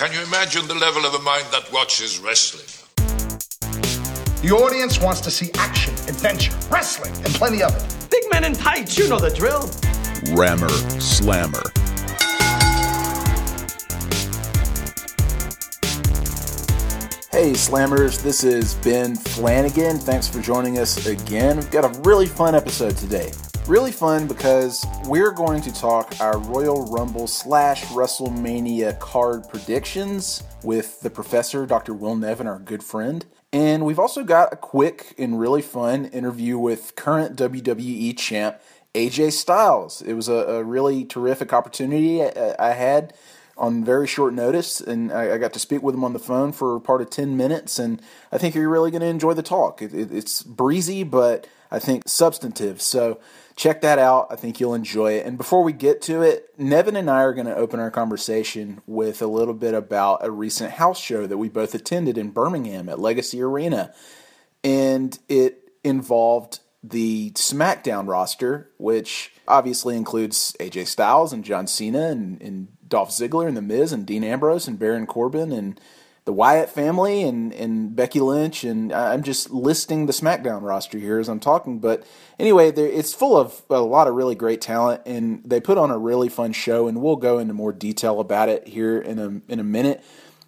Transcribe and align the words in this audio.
Can 0.00 0.10
you 0.14 0.22
imagine 0.22 0.66
the 0.66 0.74
level 0.74 1.04
of 1.04 1.12
a 1.12 1.18
mind 1.18 1.44
that 1.50 1.70
watches 1.70 2.18
wrestling? 2.20 2.64
The 4.40 4.50
audience 4.50 4.98
wants 4.98 5.20
to 5.20 5.30
see 5.30 5.50
action, 5.56 5.92
adventure, 6.08 6.54
wrestling, 6.70 7.14
and 7.16 7.26
plenty 7.34 7.62
of 7.62 7.76
it. 7.76 8.10
Big 8.10 8.22
men 8.30 8.44
in 8.44 8.54
tights, 8.54 8.96
you 8.96 9.10
know 9.10 9.18
the 9.18 9.28
drill. 9.28 9.70
Rammer 10.34 10.70
Slammer. 10.98 11.60
Hey 17.30 17.52
Slammers, 17.52 18.22
this 18.22 18.42
is 18.42 18.76
Ben 18.76 19.16
Flanagan. 19.16 19.98
Thanks 19.98 20.26
for 20.26 20.40
joining 20.40 20.78
us 20.78 21.06
again. 21.06 21.58
We've 21.58 21.70
got 21.70 21.84
a 21.84 22.00
really 22.00 22.24
fun 22.24 22.54
episode 22.54 22.96
today. 22.96 23.32
Really 23.66 23.92
fun 23.92 24.26
because 24.26 24.84
we're 25.04 25.30
going 25.30 25.60
to 25.62 25.72
talk 25.72 26.14
our 26.20 26.38
Royal 26.38 26.86
Rumble 26.86 27.26
slash 27.26 27.84
WrestleMania 27.84 28.98
card 28.98 29.48
predictions 29.48 30.42
with 30.64 31.00
the 31.02 31.10
professor, 31.10 31.66
Dr. 31.66 31.94
Will 31.94 32.16
Nevin, 32.16 32.46
our 32.46 32.58
good 32.58 32.82
friend. 32.82 33.24
And 33.52 33.84
we've 33.84 33.98
also 33.98 34.24
got 34.24 34.52
a 34.52 34.56
quick 34.56 35.14
and 35.18 35.38
really 35.38 35.62
fun 35.62 36.06
interview 36.06 36.58
with 36.58 36.96
current 36.96 37.36
WWE 37.36 38.16
champ 38.18 38.60
AJ 38.94 39.32
Styles. 39.32 40.02
It 40.02 40.14
was 40.14 40.28
a, 40.28 40.34
a 40.34 40.64
really 40.64 41.04
terrific 41.04 41.52
opportunity 41.52 42.22
I, 42.22 42.54
I, 42.58 42.72
had 42.72 43.14
on 43.56 43.84
very 43.84 44.06
short 44.06 44.34
notice, 44.34 44.80
and 44.80 45.12
I, 45.12 45.34
I, 45.34 45.38
got 45.38 45.52
to 45.52 45.58
speak 45.58 45.82
with 45.82 45.94
him 45.94 46.02
on 46.02 46.12
the 46.12 46.18
phone 46.18 46.52
for 46.52 46.80
part 46.80 47.02
of 47.02 47.10
10 47.10 47.36
minutes, 47.36 47.78
and 47.78 48.02
I 48.32 48.38
think 48.38 48.54
you're 48.54 48.68
really 48.68 48.90
going 48.90 49.02
to 49.02 49.06
enjoy 49.06 49.34
the 49.34 49.42
talk. 49.42 49.80
It, 49.80 49.94
it, 49.94 50.12
it's 50.12 50.42
breezy, 50.42 51.04
but 51.04 51.46
I 51.70 51.78
think 51.78 52.08
substantive. 52.08 52.82
So 52.82 53.20
check 53.60 53.82
that 53.82 53.98
out. 53.98 54.26
I 54.30 54.36
think 54.36 54.58
you'll 54.58 54.72
enjoy 54.72 55.12
it. 55.12 55.26
And 55.26 55.36
before 55.36 55.62
we 55.62 55.74
get 55.74 56.00
to 56.02 56.22
it, 56.22 56.48
Nevin 56.56 56.96
and 56.96 57.10
I 57.10 57.22
are 57.24 57.34
going 57.34 57.46
to 57.46 57.54
open 57.54 57.78
our 57.78 57.90
conversation 57.90 58.80
with 58.86 59.20
a 59.20 59.26
little 59.26 59.52
bit 59.52 59.74
about 59.74 60.24
a 60.24 60.30
recent 60.30 60.72
house 60.72 60.98
show 60.98 61.26
that 61.26 61.36
we 61.36 61.50
both 61.50 61.74
attended 61.74 62.16
in 62.16 62.30
Birmingham 62.30 62.88
at 62.88 62.98
Legacy 62.98 63.42
Arena. 63.42 63.92
And 64.64 65.18
it 65.28 65.72
involved 65.84 66.60
the 66.82 67.32
SmackDown 67.32 68.08
roster, 68.08 68.70
which 68.78 69.32
obviously 69.46 69.94
includes 69.94 70.56
AJ 70.58 70.86
Styles 70.86 71.30
and 71.34 71.44
John 71.44 71.66
Cena 71.66 72.06
and, 72.08 72.40
and 72.40 72.68
Dolph 72.88 73.10
Ziggler 73.10 73.46
and 73.46 73.58
The 73.58 73.62
Miz 73.62 73.92
and 73.92 74.06
Dean 74.06 74.24
Ambrose 74.24 74.68
and 74.68 74.78
Baron 74.78 75.06
Corbin 75.06 75.52
and 75.52 75.78
the 76.30 76.34
Wyatt 76.34 76.70
family 76.70 77.24
and, 77.24 77.52
and 77.54 77.96
Becky 77.96 78.20
Lynch, 78.20 78.62
and 78.62 78.92
I'm 78.92 79.24
just 79.24 79.50
listing 79.50 80.06
the 80.06 80.12
SmackDown 80.12 80.62
roster 80.62 80.96
here 80.96 81.18
as 81.18 81.28
I'm 81.28 81.40
talking. 81.40 81.80
But 81.80 82.06
anyway, 82.38 82.68
it's 82.68 83.12
full 83.12 83.36
of 83.36 83.62
a 83.68 83.80
lot 83.80 84.06
of 84.06 84.14
really 84.14 84.36
great 84.36 84.60
talent, 84.60 85.02
and 85.06 85.42
they 85.44 85.58
put 85.58 85.76
on 85.76 85.90
a 85.90 85.98
really 85.98 86.28
fun 86.28 86.52
show, 86.52 86.86
and 86.86 87.02
we'll 87.02 87.16
go 87.16 87.40
into 87.40 87.52
more 87.52 87.72
detail 87.72 88.20
about 88.20 88.48
it 88.48 88.68
here 88.68 89.00
in 89.00 89.18
a 89.18 89.52
in 89.52 89.58
a 89.58 89.64
minute. 89.64 90.04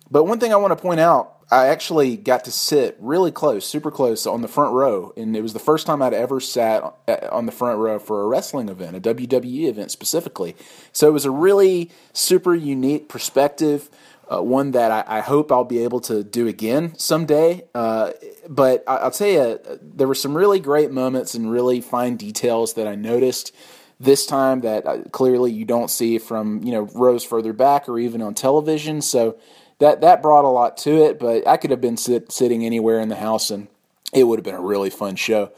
But 0.08 0.22
one 0.22 0.38
thing 0.38 0.52
I 0.52 0.56
want 0.56 0.70
to 0.70 0.80
point 0.80 1.00
out, 1.00 1.42
I 1.50 1.66
actually 1.66 2.16
got 2.16 2.44
to 2.44 2.52
sit 2.52 2.96
really 3.00 3.32
close, 3.32 3.66
super 3.66 3.90
close 3.90 4.24
on 4.24 4.40
the 4.40 4.46
front 4.46 4.72
row, 4.72 5.12
and 5.16 5.36
it 5.36 5.42
was 5.42 5.52
the 5.52 5.58
first 5.58 5.84
time 5.84 6.00
I'd 6.00 6.14
ever 6.14 6.38
sat 6.38 6.84
uh, 7.08 7.16
on 7.32 7.46
the 7.46 7.52
front 7.52 7.80
row 7.80 7.98
for 7.98 8.22
a 8.22 8.28
wrestling 8.28 8.68
event, 8.68 8.94
a 8.94 9.00
WWE 9.00 9.68
event 9.68 9.90
specifically. 9.90 10.54
So 10.92 11.08
it 11.08 11.12
was 11.12 11.24
a 11.24 11.32
really 11.32 11.90
super 12.12 12.54
unique 12.54 13.08
perspective 13.08 13.90
uh, 14.32 14.40
one 14.40 14.70
that 14.72 14.90
I, 14.90 15.18
I, 15.18 15.20
hope 15.20 15.52
I'll 15.52 15.64
be 15.64 15.84
able 15.84 16.00
to 16.02 16.22
do 16.24 16.46
again 16.46 16.96
someday. 16.96 17.64
Uh, 17.74 18.12
but 18.48 18.82
I, 18.86 19.04
will 19.04 19.10
tell 19.10 19.28
you, 19.28 19.60
there 19.80 20.08
were 20.08 20.14
some 20.14 20.36
really 20.36 20.60
great 20.60 20.90
moments 20.90 21.34
and 21.34 21.50
really 21.50 21.80
fine 21.80 22.16
details 22.16 22.74
that 22.74 22.86
I 22.86 22.94
noticed 22.94 23.54
this 24.00 24.24
time 24.26 24.60
that 24.62 24.86
uh, 24.86 25.02
clearly 25.10 25.52
you 25.52 25.64
don't 25.64 25.90
see 25.90 26.18
from 26.18 26.62
you 26.62 26.72
know 26.72 26.88
rows 26.94 27.24
further 27.24 27.52
back 27.52 27.88
or 27.88 27.98
even 27.98 28.22
on 28.22 28.34
television. 28.34 29.02
So 29.02 29.38
that 29.78 30.00
that 30.00 30.22
brought 30.22 30.44
a 30.44 30.48
lot 30.48 30.76
to 30.78 31.04
it. 31.04 31.18
But 31.18 31.46
I 31.46 31.56
could 31.56 31.70
have 31.70 31.80
been 31.80 31.96
sit, 31.96 32.32
sitting 32.32 32.64
anywhere 32.64 33.00
in 33.00 33.08
the 33.08 33.16
house 33.16 33.50
and 33.50 33.68
it 34.12 34.24
would 34.24 34.38
have 34.38 34.44
been 34.44 34.54
a 34.54 34.60
really 34.60 34.90
fun 34.90 35.16
show. 35.16 35.52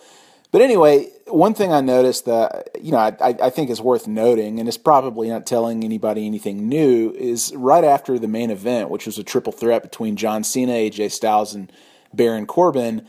But 0.55 0.63
anyway, 0.63 1.09
one 1.27 1.53
thing 1.53 1.73
I 1.73 1.81
noticed 1.81 2.27
that 2.27 2.69
you 2.81 2.93
know 2.93 2.99
I, 2.99 3.17
I, 3.21 3.51
think 3.51 3.71
is 3.71 3.81
worth 3.81 4.07
noting, 4.07 4.61
and 4.61 4.69
it's 4.69 4.79
probably 4.79 5.29
not 5.29 5.47
telling 5.47 5.83
anybody 5.83 6.27
anything 6.27 6.69
new, 6.69 7.11
is 7.11 7.53
right 7.57 7.83
after 7.83 8.21
the 8.21 8.29
main 8.29 8.53
event, 8.53 8.89
which 8.89 9.05
was 9.05 9.19
a 9.19 9.25
triple 9.25 9.53
threat 9.53 9.83
between 9.83 10.15
John 10.15 10.45
Cena, 10.45 10.71
AJ 10.71 11.11
Styles, 11.11 11.57
and 11.57 11.73
Baron 12.13 12.47
Corbin. 12.47 13.05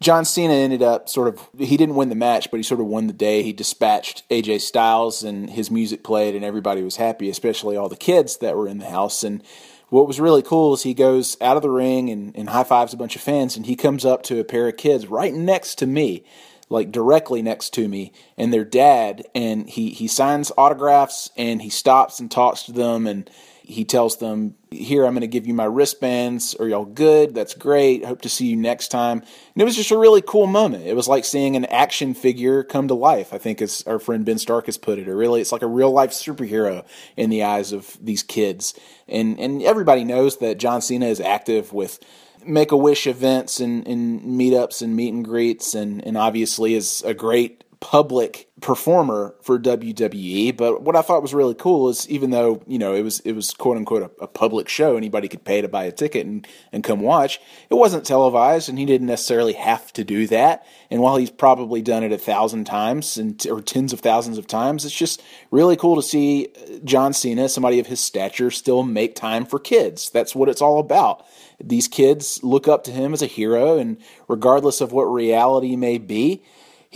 John 0.00 0.24
Cena 0.24 0.54
ended 0.54 0.82
up 0.82 1.10
sort 1.10 1.28
of 1.28 1.46
he 1.58 1.76
didn't 1.76 1.94
win 1.94 2.08
the 2.08 2.14
match, 2.14 2.50
but 2.50 2.56
he 2.56 2.62
sort 2.62 2.80
of 2.80 2.86
won 2.86 3.06
the 3.06 3.12
day. 3.12 3.42
He 3.42 3.52
dispatched 3.52 4.26
AJ 4.30 4.62
Styles, 4.62 5.22
and 5.22 5.50
his 5.50 5.70
music 5.70 6.02
played, 6.02 6.34
and 6.34 6.42
everybody 6.42 6.82
was 6.82 6.96
happy, 6.96 7.28
especially 7.28 7.76
all 7.76 7.90
the 7.90 7.96
kids 7.96 8.38
that 8.38 8.56
were 8.56 8.66
in 8.66 8.78
the 8.78 8.88
house. 8.88 9.22
And 9.22 9.42
what 9.88 10.08
was 10.08 10.18
really 10.18 10.42
cool 10.42 10.74
is 10.74 10.82
he 10.82 10.94
goes 10.94 11.36
out 11.40 11.56
of 11.56 11.62
the 11.62 11.70
ring 11.70 12.10
and, 12.10 12.36
and 12.36 12.48
high 12.48 12.64
fives 12.64 12.92
a 12.92 12.96
bunch 12.96 13.14
of 13.14 13.22
fans, 13.22 13.56
and 13.56 13.66
he 13.66 13.76
comes 13.76 14.04
up 14.04 14.22
to 14.24 14.40
a 14.40 14.44
pair 14.44 14.68
of 14.68 14.76
kids 14.76 15.06
right 15.06 15.32
next 15.32 15.76
to 15.76 15.86
me, 15.86 16.24
like 16.68 16.90
directly 16.90 17.42
next 17.42 17.74
to 17.74 17.88
me, 17.88 18.12
and 18.36 18.52
their 18.52 18.64
dad, 18.64 19.24
and 19.34 19.68
he 19.68 19.90
he 19.90 20.08
signs 20.08 20.52
autographs 20.58 21.30
and 21.36 21.62
he 21.62 21.70
stops 21.70 22.20
and 22.20 22.30
talks 22.30 22.62
to 22.64 22.72
them 22.72 23.06
and 23.06 23.30
he 23.68 23.84
tells 23.84 24.18
them, 24.18 24.54
Here, 24.70 25.04
I'm 25.04 25.12
going 25.12 25.22
to 25.22 25.26
give 25.26 25.48
you 25.48 25.52
my 25.52 25.64
wristbands. 25.64 26.54
Are 26.54 26.68
y'all 26.68 26.84
good? 26.84 27.34
That's 27.34 27.52
great. 27.52 28.04
Hope 28.04 28.22
to 28.22 28.28
see 28.28 28.46
you 28.46 28.56
next 28.56 28.88
time. 28.88 29.18
And 29.18 29.62
it 29.62 29.64
was 29.64 29.74
just 29.74 29.90
a 29.90 29.98
really 29.98 30.22
cool 30.22 30.46
moment. 30.46 30.86
It 30.86 30.94
was 30.94 31.08
like 31.08 31.24
seeing 31.24 31.56
an 31.56 31.64
action 31.64 32.14
figure 32.14 32.62
come 32.62 32.86
to 32.86 32.94
life, 32.94 33.34
I 33.34 33.38
think, 33.38 33.60
as 33.60 33.82
our 33.84 33.98
friend 33.98 34.24
Ben 34.24 34.38
Stark 34.38 34.66
has 34.66 34.78
put 34.78 35.00
it. 35.00 35.08
Or 35.08 35.16
really, 35.16 35.40
it's 35.40 35.50
like 35.50 35.62
a 35.62 35.66
real 35.66 35.90
life 35.90 36.12
superhero 36.12 36.86
in 37.16 37.28
the 37.28 37.42
eyes 37.42 37.72
of 37.72 37.98
these 38.00 38.22
kids. 38.22 38.72
And, 39.08 39.40
and 39.40 39.60
everybody 39.60 40.04
knows 40.04 40.36
that 40.36 40.58
John 40.58 40.80
Cena 40.80 41.06
is 41.06 41.20
active 41.20 41.72
with 41.72 41.98
Make 42.46 42.72
a 42.72 42.76
Wish 42.76 43.06
events 43.06 43.60
and, 43.60 43.86
and 43.86 44.22
meetups 44.22 44.82
and 44.82 44.94
meet 44.94 45.12
and 45.12 45.24
greets, 45.24 45.74
and, 45.74 46.04
and 46.06 46.16
obviously 46.16 46.74
is 46.74 47.02
a 47.04 47.14
great 47.14 47.64
public 47.80 48.48
performer 48.60 49.34
for 49.42 49.58
WWE. 49.58 50.56
But 50.56 50.82
what 50.82 50.96
I 50.96 51.02
thought 51.02 51.22
was 51.22 51.34
really 51.34 51.54
cool 51.54 51.88
is 51.88 52.08
even 52.08 52.30
though 52.30 52.62
you 52.66 52.78
know 52.78 52.94
it 52.94 53.02
was 53.02 53.20
it 53.20 53.32
was 53.32 53.52
quote 53.52 53.76
unquote 53.76 54.02
a, 54.02 54.24
a, 54.24 54.26
public 54.26 54.68
show, 54.68 54.96
anybody 54.96 55.28
could 55.28 55.44
pay 55.44 55.60
to 55.60 55.68
buy 55.68 55.84
a 55.84 55.92
ticket 55.92 56.26
and 56.26 56.46
and 56.72 56.82
come 56.82 57.00
watch. 57.00 57.38
It 57.68 57.74
wasn't 57.74 58.06
televised, 58.06 58.68
and 58.68 58.78
he 58.78 58.86
didn't 58.86 59.08
necessarily 59.08 59.52
have 59.54 59.92
to 59.94 60.04
do 60.04 60.26
that. 60.28 60.66
And 60.90 61.02
while 61.02 61.16
he's 61.16 61.30
probably 61.30 61.82
done 61.82 62.02
it 62.02 62.12
a 62.12 62.18
thousand 62.18 62.64
times 62.64 63.18
and 63.18 63.44
or 63.46 63.60
tens 63.60 63.92
of 63.92 64.00
thousands 64.00 64.38
of 64.38 64.46
times, 64.46 64.84
it's 64.84 64.94
just 64.94 65.22
really 65.50 65.76
cool 65.76 65.96
to 65.96 66.02
see 66.02 66.48
uh, 66.56 66.78
John 66.84 67.12
Cena, 67.12 67.48
somebody 67.48 67.78
of 67.78 67.86
his 67.86 68.00
stature, 68.00 68.50
still 68.50 68.82
make 68.84 69.14
time 69.14 69.44
for 69.44 69.58
kids. 69.58 70.08
That's 70.10 70.34
what 70.34 70.48
it's 70.48 70.62
all 70.62 70.78
about. 70.78 71.26
These 71.62 71.88
kids 71.88 72.42
look 72.42 72.68
up 72.68 72.84
to 72.84 72.90
him 72.90 73.12
as 73.12 73.22
a 73.22 73.26
hero, 73.26 73.78
and 73.78 73.98
regardless 74.28 74.80
of 74.80 74.92
what 74.92 75.04
reality 75.04 75.76
may 75.76 75.98
be, 75.98 76.42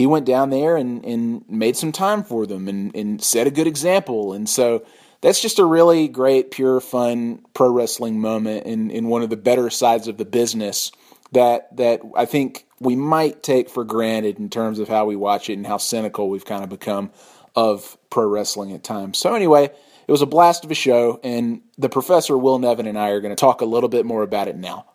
he 0.01 0.07
went 0.07 0.25
down 0.25 0.49
there 0.49 0.79
and, 0.79 1.05
and 1.05 1.45
made 1.47 1.77
some 1.77 1.93
time 1.93 2.25
for 2.25 2.47
them 2.47 2.69
and, 2.69 2.97
and 2.97 3.23
set 3.23 3.47
a 3.47 3.51
good 3.51 3.67
example. 3.67 4.33
And 4.33 4.49
so 4.49 4.83
that's 5.21 5.43
just 5.43 5.59
a 5.59 5.65
really 5.67 6.09
great, 6.09 6.51
pure, 6.53 6.81
fun 6.81 7.45
pro 7.53 7.71
wrestling 7.71 8.19
moment 8.19 8.65
in, 8.65 8.91
in 8.91 9.09
one 9.09 9.21
of 9.21 9.29
the 9.29 9.37
better 9.37 9.69
sides 9.69 10.09
of 10.09 10.17
the 10.17 10.25
business 10.25 10.91
that 11.33 11.77
that 11.77 12.01
I 12.17 12.25
think 12.25 12.65
we 12.81 12.97
might 12.97 13.43
take 13.43 13.69
for 13.69 13.85
granted 13.85 14.39
in 14.39 14.49
terms 14.49 14.79
of 14.79 14.89
how 14.89 15.05
we 15.05 15.17
watch 15.17 15.51
it 15.51 15.59
and 15.59 15.67
how 15.67 15.77
cynical 15.77 16.31
we've 16.31 16.47
kind 16.47 16.65
of 16.65 16.71
become 16.71 17.11
of 17.55 17.99
pro 18.09 18.27
wrestling 18.27 18.73
at 18.73 18.83
times. 18.83 19.19
So 19.19 19.35
anyway, 19.35 19.65
it 19.65 20.11
was 20.11 20.23
a 20.23 20.27
blast 20.27 20.65
of 20.65 20.71
a 20.71 20.75
show, 20.75 21.21
and 21.23 21.61
the 21.77 21.91
professor 21.91 22.39
Will 22.39 22.59
Nevin 22.59 22.87
and 22.87 22.99
I 22.99 23.11
are 23.11 23.21
going 23.21 23.37
to 23.37 23.39
talk 23.39 23.61
a 23.61 23.67
little 23.67 23.91
bit 23.91 24.07
more 24.07 24.23
about 24.23 24.49
it 24.49 24.57
now. 24.57 24.87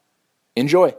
Enjoy. 0.55 0.95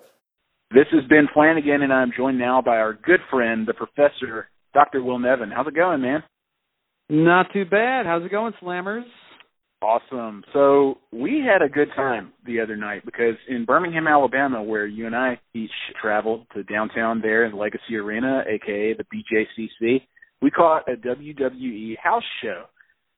This 0.73 0.87
is 0.93 1.09
Ben 1.09 1.29
Flanagan, 1.33 1.83
and 1.83 1.93
I'm 1.93 2.11
joined 2.17 2.39
now 2.39 2.61
by 2.61 2.79
our 2.79 2.93
good 2.93 3.21
friend, 3.31 3.69
the 3.69 3.73
professor, 3.73 4.49
Dr. 4.75 5.01
Will 5.01 5.21
Nevin. 5.21 5.53
How's 5.55 5.69
it 5.69 5.77
going, 5.77 6.01
man? 6.01 6.25
Not 7.09 7.53
too 7.53 7.65
bad. 7.65 8.05
How's 8.05 8.25
it 8.25 8.33
going, 8.33 8.53
Slammers? 8.61 9.05
Awesome. 9.81 10.43
So 10.53 10.99
we 11.13 11.45
had 11.47 11.63
a 11.63 11.69
good 11.69 11.91
time 11.95 12.33
the 12.45 12.61
other 12.61 12.77
night 12.77 13.05
because 13.05 13.37
in 13.49 13.65
Birmingham, 13.65 14.09
Alabama, 14.09 14.61
where 14.61 14.87
you 14.87 15.07
and 15.07 15.15
I 15.15 15.39
each 15.55 15.71
traveled 16.03 16.47
to 16.55 16.65
downtown 16.65 17.21
there 17.21 17.45
in 17.45 17.57
Legacy 17.57 17.95
Arena, 17.95 18.43
aka 18.49 18.95
the 18.95 19.05
BJCC, 19.05 20.03
we 20.43 20.51
caught 20.51 20.89
a 20.89 20.97
WWE 20.97 21.97
house 22.03 22.25
show. 22.43 22.65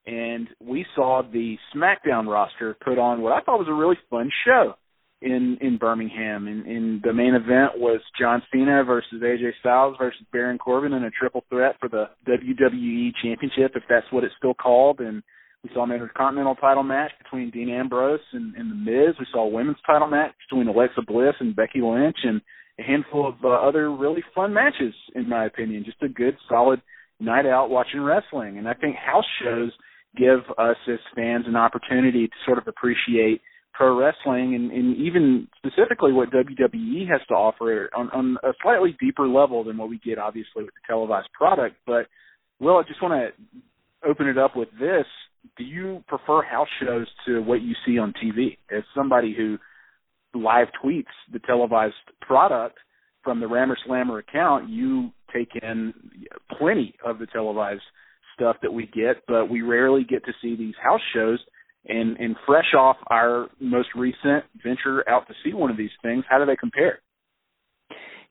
And 0.05 0.47
we 0.59 0.85
saw 0.95 1.23
the 1.23 1.57
SmackDown 1.75 2.27
roster 2.27 2.77
put 2.83 2.99
on 2.99 3.21
what 3.21 3.33
I 3.33 3.41
thought 3.41 3.57
was 3.57 3.67
a 3.67 3.73
really 3.73 3.97
fun 4.09 4.29
show 4.45 4.75
in 5.21 5.57
in 5.61 5.77
Birmingham. 5.77 6.47
And, 6.47 6.65
and 6.65 7.01
the 7.03 7.13
main 7.13 7.35
event 7.35 7.77
was 7.77 7.99
John 8.19 8.41
Cena 8.51 8.83
versus 8.83 9.21
AJ 9.21 9.51
Styles 9.59 9.95
versus 9.99 10.21
Baron 10.31 10.57
Corbin 10.57 10.93
in 10.93 11.03
a 11.03 11.11
triple 11.11 11.43
threat 11.49 11.75
for 11.79 11.89
the 11.89 12.05
WWE 12.27 13.11
Championship, 13.21 13.73
if 13.75 13.83
that's 13.89 14.05
what 14.11 14.23
it's 14.23 14.35
still 14.37 14.53
called. 14.53 14.99
And 14.99 15.21
we 15.63 15.69
saw 15.73 15.83
an 15.83 15.91
Intercontinental 15.91 16.55
title 16.55 16.83
match 16.83 17.11
between 17.21 17.49
Dean 17.49 17.69
Ambrose 17.69 18.21
and, 18.31 18.55
and 18.55 18.71
The 18.71 18.75
Miz. 18.75 19.15
We 19.19 19.27
saw 19.31 19.45
a 19.45 19.49
women's 19.49 19.77
title 19.85 20.07
match 20.07 20.33
between 20.49 20.67
Alexa 20.67 21.01
Bliss 21.05 21.35
and 21.39 21.55
Becky 21.55 21.81
Lynch, 21.81 22.17
and 22.23 22.41
a 22.79 22.83
handful 22.83 23.27
of 23.27 23.35
uh, 23.43 23.49
other 23.49 23.91
really 23.91 24.23
fun 24.33 24.53
matches, 24.53 24.93
in 25.15 25.27
my 25.27 25.45
opinion. 25.45 25.83
Just 25.83 26.01
a 26.01 26.07
good, 26.07 26.37
solid 26.47 26.81
night 27.19 27.45
out 27.45 27.69
watching 27.69 28.01
wrestling. 28.01 28.57
And 28.57 28.69
I 28.69 28.73
think 28.73 28.95
house 28.95 29.25
shows 29.43 29.71
give 30.15 30.39
us 30.57 30.77
as 30.87 30.99
fans 31.13 31.45
an 31.45 31.57
opportunity 31.57 32.27
to 32.27 32.33
sort 32.45 32.57
of 32.57 32.67
appreciate 32.67 33.41
pro 33.79 33.97
wrestling 33.97 34.55
and, 34.55 34.71
and 34.71 34.97
even 34.97 35.47
specifically 35.57 36.11
what 36.11 36.29
WWE 36.31 37.09
has 37.09 37.21
to 37.29 37.33
offer 37.33 37.89
on, 37.95 38.09
on 38.09 38.37
a 38.43 38.51
slightly 38.61 38.93
deeper 38.99 39.25
level 39.25 39.63
than 39.63 39.77
what 39.77 39.89
we 39.89 39.97
get 39.99 40.19
obviously 40.19 40.65
with 40.65 40.73
the 40.73 40.81
televised 40.85 41.29
product. 41.31 41.77
But 41.87 42.07
Will, 42.59 42.75
I 42.75 42.83
just 42.85 43.01
want 43.01 43.13
to 43.13 44.09
open 44.09 44.27
it 44.27 44.37
up 44.37 44.57
with 44.57 44.67
this. 44.77 45.05
Do 45.57 45.63
you 45.63 46.03
prefer 46.09 46.43
house 46.43 46.67
shows 46.83 47.07
to 47.25 47.39
what 47.39 47.61
you 47.61 47.73
see 47.85 47.97
on 47.97 48.13
TV? 48.21 48.57
As 48.69 48.83
somebody 48.93 49.33
who 49.33 49.57
live 50.37 50.67
tweets 50.83 51.05
the 51.31 51.39
televised 51.39 51.93
product 52.19 52.77
from 53.23 53.39
the 53.39 53.47
Rammer 53.47 53.77
Slammer 53.85 54.17
account, 54.17 54.69
you 54.69 55.11
take 55.33 55.51
in 55.61 55.93
plenty 56.59 56.95
of 57.05 57.17
the 57.17 57.27
televised 57.27 57.81
stuff 58.35 58.57
that 58.61 58.73
we 58.73 58.87
get, 58.87 59.23
but 59.25 59.49
we 59.49 59.61
rarely 59.61 60.03
get 60.03 60.25
to 60.25 60.33
see 60.41 60.57
these 60.57 60.75
house 60.83 61.01
shows. 61.13 61.39
And 61.85 62.17
and 62.17 62.35
fresh 62.45 62.73
off 62.77 62.97
our 63.07 63.47
most 63.59 63.89
recent 63.95 64.43
venture 64.63 65.07
out 65.09 65.27
to 65.27 65.33
see 65.43 65.53
one 65.53 65.71
of 65.71 65.77
these 65.77 65.89
things, 66.03 66.25
how 66.29 66.37
do 66.37 66.45
they 66.45 66.57
compare? 66.57 66.99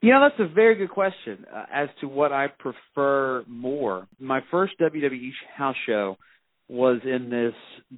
You 0.01 0.13
know, 0.13 0.21
that's 0.21 0.39
a 0.39 0.53
very 0.53 0.75
good 0.75 0.91
question 0.91 1.45
uh, 1.53 1.65
as 1.73 1.89
to 1.99 2.07
what 2.07 2.31
I 2.31 2.47
prefer 2.47 3.43
more. 3.47 4.07
My 4.19 4.41
first 4.49 4.73
WWE 4.79 5.31
house 5.57 5.75
show 5.85 6.17
was 6.69 7.01
in 7.03 7.29
this 7.29 7.53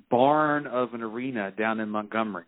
barn 0.09 0.65
of 0.65 0.93
an 0.93 1.03
arena 1.03 1.51
down 1.51 1.79
in 1.79 1.89
Montgomery. 1.89 2.45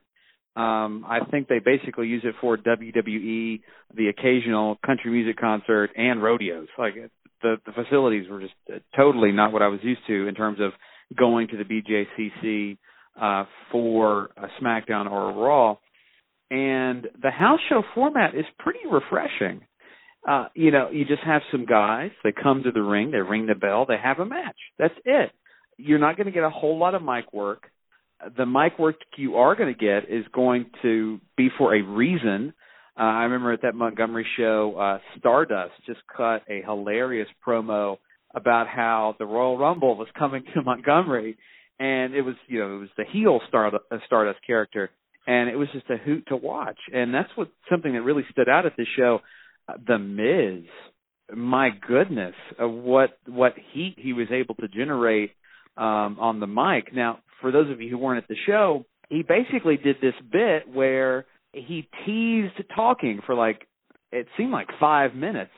Um, 0.56 1.06
I 1.08 1.20
think 1.30 1.48
they 1.48 1.60
basically 1.60 2.08
use 2.08 2.24
it 2.24 2.36
for 2.40 2.58
WWE, 2.58 3.62
the 3.96 4.08
occasional 4.08 4.78
country 4.86 5.12
music 5.12 5.38
concert, 5.38 5.92
and 5.96 6.22
rodeos. 6.24 6.68
Like 6.78 6.94
the 7.42 7.58
the 7.66 7.72
facilities 7.74 8.30
were 8.30 8.40
just 8.40 8.54
uh, 8.72 8.78
totally 8.96 9.32
not 9.32 9.52
what 9.52 9.62
I 9.62 9.68
was 9.68 9.80
used 9.84 10.02
to 10.08 10.28
in 10.28 10.36
terms 10.36 10.60
of 10.62 10.72
going 11.16 11.48
to 11.50 11.58
the 11.58 11.64
BJCC 11.64 12.78
uh, 13.20 13.46
for 13.72 14.30
a 14.38 14.48
SmackDown 14.62 15.10
or 15.10 15.32
a 15.32 15.34
Raw. 15.34 15.78
And 16.52 17.08
the 17.22 17.32
house 17.32 17.60
show 17.70 17.84
format 17.96 18.36
is 18.36 18.46
pretty 18.60 18.80
refreshing. 18.90 19.62
Uh, 20.28 20.48
you 20.54 20.72
know, 20.72 20.90
you 20.92 21.06
just 21.06 21.24
have 21.24 21.42
some 21.52 21.66
guys. 21.66 22.12
They 22.24 22.32
come 22.32 22.64
to 22.64 22.72
the 22.72 22.82
ring, 22.82 23.12
they 23.12 23.18
ring 23.18 23.48
the 23.48 23.56
bell, 23.56 23.86
they 23.86 23.98
have 24.02 24.20
a 24.20 24.26
match. 24.26 24.58
That's 24.78 24.94
it. 25.04 25.32
You're 25.78 26.00
not 26.00 26.16
going 26.16 26.28
to 26.28 26.32
get 26.32 26.44
a 26.44 26.50
whole 26.50 26.78
lot 26.78 26.96
of 26.96 27.02
mic 27.02 27.34
work 27.34 27.70
the 28.38 28.46
mic 28.46 28.80
work 28.80 28.96
you 29.18 29.36
are 29.38 29.56
going 29.56 29.74
to 29.74 29.80
get 29.80 30.10
is 30.10 30.26
going 30.34 30.68
to 30.82 31.20
be 31.38 31.50
for 31.58 31.76
a 31.76 31.82
reason. 31.82 32.54
Uh, 32.98 33.04
I 33.04 33.24
remember 33.24 33.54
at 33.54 33.62
that 33.64 33.76
Montgomery 33.76 34.26
show, 34.38 34.76
uh, 34.78 35.00
Stardust 35.18 35.74
just 35.86 36.00
cut 36.16 36.44
a 36.50 36.62
hilarious 36.64 37.28
promo 37.46 37.98
about 38.36 38.68
how 38.68 39.16
the 39.20 39.26
Royal 39.26 39.58
Rumble 39.58 39.98
was 39.98 40.08
coming 40.18 40.44
to 40.54 40.62
Montgomery, 40.62 41.38
and 41.84 42.16
it 42.16 42.22
was 42.22 42.36
you 42.48 42.60
know 42.60 42.76
it 42.76 42.80
was 42.80 42.90
the 42.98 43.04
heel 43.12 43.42
Stardust, 43.50 43.84
uh, 43.92 43.98
Stardust 44.06 44.40
character, 44.48 44.90
and 45.28 45.50
it 45.50 45.58
was 45.58 45.68
just 45.74 45.90
a 45.90 45.98
hoot 45.98 46.24
to 46.30 46.38
watch, 46.38 46.78
and 46.94 47.14
that's 47.14 47.30
what 47.36 47.50
something 47.70 47.92
that 47.94 48.02
really 48.02 48.24
stood 48.32 48.48
out 48.48 48.66
at 48.66 48.78
this 48.78 48.88
show. 48.98 49.20
Uh, 49.68 49.74
the 49.86 50.00
Miz, 50.00 50.64
my 51.36 51.70
goodness, 51.86 52.36
uh, 52.62 52.68
what 52.68 53.18
what 53.28 53.54
heat 53.74 53.96
he 53.98 54.14
was 54.14 54.28
able 54.32 54.56
to 54.56 54.70
generate 54.70 55.32
um, 55.76 56.18
on 56.20 56.40
the 56.40 56.48
mic. 56.48 56.94
Now, 56.96 57.20
for 57.42 57.52
those 57.52 57.70
of 57.70 57.82
you 57.82 57.90
who 57.90 57.98
weren't 57.98 58.24
at 58.24 58.30
the 58.30 58.38
show, 58.48 58.86
he 59.10 59.22
basically 59.22 59.76
did 59.76 59.98
this 60.02 60.16
bit 60.32 60.74
where 60.74 61.26
he 61.52 61.88
teased 62.06 62.54
talking 62.74 63.20
for 63.26 63.36
like 63.36 63.68
it 64.14 64.28
seemed 64.38 64.52
like 64.52 64.68
five 64.80 65.16
minutes, 65.16 65.52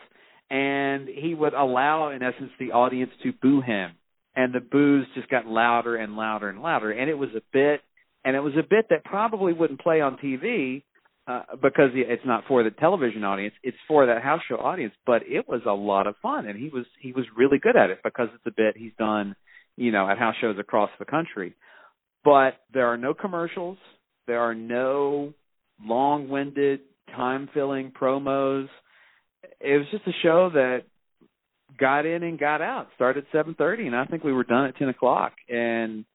and 0.49 1.07
he 1.07 1.35
would 1.35 1.53
allow, 1.53 2.09
in 2.09 2.23
essence, 2.23 2.49
the 2.59 2.71
audience 2.71 3.11
to 3.21 3.31
boo 3.31 3.61
him, 3.61 3.91
and 4.35 4.53
the 4.53 4.59
boos 4.59 5.07
just 5.15 5.29
got 5.29 5.45
louder 5.45 5.95
and 5.95 6.15
louder 6.15 6.49
and 6.49 6.61
louder, 6.61 6.91
and 6.91 7.09
it 7.09 7.17
was 7.17 7.29
a 7.35 7.41
bit, 7.53 7.81
and 8.23 8.35
it 8.35 8.41
was 8.41 8.53
a 8.53 8.67
bit 8.67 8.87
that 8.89 9.03
probably 9.03 9.53
wouldn't 9.53 9.81
play 9.81 10.01
on 10.01 10.17
TV. 10.17 10.83
Uh, 11.27 11.41
because 11.59 11.89
it's 11.95 12.21
not 12.23 12.43
for 12.47 12.61
the 12.61 12.69
television 12.69 13.23
audience, 13.23 13.55
it's 13.63 13.77
for 13.87 14.05
that 14.05 14.21
house 14.21 14.41
show 14.47 14.57
audience. 14.57 14.93
But 15.07 15.23
it 15.25 15.49
was 15.49 15.61
a 15.65 15.71
lot 15.71 16.05
of 16.05 16.13
fun, 16.21 16.45
and 16.45 16.55
he 16.55 16.69
was 16.69 16.85
he 16.99 17.13
was 17.13 17.25
really 17.35 17.57
good 17.57 17.75
at 17.75 17.89
it 17.89 18.01
because 18.03 18.27
it's 18.35 18.45
a 18.45 18.51
bit 18.55 18.77
he's 18.77 18.91
done, 18.99 19.35
you 19.75 19.91
know, 19.91 20.07
at 20.07 20.19
house 20.19 20.35
shows 20.39 20.59
across 20.59 20.91
the 20.99 21.05
country 21.05 21.55
but 22.25 22.55
there 22.73 22.87
are 22.87 22.97
no 22.97 23.13
commercials. 23.13 23.77
There 24.27 24.41
are 24.41 24.55
no 24.55 25.33
long-winded, 25.81 26.81
time-filling 27.15 27.91
promos. 27.91 28.67
It 29.61 29.77
was 29.77 29.85
just 29.91 30.07
a 30.07 30.23
show 30.23 30.49
that 30.53 30.79
got 31.77 32.05
in 32.05 32.23
and 32.23 32.39
got 32.39 32.61
out. 32.61 32.87
Started 32.95 33.25
7:30, 33.31 33.87
and 33.87 33.95
I 33.95 34.05
think 34.05 34.23
we 34.23 34.33
were 34.33 34.43
done 34.43 34.65
at 34.65 34.77
10 34.77 34.89
o'clock. 34.89 35.33
And 35.49 36.05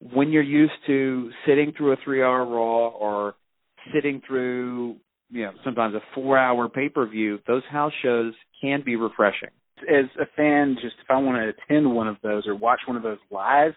when 0.00 0.30
you're 0.30 0.42
used 0.42 0.72
to 0.86 1.30
sitting 1.46 1.72
through 1.72 1.92
a 1.92 1.96
three-hour 2.04 2.44
Raw 2.44 2.88
or 2.88 3.34
sitting 3.94 4.20
through, 4.26 4.96
you 5.30 5.44
know, 5.44 5.52
sometimes 5.64 5.94
a 5.94 6.02
four-hour 6.14 6.68
pay-per-view, 6.68 7.40
those 7.46 7.62
house 7.70 7.92
shows 8.02 8.34
can 8.60 8.82
be 8.84 8.96
refreshing. 8.96 9.50
As 9.82 10.06
a 10.20 10.26
fan, 10.36 10.76
just 10.80 10.96
if 11.02 11.10
I 11.10 11.18
want 11.18 11.36
to 11.36 11.48
attend 11.50 11.94
one 11.94 12.08
of 12.08 12.16
those 12.22 12.46
or 12.46 12.54
watch 12.54 12.80
one 12.86 12.96
of 12.96 13.02
those 13.02 13.18
live, 13.30 13.72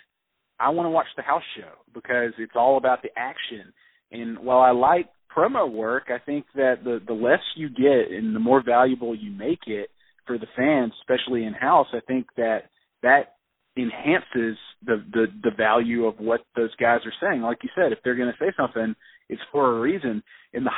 I 0.59 0.69
want 0.69 0.85
to 0.85 0.91
watch 0.91 1.07
the 1.15 1.23
house 1.23 1.43
show 1.57 1.71
because 1.93 2.33
it's 2.37 2.55
all 2.55 2.77
about 2.77 3.01
the 3.01 3.09
action. 3.17 3.73
And 4.11 4.39
while 4.39 4.59
I 4.59 4.71
like 4.71 5.09
promo 5.35 5.69
work, 5.71 6.09
I 6.09 6.17
think 6.19 6.45
that 6.55 6.83
the 6.83 7.01
the 7.05 7.13
less 7.13 7.41
you 7.55 7.69
get 7.69 8.11
and 8.11 8.35
the 8.35 8.39
more 8.39 8.63
valuable 8.63 9.15
you 9.15 9.31
make 9.31 9.67
it 9.67 9.89
for 10.29 10.37
the 10.37 10.45
fans, 10.55 10.93
especially 11.01 11.43
in 11.43 11.53
house, 11.53 11.87
I 11.91 12.01
think 12.07 12.27
that 12.37 12.69
that 13.01 13.33
enhances 13.75 14.57
the 14.85 15.03
the 15.11 15.25
the 15.43 15.51
value 15.57 16.05
of 16.05 16.19
what 16.19 16.41
those 16.55 16.73
guys 16.75 16.99
are 17.05 17.13
saying. 17.19 17.41
Like 17.41 17.57
you 17.63 17.69
said, 17.75 17.91
if 17.91 17.97
they're 18.03 18.15
going 18.15 18.31
to 18.31 18.43
say 18.43 18.53
something, 18.55 18.95
it's 19.27 19.41
for 19.51 19.75
a 19.77 19.81
reason. 19.81 20.21
And 20.53 20.67
the 20.67 20.71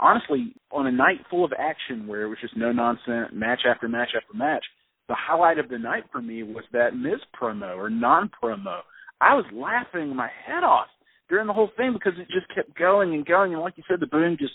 honestly, 0.00 0.54
on 0.72 0.88
a 0.88 0.92
night 0.92 1.20
full 1.30 1.44
of 1.44 1.52
action 1.56 2.08
where 2.08 2.22
it 2.22 2.28
was 2.28 2.38
just 2.40 2.56
no 2.56 2.72
nonsense, 2.72 3.30
match 3.32 3.60
after 3.68 3.88
match 3.88 4.10
after 4.16 4.36
match, 4.36 4.64
the 5.08 5.16
highlight 5.16 5.58
of 5.58 5.68
the 5.68 5.78
night 5.78 6.04
for 6.10 6.20
me 6.20 6.42
was 6.42 6.64
that 6.72 6.96
Miz 6.96 7.20
promo 7.40 7.76
or 7.76 7.88
non 7.88 8.28
promo 8.42 8.80
I 9.20 9.34
was 9.34 9.46
laughing 9.52 10.14
my 10.14 10.28
head 10.46 10.64
off 10.64 10.88
during 11.28 11.46
the 11.46 11.52
whole 11.52 11.70
thing 11.76 11.92
because 11.92 12.18
it 12.18 12.28
just 12.28 12.52
kept 12.54 12.76
going 12.78 13.14
and 13.14 13.24
going, 13.24 13.52
and 13.52 13.62
like 13.62 13.74
you 13.76 13.84
said, 13.88 14.00
the 14.00 14.06
boom 14.06 14.36
just 14.38 14.54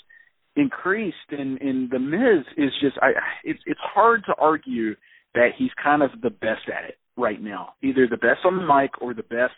increased, 0.55 1.15
and 1.31 1.59
and 1.61 1.89
the 1.89 1.99
Miz 1.99 2.45
is 2.57 2.71
just 2.81 2.97
I 3.01 3.11
it's 3.43 3.59
it's 3.65 3.79
hard 3.81 4.23
to 4.27 4.35
argue 4.37 4.95
that 5.33 5.49
he's 5.57 5.71
kind 5.81 6.03
of 6.03 6.11
the 6.21 6.29
best 6.29 6.67
at 6.67 6.89
it 6.89 6.97
right 7.17 7.41
now, 7.41 7.73
either 7.81 8.07
the 8.07 8.17
best 8.17 8.39
on 8.45 8.57
the 8.57 8.65
mic 8.65 9.01
or 9.01 9.13
the 9.13 9.23
best 9.23 9.53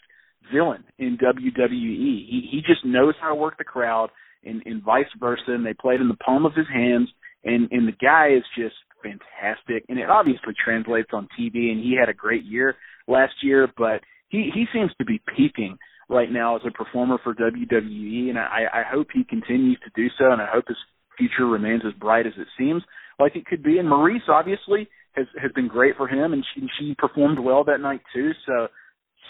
villain 0.51 0.83
in 0.99 1.17
WWE. 1.17 1.69
He 1.69 2.47
he 2.51 2.61
just 2.65 2.85
knows 2.85 3.15
how 3.21 3.29
to 3.29 3.35
work 3.35 3.57
the 3.57 3.63
crowd, 3.63 4.09
and 4.43 4.61
and 4.65 4.83
vice 4.83 5.05
versa. 5.19 5.43
And 5.47 5.65
they 5.65 5.73
played 5.73 6.01
in 6.01 6.07
the 6.07 6.17
palm 6.17 6.45
of 6.45 6.53
his 6.53 6.67
hands, 6.71 7.09
and 7.43 7.71
and 7.71 7.87
the 7.87 7.97
guy 7.99 8.29
is 8.35 8.43
just 8.57 8.75
fantastic, 9.01 9.85
and 9.89 9.99
it 9.99 10.09
obviously 10.09 10.53
translates 10.63 11.09
on 11.13 11.27
TV. 11.39 11.71
And 11.71 11.79
he 11.79 11.95
had 11.99 12.09
a 12.09 12.13
great 12.13 12.43
year 12.43 12.75
last 13.07 13.33
year, 13.41 13.67
but 13.77 14.01
he 14.29 14.49
he 14.53 14.65
seems 14.73 14.91
to 14.97 15.05
be 15.05 15.21
peaking 15.35 15.77
right 16.09 16.31
now 16.31 16.55
as 16.55 16.61
a 16.67 16.71
performer 16.71 17.17
for 17.23 17.33
WWE, 17.33 18.29
and 18.29 18.37
I, 18.37 18.65
I 18.73 18.83
hope 18.89 19.07
he 19.13 19.23
continues 19.23 19.79
to 19.83 19.91
do 19.95 20.07
so, 20.17 20.31
and 20.31 20.41
I 20.41 20.47
hope 20.51 20.65
his 20.67 20.77
future 21.17 21.45
remains 21.45 21.83
as 21.85 21.93
bright 21.93 22.27
as 22.27 22.33
it 22.37 22.47
seems 22.57 22.83
like 23.19 23.35
it 23.35 23.45
could 23.45 23.63
be. 23.63 23.77
And 23.77 23.87
Maryse 23.87 24.27
obviously 24.29 24.87
has 25.13 25.27
has 25.41 25.51
been 25.53 25.67
great 25.67 25.95
for 25.97 26.07
him, 26.07 26.33
and 26.33 26.43
she 26.53 26.67
she 26.79 26.95
performed 26.97 27.39
well 27.39 27.63
that 27.65 27.79
night 27.79 28.01
too. 28.13 28.31
So 28.45 28.67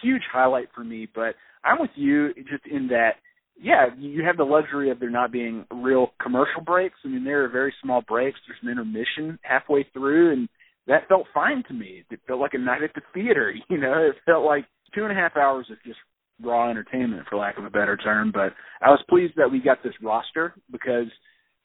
huge 0.02 0.24
highlight 0.32 0.70
for 0.74 0.84
me. 0.84 1.08
But 1.14 1.36
I'm 1.64 1.80
with 1.80 1.92
you 1.96 2.34
just 2.34 2.66
in 2.70 2.88
that. 2.88 3.16
Yeah, 3.56 3.86
you 4.00 4.24
have 4.24 4.38
the 4.38 4.44
luxury 4.46 4.90
of 4.90 5.00
there 5.00 5.12
not 5.12 5.32
being 5.32 5.66
real 5.72 6.08
commercial 6.22 6.62
breaks. 6.66 6.96
I 7.06 7.10
mean, 7.10 7.24
there 7.24 7.46
are 7.46 7.50
very 7.50 7.72
small 7.84 8.02
breaks. 8.02 8.40
There's 8.48 8.60
an 8.64 8.70
intermission 8.70 9.38
halfway 9.44 9.86
through, 9.94 10.34
and 10.34 10.50
that 10.88 11.08
felt 11.08 11.28
fine 11.36 11.64
to 11.68 11.74
me. 11.74 12.04
It 12.10 12.20
felt 12.28 12.40
like 12.40 12.56
a 12.56 12.58
night 12.58 12.82
at 12.82 12.96
the 12.96 13.02
theater. 13.14 13.54
You 13.70 13.78
know, 13.78 14.10
it 14.10 14.16
felt 14.26 14.44
like 14.44 14.66
two 14.96 15.04
and 15.04 15.12
a 15.12 15.16
half 15.16 15.38
hours 15.38 15.68
of 15.72 15.78
just 15.86 16.00
raw 16.42 16.70
entertainment, 16.70 17.28
for 17.30 17.38
lack 17.38 17.58
of 17.58 17.66
a 17.66 17.70
better 17.70 17.98
term. 17.98 18.32
But 18.34 18.54
I 18.82 18.90
was 18.90 19.04
pleased 19.10 19.34
that 19.38 19.52
we 19.52 19.60
got 19.60 19.84
this 19.84 19.94
roster 20.02 20.54
because 20.72 21.08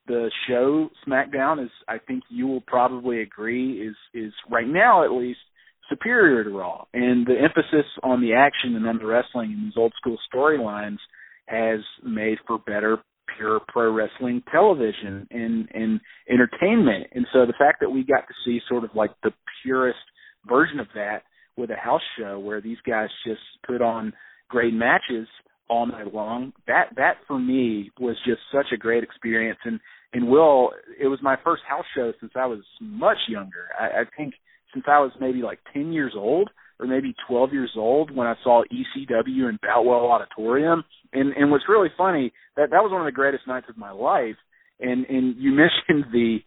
the 0.06 0.30
show 0.48 0.88
SmackDown 1.06 1.62
is, 1.62 1.70
I 1.86 1.98
think 1.98 2.24
you 2.28 2.46
will 2.46 2.62
probably 2.62 3.20
agree, 3.20 3.86
is 3.86 3.96
is 4.14 4.32
right 4.50 4.66
now 4.66 5.04
at 5.04 5.12
least 5.12 5.40
superior 5.88 6.44
to 6.44 6.50
Raw, 6.50 6.84
and 6.92 7.26
the 7.26 7.34
emphasis 7.34 7.86
on 8.02 8.20
the 8.20 8.34
action 8.34 8.76
and 8.76 8.86
on 8.86 8.98
the 8.98 9.06
wrestling 9.06 9.52
and 9.52 9.66
these 9.66 9.76
old 9.76 9.92
school 9.96 10.18
storylines 10.32 10.98
has 11.46 11.80
made 12.04 12.38
for 12.46 12.58
better 12.58 12.98
pure 13.36 13.60
pro 13.68 13.92
wrestling 13.92 14.42
television 14.50 15.26
and 15.30 15.68
and 15.72 16.00
entertainment. 16.30 17.06
And 17.14 17.26
so 17.32 17.46
the 17.46 17.54
fact 17.58 17.80
that 17.80 17.90
we 17.90 18.04
got 18.04 18.26
to 18.28 18.34
see 18.44 18.60
sort 18.68 18.84
of 18.84 18.90
like 18.94 19.10
the 19.22 19.32
purest 19.62 19.98
version 20.46 20.80
of 20.80 20.88
that 20.94 21.22
with 21.56 21.70
a 21.70 21.76
house 21.76 22.02
show 22.18 22.38
where 22.38 22.60
these 22.60 22.78
guys 22.86 23.08
just 23.26 23.40
put 23.66 23.82
on 23.82 24.12
great 24.48 24.74
matches 24.74 25.26
all 25.68 25.86
night 25.86 26.12
long. 26.12 26.52
That 26.66 26.90
that 26.96 27.16
for 27.26 27.38
me 27.38 27.90
was 28.00 28.16
just 28.26 28.40
such 28.52 28.66
a 28.72 28.76
great 28.76 29.02
experience 29.02 29.58
and 29.64 29.80
and 30.12 30.28
Will, 30.28 30.70
it 30.98 31.06
was 31.06 31.18
my 31.22 31.36
first 31.44 31.62
house 31.68 31.84
show 31.94 32.12
since 32.18 32.32
I 32.34 32.46
was 32.46 32.60
much 32.80 33.18
younger. 33.28 33.68
I, 33.78 34.00
I 34.00 34.04
think 34.16 34.34
since 34.72 34.86
I 34.88 35.00
was 35.00 35.12
maybe 35.20 35.42
like 35.42 35.58
ten 35.72 35.92
years 35.92 36.14
old 36.16 36.50
or 36.80 36.86
maybe 36.86 37.14
twelve 37.28 37.52
years 37.52 37.72
old 37.76 38.14
when 38.14 38.26
I 38.26 38.34
saw 38.42 38.62
ECW 38.64 39.48
in 39.48 39.58
Boutwell 39.60 40.10
Auditorium 40.10 40.84
And 41.12 41.32
and 41.34 41.50
what's 41.50 41.68
really 41.68 41.90
funny 41.96 42.32
that 42.56 42.70
that 42.70 42.82
was 42.82 42.90
one 42.90 43.02
of 43.02 43.06
the 43.06 43.12
greatest 43.12 43.46
nights 43.46 43.66
of 43.68 43.76
my 43.76 43.90
life. 43.90 44.36
And 44.80 45.04
and 45.06 45.36
you 45.36 45.50
mentioned 45.88 46.12
the 46.12 46.38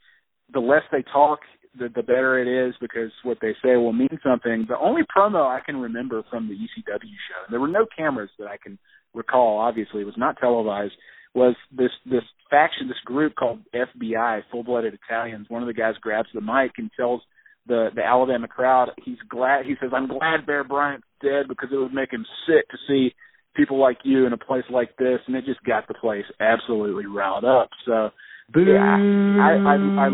the 0.53 0.60
less 0.60 0.84
they 0.91 1.03
talk, 1.13 1.39
the 1.77 1.89
the 1.95 2.03
better 2.03 2.39
it 2.39 2.47
is 2.47 2.75
because 2.81 3.11
what 3.23 3.37
they 3.41 3.53
say 3.63 3.75
will 3.75 3.93
mean 3.93 4.19
something. 4.23 4.65
The 4.67 4.77
only 4.77 5.03
promo 5.03 5.45
I 5.47 5.59
can 5.65 5.77
remember 5.77 6.23
from 6.29 6.47
the 6.47 6.53
ECW 6.53 6.99
show, 6.99 7.45
and 7.45 7.51
there 7.51 7.59
were 7.59 7.67
no 7.67 7.85
cameras 7.97 8.29
that 8.39 8.47
I 8.47 8.57
can 8.57 8.77
recall. 9.13 9.59
Obviously, 9.59 10.01
it 10.01 10.05
was 10.05 10.17
not 10.17 10.37
televised. 10.39 10.93
Was 11.33 11.55
this 11.71 11.91
this 12.05 12.23
faction, 12.49 12.87
this 12.87 12.97
group 13.05 13.35
called 13.35 13.61
FBI, 13.73 14.41
Full 14.51 14.63
Blooded 14.63 14.97
Italians? 15.05 15.47
One 15.49 15.63
of 15.63 15.67
the 15.67 15.73
guys 15.73 15.95
grabs 16.01 16.29
the 16.33 16.41
mic 16.41 16.71
and 16.77 16.91
tells 16.97 17.21
the 17.67 17.89
the 17.95 18.03
Alabama 18.03 18.47
crowd 18.47 18.89
he's 19.03 19.21
glad. 19.29 19.65
He 19.65 19.75
says, 19.79 19.91
"I'm 19.93 20.07
glad 20.07 20.45
Bear 20.45 20.63
Bryant's 20.63 21.07
dead 21.21 21.47
because 21.47 21.69
it 21.71 21.77
would 21.77 21.93
make 21.93 22.11
him 22.11 22.25
sick 22.45 22.67
to 22.69 22.77
see 22.87 23.15
people 23.55 23.77
like 23.77 23.99
you 24.03 24.25
in 24.25 24.33
a 24.33 24.37
place 24.37 24.65
like 24.69 24.97
this." 24.97 25.19
And 25.27 25.35
it 25.35 25.45
just 25.45 25.63
got 25.63 25.87
the 25.87 25.93
place 25.93 26.25
absolutely 26.41 27.05
riled 27.05 27.45
up. 27.45 27.69
So 27.85 28.11
yeah, 28.55 28.98
I, 29.39 29.58
I, 29.65 29.75
I, 29.98 30.08
I 30.08 30.10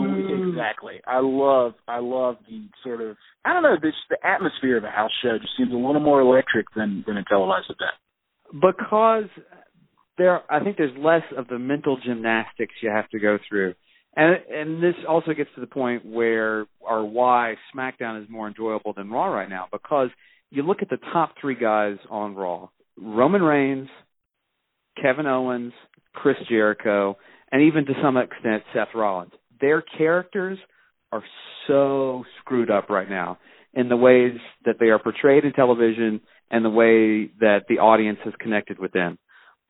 exactly. 0.48 1.02
I 1.06 1.20
love, 1.22 1.74
I 1.88 2.00
love 2.00 2.36
the 2.48 2.68
sort 2.84 3.02
of, 3.02 3.18
I 3.46 3.54
don't 3.54 3.64
know, 3.64 3.76
the, 3.82 3.92
the 4.10 4.18
atmosphere 4.28 4.78
of 4.78 4.84
a 4.84 4.90
house 4.90 5.12
show 5.24 5.38
just 5.40 5.54
seems 5.58 5.72
a 5.72 5.76
little 5.76 6.00
more 6.00 6.22
electric 6.22 6.68
than 6.76 7.04
than 7.08 7.18
a 7.18 7.24
televised 7.24 7.66
event. 7.70 7.96
Because 8.54 9.30
there, 10.18 10.42
I 10.52 10.64
think 10.64 10.78
there's 10.78 10.98
less 10.98 11.24
of 11.38 11.48
the 11.48 11.60
mental 11.60 11.98
gymnastics 12.04 12.74
you 12.82 12.90
have 12.90 13.10
to 13.10 13.20
go 13.20 13.38
through, 13.48 13.74
and 14.16 14.38
and 14.52 14.84
this 14.84 14.96
also 15.08 15.34
gets 15.34 15.50
to 15.56 15.62
the 15.62 15.68
point 15.68 16.06
where 16.06 16.66
or 16.80 17.06
why 17.06 17.56
SmackDown 17.76 18.24
is 18.24 18.30
more 18.30 18.48
enjoyable 18.48 18.94
than 18.94 19.10
Raw 19.10 19.28
right 19.28 19.50
now 19.50 19.68
because 19.72 20.10
you 20.50 20.64
look 20.64 20.82
at 20.82 20.90
the 20.90 21.00
top 21.12 21.34
three 21.40 21.56
guys 21.56 21.98
on 22.10 22.36
Raw: 22.36 22.70
Roman 22.98 23.42
Reigns, 23.42 23.90
Kevin 25.02 25.28
Owens, 25.28 25.74
Chris 26.14 26.38
Jericho 26.50 27.18
and 27.52 27.64
even 27.64 27.86
to 27.86 27.94
some 28.02 28.18
extent 28.18 28.64
Seth 28.74 28.90
Rollins. 28.96 29.32
Their 29.60 29.82
characters 29.82 30.60
are 31.12 31.24
so 31.68 32.24
screwed 32.40 32.70
up 32.70 32.90
right 32.90 33.10
now 33.10 33.40
in 33.74 33.90
the 33.90 33.98
ways 33.98 34.38
that 34.66 34.76
they 34.80 34.88
are 34.88 35.00
portrayed 35.00 35.46
in 35.46 35.54
television 35.54 36.22
and 36.50 36.64
the 36.64 36.70
way 36.70 37.32
that 37.40 37.62
the 37.70 37.80
audience 37.80 38.20
has 38.24 38.34
connected 38.40 38.80
with 38.80 38.92
them. 38.92 39.18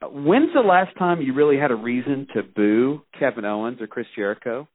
When's 0.01 0.53
the 0.53 0.61
last 0.61 0.95
time 0.97 1.21
you 1.21 1.33
really 1.33 1.57
had 1.57 1.71
a 1.71 1.75
reason 1.75 2.27
to 2.35 2.43
boo 2.43 3.01
Kevin 3.19 3.45
Owens 3.45 3.81
or 3.81 3.87
Chris 3.87 4.05
Jericho? 4.15 4.67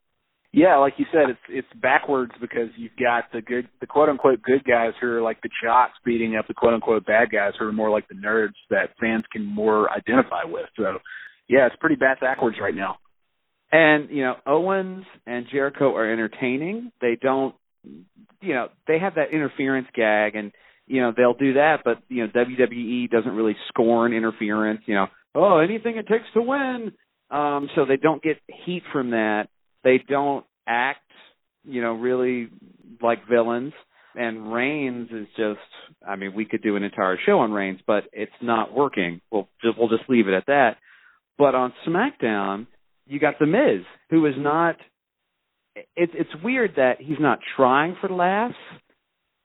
Yeah, 0.52 0.76
like 0.76 0.94
you 0.98 1.06
said, 1.10 1.30
it's 1.30 1.40
it's 1.48 1.80
backwards 1.80 2.32
because 2.38 2.68
you've 2.76 2.96
got 3.00 3.24
the 3.32 3.40
good, 3.40 3.68
the 3.80 3.86
quote 3.86 4.10
unquote 4.10 4.42
good 4.42 4.62
guys 4.64 4.92
who 5.00 5.06
are 5.06 5.22
like 5.22 5.40
the 5.40 5.48
jocks 5.62 5.94
beating 6.04 6.36
up 6.36 6.46
the 6.46 6.54
quote 6.54 6.74
unquote 6.74 7.06
bad 7.06 7.30
guys 7.30 7.52
who 7.58 7.66
are 7.66 7.72
more 7.72 7.88
like 7.88 8.06
the 8.08 8.14
nerds 8.14 8.52
that 8.68 8.90
fans 9.00 9.22
can 9.32 9.46
more 9.46 9.90
identify 9.90 10.44
with. 10.44 10.66
So 10.76 10.98
yeah, 11.52 11.66
it's 11.66 11.76
pretty 11.76 11.96
bad 11.96 12.18
backwards 12.18 12.56
right 12.58 12.74
now. 12.74 12.96
And 13.70 14.08
you 14.08 14.22
know, 14.22 14.36
Owens 14.46 15.04
and 15.26 15.44
Jericho 15.52 15.94
are 15.94 16.10
entertaining. 16.10 16.92
They 17.02 17.18
don't, 17.20 17.54
you 18.40 18.54
know, 18.54 18.68
they 18.88 18.98
have 18.98 19.16
that 19.16 19.32
interference 19.32 19.86
gag, 19.94 20.34
and 20.34 20.52
you 20.86 21.02
know 21.02 21.12
they'll 21.14 21.34
do 21.34 21.54
that. 21.54 21.80
But 21.84 21.98
you 22.08 22.24
know, 22.26 22.32
WWE 22.32 23.10
doesn't 23.10 23.32
really 23.32 23.54
scorn 23.68 24.14
interference. 24.14 24.80
You 24.86 24.94
know, 24.94 25.06
oh, 25.34 25.58
anything 25.58 25.98
it 25.98 26.08
takes 26.08 26.24
to 26.32 26.40
win. 26.40 26.92
Um, 27.30 27.68
so 27.74 27.84
they 27.84 27.96
don't 27.98 28.22
get 28.22 28.38
heat 28.64 28.82
from 28.90 29.10
that. 29.10 29.48
They 29.84 30.02
don't 30.06 30.46
act, 30.66 31.00
you 31.64 31.82
know, 31.82 31.92
really 31.92 32.48
like 33.02 33.28
villains. 33.28 33.74
And 34.14 34.52
Reigns 34.52 35.08
is 35.10 35.26
just, 35.38 35.58
I 36.06 36.16
mean, 36.16 36.34
we 36.34 36.44
could 36.44 36.62
do 36.62 36.76
an 36.76 36.82
entire 36.82 37.18
show 37.24 37.38
on 37.38 37.52
Reigns, 37.52 37.80
but 37.86 38.04
it's 38.12 38.30
not 38.42 38.74
working. 38.74 39.22
We'll 39.30 39.48
just, 39.62 39.78
we'll 39.78 39.88
just 39.88 40.08
leave 40.10 40.28
it 40.28 40.34
at 40.34 40.44
that. 40.46 40.76
But 41.38 41.54
on 41.54 41.72
SmackDown, 41.86 42.66
you 43.06 43.18
got 43.18 43.38
the 43.38 43.46
Miz, 43.46 43.84
who 44.10 44.26
is 44.26 44.34
not. 44.36 44.76
It's 45.96 46.12
it's 46.14 46.42
weird 46.42 46.72
that 46.76 46.96
he's 47.00 47.18
not 47.18 47.38
trying 47.56 47.96
for 48.00 48.08
laughs, 48.10 48.54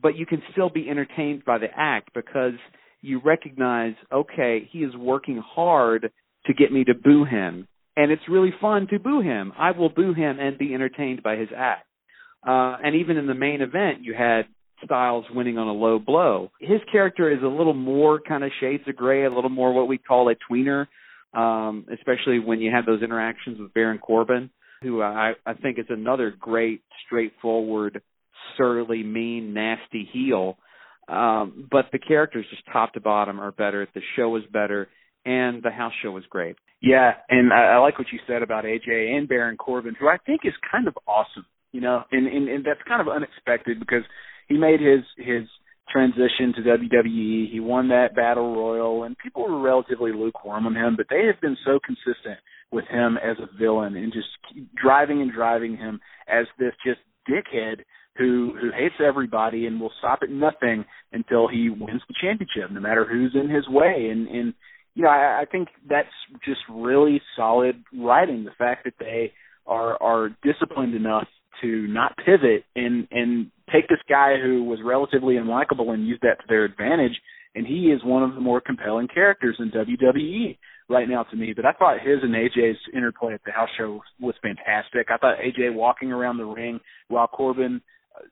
but 0.01 0.15
you 0.17 0.25
can 0.25 0.41
still 0.51 0.69
be 0.69 0.89
entertained 0.89 1.45
by 1.45 1.57
the 1.57 1.67
act 1.75 2.09
because 2.13 2.53
you 3.01 3.21
recognize, 3.23 3.93
okay, 4.11 4.67
he 4.71 4.79
is 4.79 4.95
working 4.95 5.41
hard 5.43 6.11
to 6.45 6.53
get 6.53 6.71
me 6.71 6.83
to 6.83 6.93
boo 6.93 7.23
him, 7.23 7.67
and 7.95 8.11
it's 8.11 8.23
really 8.29 8.53
fun 8.59 8.87
to 8.89 8.99
boo 8.99 9.21
him. 9.21 9.53
I 9.57 9.71
will 9.71 9.89
boo 9.89 10.13
him 10.13 10.39
and 10.39 10.57
be 10.57 10.73
entertained 10.73 11.23
by 11.23 11.37
his 11.37 11.49
act. 11.55 11.85
Uh, 12.45 12.77
and 12.83 12.95
even 12.95 13.17
in 13.17 13.27
the 13.27 13.33
main 13.33 13.61
event, 13.61 14.03
you 14.03 14.13
had 14.13 14.43
Styles 14.85 15.25
winning 15.33 15.57
on 15.57 15.67
a 15.67 15.73
low 15.73 15.97
blow. 15.97 16.51
His 16.59 16.79
character 16.91 17.31
is 17.31 17.41
a 17.41 17.47
little 17.47 17.73
more 17.73 18.19
kind 18.19 18.43
of 18.43 18.51
shades 18.59 18.83
of 18.87 18.95
gray, 18.95 19.25
a 19.25 19.33
little 19.33 19.49
more 19.49 19.73
what 19.73 19.87
we 19.87 19.97
call 19.97 20.29
a 20.29 20.35
tweener 20.35 20.87
um, 21.37 21.85
especially 21.93 22.39
when 22.39 22.59
you 22.59 22.71
have 22.71 22.87
those 22.87 23.03
interactions 23.03 23.59
with 23.59 23.73
Baron 23.73 23.99
Corbin, 23.99 24.49
who 24.81 25.03
I, 25.03 25.33
I 25.45 25.53
think 25.53 25.77
is 25.77 25.85
another 25.89 26.33
great, 26.37 26.81
straightforward, 27.05 28.01
surly, 28.57 29.03
mean, 29.03 29.53
nasty 29.53 30.09
heel. 30.11 30.57
Um, 31.07 31.67
but 31.69 31.85
the 31.91 31.99
characters, 31.99 32.45
just 32.49 32.63
top 32.73 32.93
to 32.93 32.99
bottom, 32.99 33.39
are 33.39 33.51
better. 33.51 33.87
The 33.93 34.01
show 34.15 34.35
is 34.35 34.43
better, 34.51 34.87
and 35.25 35.61
the 35.61 35.69
house 35.69 35.93
show 36.01 36.11
was 36.11 36.23
great. 36.27 36.55
Yeah, 36.81 37.11
and 37.29 37.53
I, 37.53 37.75
I 37.75 37.77
like 37.77 37.99
what 37.99 38.07
you 38.11 38.19
said 38.27 38.41
about 38.41 38.65
AJ 38.65 39.15
and 39.15 39.29
Baron 39.29 39.57
Corbin, 39.57 39.95
who 39.99 40.07
I 40.07 40.17
think 40.25 40.41
is 40.43 40.53
kind 40.71 40.87
of 40.87 40.97
awesome. 41.07 41.45
You 41.71 41.81
know, 41.81 42.03
and, 42.11 42.25
and 42.27 42.47
and 42.49 42.65
that's 42.65 42.79
kind 42.87 43.01
of 43.01 43.13
unexpected 43.13 43.79
because 43.79 44.03
he 44.47 44.57
made 44.57 44.79
his 44.79 45.03
his 45.17 45.47
transition 45.89 46.53
to 46.55 46.61
WWE. 46.61 47.51
He 47.51 47.59
won 47.59 47.89
that 47.89 48.15
battle 48.15 48.55
royal, 48.55 49.03
and 49.03 49.17
people 49.17 49.43
were 49.43 49.59
relatively 49.59 50.11
lukewarm 50.11 50.65
on 50.65 50.75
him, 50.75 50.95
but 50.95 51.07
they 51.09 51.25
have 51.25 51.39
been 51.41 51.57
so 51.65 51.79
consistent 51.85 52.39
with 52.71 52.85
him 52.85 53.17
as 53.17 53.37
a 53.39 53.57
villain 53.57 53.95
and 53.95 54.11
just 54.11 54.27
driving 54.75 55.21
and 55.21 55.31
driving 55.31 55.77
him 55.77 55.99
as 56.27 56.45
this 56.59 56.73
just 56.85 56.99
dickhead 57.29 57.83
who 58.17 58.55
who 58.59 58.71
hates 58.71 58.95
everybody 59.05 59.67
and 59.67 59.79
will 59.79 59.91
stop 59.99 60.19
at 60.23 60.29
nothing 60.29 60.85
until 61.11 61.47
he 61.47 61.69
wins 61.69 62.01
the 62.07 62.15
championship, 62.21 62.71
no 62.71 62.79
matter 62.79 63.05
who's 63.05 63.35
in 63.35 63.49
his 63.49 63.67
way. 63.69 64.09
And 64.11 64.27
and 64.27 64.53
you 64.95 65.03
know, 65.03 65.09
I, 65.09 65.41
I 65.41 65.45
think 65.49 65.69
that's 65.87 66.07
just 66.43 66.61
really 66.69 67.21
solid 67.35 67.83
writing. 67.95 68.43
The 68.43 68.51
fact 68.57 68.85
that 68.85 68.95
they 68.99 69.33
are 69.65 70.01
are 70.01 70.29
disciplined 70.43 70.95
enough 70.95 71.27
to 71.61 71.87
not 71.87 72.17
pivot 72.17 72.65
and 72.75 73.07
and 73.11 73.51
take 73.71 73.87
this 73.87 73.99
guy 74.09 74.35
who 74.41 74.63
was 74.63 74.79
relatively 74.83 75.35
unlikable 75.35 75.93
and 75.93 76.07
use 76.07 76.19
that 76.21 76.39
to 76.39 76.45
their 76.47 76.65
advantage. 76.65 77.13
And 77.55 77.65
he 77.65 77.87
is 77.87 78.03
one 78.03 78.23
of 78.23 78.35
the 78.35 78.41
more 78.41 78.61
compelling 78.61 79.07
characters 79.07 79.57
in 79.59 79.71
WWE 79.71 80.57
right 80.89 81.09
now 81.09 81.23
to 81.23 81.35
me. 81.35 81.53
But 81.55 81.65
I 81.65 81.73
thought 81.73 81.99
his 81.99 82.19
and 82.21 82.33
AJ's 82.33 82.77
interplay 82.93 83.33
at 83.33 83.41
the 83.45 83.51
house 83.51 83.69
show 83.77 84.01
was 84.19 84.35
fantastic. 84.41 85.07
I 85.09 85.17
thought 85.17 85.37
AJ 85.39 85.73
walking 85.73 86.11
around 86.11 86.37
the 86.37 86.45
ring 86.45 86.79
while 87.07 87.27
Corbin 87.27 87.81
uh, 88.15 88.25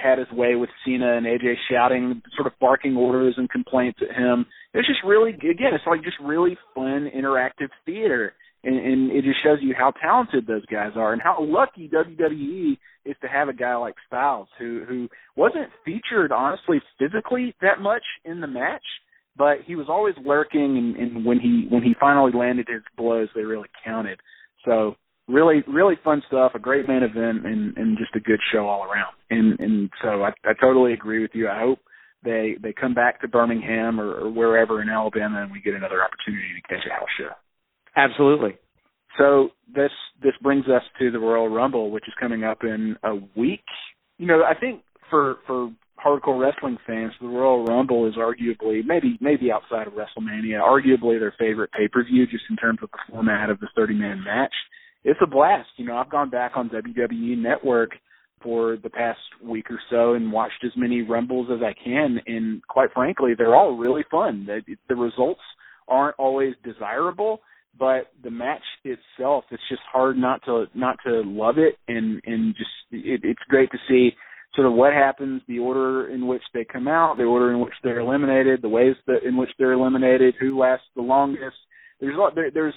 had 0.00 0.18
his 0.18 0.30
way 0.30 0.56
with 0.56 0.70
Cena 0.84 1.16
and 1.16 1.26
AJ 1.26 1.54
shouting, 1.70 2.22
sort 2.36 2.46
of 2.46 2.58
barking 2.60 2.96
orders 2.96 3.34
and 3.38 3.48
complaints 3.48 4.00
at 4.02 4.14
him. 4.14 4.46
It 4.74 4.78
was 4.78 4.86
just 4.86 5.04
really, 5.06 5.30
again, 5.30 5.72
it's 5.72 5.86
like 5.86 6.04
just 6.04 6.18
really 6.22 6.58
fun, 6.74 7.10
interactive 7.16 7.70
theater 7.86 8.34
and, 8.66 8.78
and 8.78 9.12
it 9.12 9.24
just 9.24 9.42
shows 9.44 9.58
you 9.62 9.74
how 9.78 9.92
talented 10.02 10.46
those 10.46 10.66
guys 10.66 10.92
are 10.96 11.12
and 11.12 11.22
how 11.22 11.38
lucky 11.40 11.88
WWE 11.88 12.76
is 13.04 13.16
to 13.22 13.28
have 13.28 13.48
a 13.48 13.52
guy 13.52 13.76
like 13.76 13.94
Styles 14.06 14.48
who 14.58 14.82
who 14.86 15.08
wasn't 15.36 15.70
featured 15.84 16.32
honestly 16.32 16.80
physically 16.98 17.54
that 17.62 17.80
much 17.80 18.02
in 18.24 18.40
the 18.40 18.48
match, 18.48 18.82
but 19.36 19.58
he 19.64 19.76
was 19.76 19.86
always 19.88 20.14
lurking 20.24 20.76
and, 20.76 20.96
and 20.96 21.24
when 21.24 21.38
he 21.38 21.66
when 21.70 21.84
he 21.84 21.94
finally 21.98 22.32
landed 22.34 22.66
his 22.68 22.82
blows 22.96 23.28
they 23.34 23.42
really 23.42 23.68
counted. 23.84 24.18
So 24.64 24.96
really 25.28 25.62
really 25.68 25.94
fun 26.02 26.22
stuff, 26.26 26.52
a 26.56 26.58
great 26.58 26.88
main 26.88 27.04
event 27.04 27.46
and, 27.46 27.76
and 27.76 27.96
just 27.96 28.16
a 28.16 28.20
good 28.20 28.40
show 28.52 28.66
all 28.66 28.82
around. 28.82 29.14
And 29.30 29.60
and 29.60 29.90
so 30.02 30.24
I, 30.24 30.30
I 30.44 30.54
totally 30.60 30.92
agree 30.92 31.22
with 31.22 31.32
you. 31.34 31.48
I 31.48 31.60
hope 31.60 31.78
they 32.24 32.56
they 32.60 32.72
come 32.72 32.94
back 32.94 33.20
to 33.20 33.28
Birmingham 33.28 34.00
or, 34.00 34.10
or 34.12 34.30
wherever 34.30 34.82
in 34.82 34.88
Alabama 34.88 35.42
and 35.42 35.52
we 35.52 35.60
get 35.60 35.74
another 35.74 36.02
opportunity 36.02 36.48
to 36.56 36.68
catch 36.68 36.84
a 36.84 36.92
house 36.92 37.08
show. 37.16 37.30
Absolutely. 37.96 38.58
So 39.18 39.50
this 39.74 39.90
this 40.22 40.34
brings 40.42 40.66
us 40.66 40.82
to 40.98 41.10
the 41.10 41.18
Royal 41.18 41.48
Rumble, 41.48 41.90
which 41.90 42.04
is 42.06 42.14
coming 42.20 42.44
up 42.44 42.62
in 42.62 42.96
a 43.02 43.14
week. 43.34 43.64
You 44.18 44.26
know, 44.26 44.42
I 44.44 44.54
think 44.58 44.82
for 45.10 45.36
for 45.46 45.70
hardcore 46.04 46.38
wrestling 46.38 46.76
fans, 46.86 47.12
the 47.20 47.26
Royal 47.26 47.64
Rumble 47.64 48.06
is 48.06 48.14
arguably 48.16 48.84
maybe 48.84 49.16
maybe 49.20 49.50
outside 49.50 49.86
of 49.86 49.94
WrestleMania, 49.94 50.60
arguably 50.60 51.18
their 51.18 51.34
favorite 51.38 51.70
pay 51.72 51.88
per 51.88 52.04
view, 52.04 52.26
just 52.26 52.44
in 52.50 52.56
terms 52.56 52.80
of 52.82 52.90
the 52.90 52.98
format 53.10 53.48
of 53.48 53.58
the 53.60 53.68
thirty 53.74 53.94
man 53.94 54.22
match. 54.22 54.52
It's 55.04 55.20
a 55.22 55.26
blast. 55.26 55.68
You 55.76 55.86
know, 55.86 55.96
I've 55.96 56.10
gone 56.10 56.30
back 56.30 56.52
on 56.56 56.68
WWE 56.68 57.38
Network 57.38 57.92
for 58.42 58.76
the 58.82 58.90
past 58.90 59.20
week 59.42 59.70
or 59.70 59.80
so 59.88 60.12
and 60.12 60.30
watched 60.30 60.62
as 60.64 60.72
many 60.76 61.00
Rumbles 61.00 61.48
as 61.50 61.62
I 61.62 61.74
can, 61.82 62.20
and 62.26 62.60
quite 62.66 62.92
frankly, 62.92 63.32
they're 63.36 63.56
all 63.56 63.76
really 63.76 64.04
fun. 64.10 64.44
The, 64.46 64.76
the 64.88 64.94
results 64.94 65.40
aren't 65.88 66.16
always 66.18 66.54
desirable 66.62 67.40
but 67.78 68.10
the 68.22 68.30
match 68.30 68.62
itself, 68.84 69.44
it's 69.50 69.62
just 69.68 69.82
hard 69.90 70.16
not 70.16 70.42
to 70.44 70.66
not 70.74 70.96
to 71.06 71.22
love 71.24 71.56
it, 71.58 71.76
and 71.88 72.20
and 72.24 72.54
just 72.56 72.70
it, 72.90 73.20
it's 73.24 73.42
great 73.48 73.70
to 73.70 73.78
see 73.88 74.10
sort 74.54 74.66
of 74.66 74.72
what 74.72 74.92
happens, 74.92 75.42
the 75.46 75.58
order 75.58 76.08
in 76.08 76.26
which 76.26 76.42
they 76.54 76.64
come 76.64 76.88
out, 76.88 77.16
the 77.18 77.24
order 77.24 77.52
in 77.52 77.60
which 77.60 77.74
they're 77.84 78.00
eliminated, 78.00 78.62
the 78.62 78.68
ways 78.68 78.96
that 79.06 79.22
in 79.24 79.36
which 79.36 79.50
they're 79.58 79.72
eliminated, 79.72 80.34
who 80.40 80.58
lasts 80.58 80.86
the 80.96 81.02
longest. 81.02 81.56
There's 82.00 82.16
a 82.16 82.18
lot, 82.18 82.34
there, 82.34 82.50
there's 82.50 82.74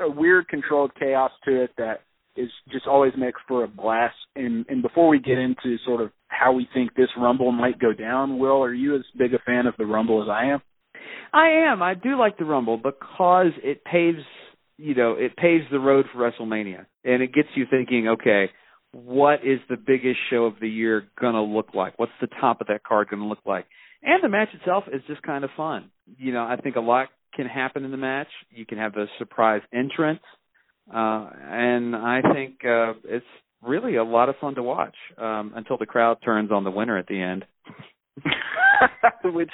a 0.00 0.10
weird 0.10 0.48
controlled 0.48 0.92
chaos 0.98 1.30
to 1.44 1.64
it 1.64 1.70
that 1.78 2.02
is 2.36 2.48
just 2.70 2.86
always 2.86 3.12
makes 3.16 3.40
for 3.48 3.64
a 3.64 3.68
blast. 3.68 4.14
And 4.36 4.66
and 4.68 4.82
before 4.82 5.08
we 5.08 5.20
get 5.20 5.38
into 5.38 5.76
sort 5.86 6.00
of 6.00 6.10
how 6.28 6.52
we 6.52 6.68
think 6.74 6.94
this 6.94 7.08
Rumble 7.16 7.52
might 7.52 7.78
go 7.78 7.92
down, 7.92 8.38
Will, 8.38 8.62
are 8.62 8.74
you 8.74 8.96
as 8.96 9.02
big 9.16 9.34
a 9.34 9.38
fan 9.46 9.66
of 9.66 9.74
the 9.78 9.86
Rumble 9.86 10.22
as 10.22 10.28
I 10.28 10.46
am? 10.52 10.62
I 11.32 11.70
am. 11.70 11.82
I 11.82 11.94
do 11.94 12.18
like 12.18 12.38
the 12.38 12.44
Rumble 12.44 12.76
because 12.76 13.52
it 13.62 13.84
paves, 13.84 14.24
you 14.78 14.94
know, 14.94 15.12
it 15.12 15.36
paves 15.36 15.64
the 15.70 15.78
road 15.78 16.06
for 16.12 16.18
WrestleMania, 16.18 16.86
and 17.04 17.22
it 17.22 17.32
gets 17.32 17.48
you 17.54 17.66
thinking, 17.70 18.08
okay, 18.08 18.50
what 18.92 19.44
is 19.44 19.60
the 19.68 19.76
biggest 19.76 20.18
show 20.30 20.46
of 20.46 20.54
the 20.60 20.68
year 20.68 21.06
to 21.20 21.42
look 21.42 21.74
like? 21.74 21.98
What's 21.98 22.12
the 22.20 22.28
top 22.40 22.60
of 22.60 22.66
that 22.66 22.82
card 22.82 23.08
to 23.10 23.16
look 23.16 23.38
like? 23.46 23.66
And 24.02 24.22
the 24.22 24.28
match 24.28 24.48
itself 24.54 24.84
is 24.92 25.02
just 25.06 25.22
kind 25.22 25.44
of 25.44 25.50
fun. 25.56 25.90
You 26.18 26.32
know, 26.32 26.42
I 26.42 26.56
think 26.56 26.76
a 26.76 26.80
lot 26.80 27.08
can 27.34 27.46
happen 27.46 27.84
in 27.84 27.90
the 27.90 27.96
match. 27.96 28.28
You 28.50 28.66
can 28.66 28.78
have 28.78 28.96
a 28.96 29.06
surprise 29.18 29.62
entrance, 29.72 30.22
uh, 30.92 31.28
and 31.42 31.94
I 31.94 32.20
think 32.34 32.56
uh, 32.64 32.94
it's 33.04 33.26
really 33.62 33.96
a 33.96 34.04
lot 34.04 34.28
of 34.28 34.36
fun 34.40 34.54
to 34.56 34.62
watch 34.62 34.96
um, 35.18 35.52
until 35.54 35.76
the 35.76 35.86
crowd 35.86 36.18
turns 36.24 36.50
on 36.50 36.64
the 36.64 36.70
winner 36.70 36.98
at 36.98 37.06
the 37.06 37.20
end. 37.20 37.44
which 39.24 39.50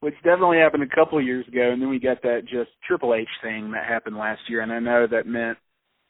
which 0.00 0.14
definitely 0.24 0.58
happened 0.58 0.82
a 0.82 0.94
couple 0.94 1.18
of 1.18 1.24
years 1.24 1.46
ago, 1.48 1.70
and 1.72 1.80
then 1.80 1.88
we 1.88 1.98
got 1.98 2.22
that 2.22 2.42
just 2.42 2.70
Triple 2.86 3.14
H 3.14 3.28
thing 3.42 3.72
that 3.72 3.86
happened 3.86 4.16
last 4.16 4.40
year, 4.48 4.60
and 4.60 4.72
I 4.72 4.78
know 4.78 5.06
that 5.06 5.26
meant 5.26 5.58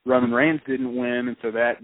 Roman 0.04 0.32
Reigns 0.32 0.60
didn't 0.66 0.96
win, 0.96 1.28
and 1.28 1.36
so 1.42 1.50
that 1.52 1.78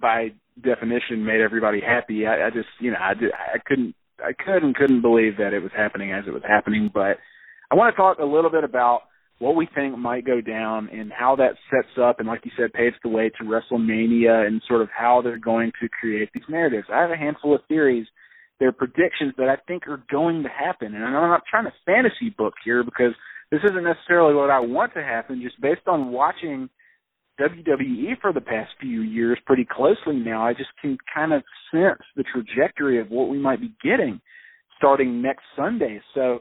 by 0.00 0.32
definition 0.62 1.24
made 1.24 1.40
everybody 1.40 1.80
happy. 1.80 2.26
I, 2.26 2.46
I 2.46 2.50
just 2.50 2.68
you 2.80 2.90
know 2.90 2.98
I 3.00 3.14
did, 3.14 3.32
I 3.32 3.58
couldn't 3.64 3.94
I 4.20 4.32
could 4.32 4.62
and 4.62 4.74
couldn't 4.74 5.02
believe 5.02 5.36
that 5.38 5.52
it 5.52 5.62
was 5.62 5.72
happening 5.76 6.12
as 6.12 6.24
it 6.26 6.32
was 6.32 6.42
happening, 6.46 6.90
but 6.92 7.18
I 7.70 7.74
want 7.74 7.94
to 7.94 7.96
talk 7.96 8.18
a 8.18 8.24
little 8.24 8.50
bit 8.50 8.64
about 8.64 9.02
what 9.38 9.54
we 9.54 9.68
think 9.72 9.96
might 9.96 10.26
go 10.26 10.40
down 10.40 10.88
and 10.92 11.12
how 11.12 11.36
that 11.36 11.54
sets 11.70 11.96
up 12.00 12.18
and 12.18 12.26
like 12.26 12.44
you 12.44 12.50
said 12.56 12.72
paves 12.72 12.96
the 13.02 13.08
way 13.08 13.30
to 13.30 13.44
WrestleMania 13.44 14.46
and 14.46 14.60
sort 14.66 14.82
of 14.82 14.88
how 14.96 15.22
they're 15.22 15.38
going 15.38 15.70
to 15.80 15.88
create 15.88 16.28
these 16.34 16.42
narratives. 16.48 16.88
I 16.92 17.00
have 17.00 17.10
a 17.10 17.16
handful 17.16 17.54
of 17.54 17.60
theories. 17.68 18.06
They're 18.60 18.72
predictions 18.72 19.34
that 19.38 19.48
I 19.48 19.56
think 19.66 19.86
are 19.86 20.02
going 20.10 20.42
to 20.42 20.48
happen. 20.48 20.94
And 20.94 21.04
I'm 21.04 21.12
not 21.12 21.42
trying 21.48 21.64
to 21.64 21.72
fantasy 21.86 22.30
book 22.36 22.54
here 22.64 22.82
because 22.82 23.12
this 23.50 23.60
isn't 23.64 23.84
necessarily 23.84 24.34
what 24.34 24.50
I 24.50 24.60
want 24.60 24.94
to 24.94 25.02
happen, 25.02 25.40
just 25.42 25.60
based 25.60 25.86
on 25.86 26.10
watching 26.10 26.68
WWE 27.40 28.20
for 28.20 28.32
the 28.32 28.40
past 28.40 28.70
few 28.80 29.02
years 29.02 29.38
pretty 29.46 29.66
closely 29.70 30.16
now. 30.16 30.44
I 30.44 30.54
just 30.54 30.70
can 30.80 30.98
kind 31.14 31.32
of 31.32 31.42
sense 31.70 32.02
the 32.16 32.24
trajectory 32.24 33.00
of 33.00 33.10
what 33.10 33.28
we 33.28 33.38
might 33.38 33.60
be 33.60 33.72
getting 33.82 34.20
starting 34.76 35.22
next 35.22 35.44
Sunday. 35.56 36.00
So 36.14 36.40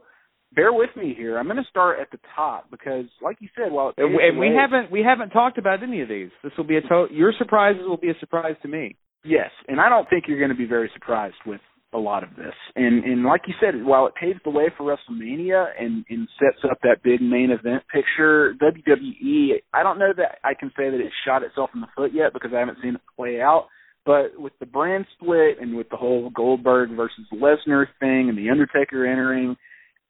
bear 0.56 0.74
with 0.74 0.90
me 0.96 1.14
here. 1.16 1.38
I'm 1.38 1.46
going 1.46 1.58
to 1.58 1.70
start 1.70 2.00
at 2.00 2.10
the 2.12 2.20
top 2.36 2.70
because, 2.72 3.06
like 3.22 3.38
you 3.40 3.50
said, 3.56 3.72
well, 3.72 3.94
and, 3.98 4.16
and 4.20 4.40
we 4.40 4.50
haven't 4.56 4.92
we 4.92 5.04
haven't 5.04 5.30
talked 5.30 5.58
about 5.58 5.84
any 5.84 6.02
of 6.02 6.10
these. 6.10 6.30
This 6.44 6.54
will 6.58 6.66
be 6.66 6.78
a 6.78 6.82
to- 6.82 7.08
your 7.12 7.34
surprises 7.38 7.84
will 7.88 7.98
be 7.98 8.10
a 8.10 8.20
surprise 8.20 8.56
to 8.64 8.68
me. 8.68 8.96
Yes, 9.24 9.52
and 9.68 9.80
I 9.80 9.90
don't 9.90 10.10
think 10.10 10.26
you're 10.28 10.40
going 10.40 10.52
to 10.52 10.56
be 10.56 10.66
very 10.66 10.90
surprised 10.94 11.36
with 11.46 11.62
a 11.94 11.98
lot 11.98 12.24
of 12.24 12.30
this. 12.36 12.54
And 12.76 13.04
and 13.04 13.24
like 13.24 13.42
you 13.48 13.54
said, 13.62 13.84
while 13.84 14.08
it 14.08 14.14
paves 14.20 14.40
the 14.44 14.50
way 14.50 14.66
for 14.78 14.84
WrestleMania 14.84 15.68
and 15.80 16.06
and 16.10 16.28
sets 16.40 16.64
up 16.70 16.80
that 16.84 17.04
big 17.04 17.22
main 17.22 17.52
event 17.52 17.84
picture, 17.94 18.54
WWE, 18.62 19.62
I 19.74 19.84
don't 19.84 20.00
know 20.00 20.12
that 20.16 20.40
I 20.44 20.54
can 20.54 20.70
say 20.78 20.90
that 20.90 21.00
it 21.00 21.12
shot 21.26 21.44
itself 21.44 21.70
in 21.74 21.82
the 21.82 21.88
foot 21.96 22.12
yet 22.14 22.34
because 22.34 22.52
I 22.54 22.60
haven't 22.60 22.80
seen 22.82 22.96
it 22.96 23.02
play 23.16 23.42
out. 23.42 23.68
But 24.06 24.40
with 24.40 24.54
the 24.60 24.66
brand 24.66 25.06
split 25.16 25.60
and 25.60 25.76
with 25.76 25.90
the 25.90 25.98
whole 25.98 26.30
Goldberg 26.30 26.92
versus 26.96 27.26
Lesnar 27.34 27.88
thing 28.00 28.30
and 28.30 28.38
the 28.38 28.50
Undertaker 28.50 29.06
entering, 29.06 29.58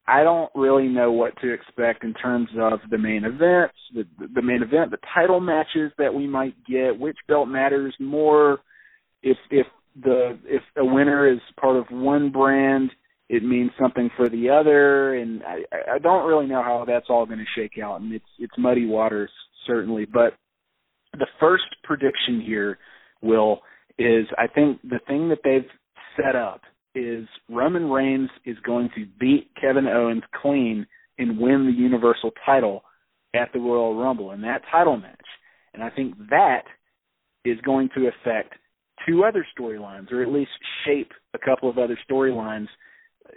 I 0.07 0.23
don't 0.23 0.51
really 0.55 0.87
know 0.87 1.11
what 1.11 1.33
to 1.41 1.51
expect 1.51 2.03
in 2.03 2.13
terms 2.13 2.49
of 2.59 2.79
the 2.89 2.97
main 2.97 3.23
events, 3.23 3.75
the 3.93 4.05
the 4.33 4.41
main 4.41 4.63
event, 4.63 4.91
the 4.91 4.97
title 5.13 5.39
matches 5.39 5.91
that 5.97 6.13
we 6.13 6.27
might 6.27 6.55
get, 6.65 6.97
which 6.97 7.17
belt 7.27 7.47
matters 7.47 7.93
more. 7.99 8.59
If 9.21 9.37
if 9.51 9.67
the 10.01 10.37
if 10.45 10.61
a 10.77 10.85
winner 10.85 11.31
is 11.31 11.39
part 11.59 11.77
of 11.77 11.85
one 11.89 12.31
brand, 12.31 12.91
it 13.29 13.43
means 13.43 13.71
something 13.79 14.09
for 14.15 14.29
the 14.29 14.49
other, 14.49 15.15
and 15.15 15.43
I, 15.43 15.95
I 15.95 15.99
don't 15.99 16.27
really 16.27 16.47
know 16.47 16.63
how 16.63 16.85
that's 16.87 17.07
all 17.09 17.25
going 17.25 17.39
to 17.39 17.45
shake 17.59 17.81
out, 17.83 18.01
and 18.01 18.13
it's 18.13 18.25
it's 18.39 18.53
muddy 18.57 18.85
waters 18.85 19.31
certainly. 19.65 20.05
But 20.05 20.33
the 21.13 21.27
first 21.39 21.65
prediction 21.83 22.41
here, 22.45 22.77
Will, 23.21 23.59
is 23.97 24.25
I 24.37 24.47
think 24.47 24.81
the 24.83 24.99
thing 25.07 25.29
that 25.29 25.39
they've 25.43 25.69
set 26.15 26.35
up 26.35 26.61
is 26.95 27.27
Roman 27.49 27.89
Reigns 27.89 28.29
is 28.45 28.57
going 28.65 28.89
to 28.95 29.05
beat 29.19 29.51
Kevin 29.59 29.87
Owens 29.87 30.23
clean 30.41 30.87
and 31.17 31.39
win 31.39 31.65
the 31.65 31.77
Universal 31.77 32.31
title 32.45 32.83
at 33.35 33.49
the 33.53 33.59
Royal 33.59 33.95
Rumble 33.95 34.31
in 34.31 34.41
that 34.41 34.61
title 34.71 34.97
match. 34.97 35.15
And 35.73 35.83
I 35.83 35.89
think 35.89 36.15
that 36.29 36.63
is 37.45 37.59
going 37.61 37.89
to 37.95 38.07
affect 38.07 38.53
two 39.07 39.23
other 39.23 39.45
storylines, 39.57 40.11
or 40.11 40.21
at 40.21 40.31
least 40.31 40.51
shape 40.85 41.11
a 41.33 41.39
couple 41.39 41.69
of 41.69 41.77
other 41.77 41.97
storylines 42.09 42.67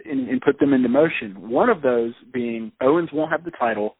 and, 0.05 0.29
and 0.29 0.41
put 0.41 0.59
them 0.59 0.73
into 0.73 0.89
motion. 0.89 1.49
One 1.49 1.69
of 1.69 1.81
those 1.81 2.13
being 2.33 2.71
Owens 2.81 3.09
won't 3.13 3.31
have 3.31 3.43
the 3.43 3.51
title, 3.51 3.97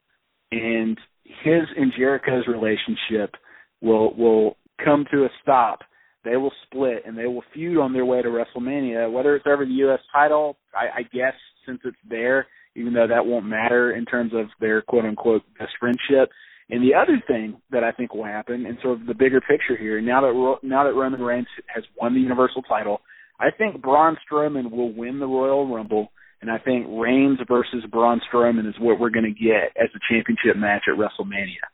and 0.52 0.98
his 1.24 1.64
and 1.78 1.94
Jericho's 1.98 2.48
relationship 2.48 3.36
will 3.82 4.16
will 4.16 4.58
come 4.84 5.06
to 5.12 5.26
a 5.26 5.30
stop. 5.42 5.80
They 6.24 6.38
will 6.38 6.52
split 6.66 7.04
and 7.06 7.18
they 7.18 7.26
will 7.26 7.44
feud 7.54 7.80
on 7.80 7.94
their 7.94 8.06
way 8.06 8.22
to 8.22 8.28
WrestleMania. 8.28 9.12
Whether 9.12 9.36
it's 9.36 9.48
over 9.48 9.66
the 9.66 9.72
U.S. 9.72 10.00
title, 10.14 10.58
I, 10.76 11.00
I 11.00 11.04
guess 11.04 11.34
since 11.66 11.80
it's 11.84 11.98
there, 12.08 12.46
even 12.76 12.94
though 12.94 13.08
that 13.08 13.26
won't 13.26 13.46
matter 13.46 13.94
in 13.94 14.06
terms 14.06 14.32
of 14.36 14.46
their 14.60 14.82
quote 14.84 15.06
unquote 15.06 15.44
best 15.58 15.72
friendship. 15.80 16.30
And 16.72 16.82
the 16.82 16.96
other 16.96 17.22
thing 17.28 17.62
that 17.72 17.84
I 17.84 17.92
think 17.92 18.14
will 18.14 18.24
happen, 18.24 18.66
and 18.66 18.78
sort 18.82 19.02
of 19.02 19.06
the 19.06 19.14
bigger 19.14 19.42
picture 19.42 19.76
here, 19.78 20.00
now 20.00 20.22
that 20.22 20.60
now 20.64 20.86
that 20.86 20.94
Roman 20.94 21.22
Reigns 21.22 21.48
has 21.68 21.84
won 22.00 22.14
the 22.14 22.22
Universal 22.22 22.62
title, 22.64 23.02
I 23.38 23.52
think 23.52 23.82
Braun 23.82 24.16
Strowman 24.26 24.72
will 24.72 24.94
win 24.94 25.20
the 25.20 25.28
Royal 25.28 25.68
Rumble, 25.68 26.14
and 26.42 26.50
I 26.50 26.60
think 26.60 26.88
Reigns 26.90 27.40
versus 27.46 27.84
Braun 27.92 28.22
Strowman 28.32 28.70
is 28.70 28.76
what 28.80 29.02
we're 29.02 29.10
going 29.10 29.26
to 29.26 29.32
get 29.32 29.76
as 29.76 29.90
the 29.94 30.00
championship 30.10 30.56
match 30.56 30.84
at 30.88 30.98
WrestleMania. 30.98 31.68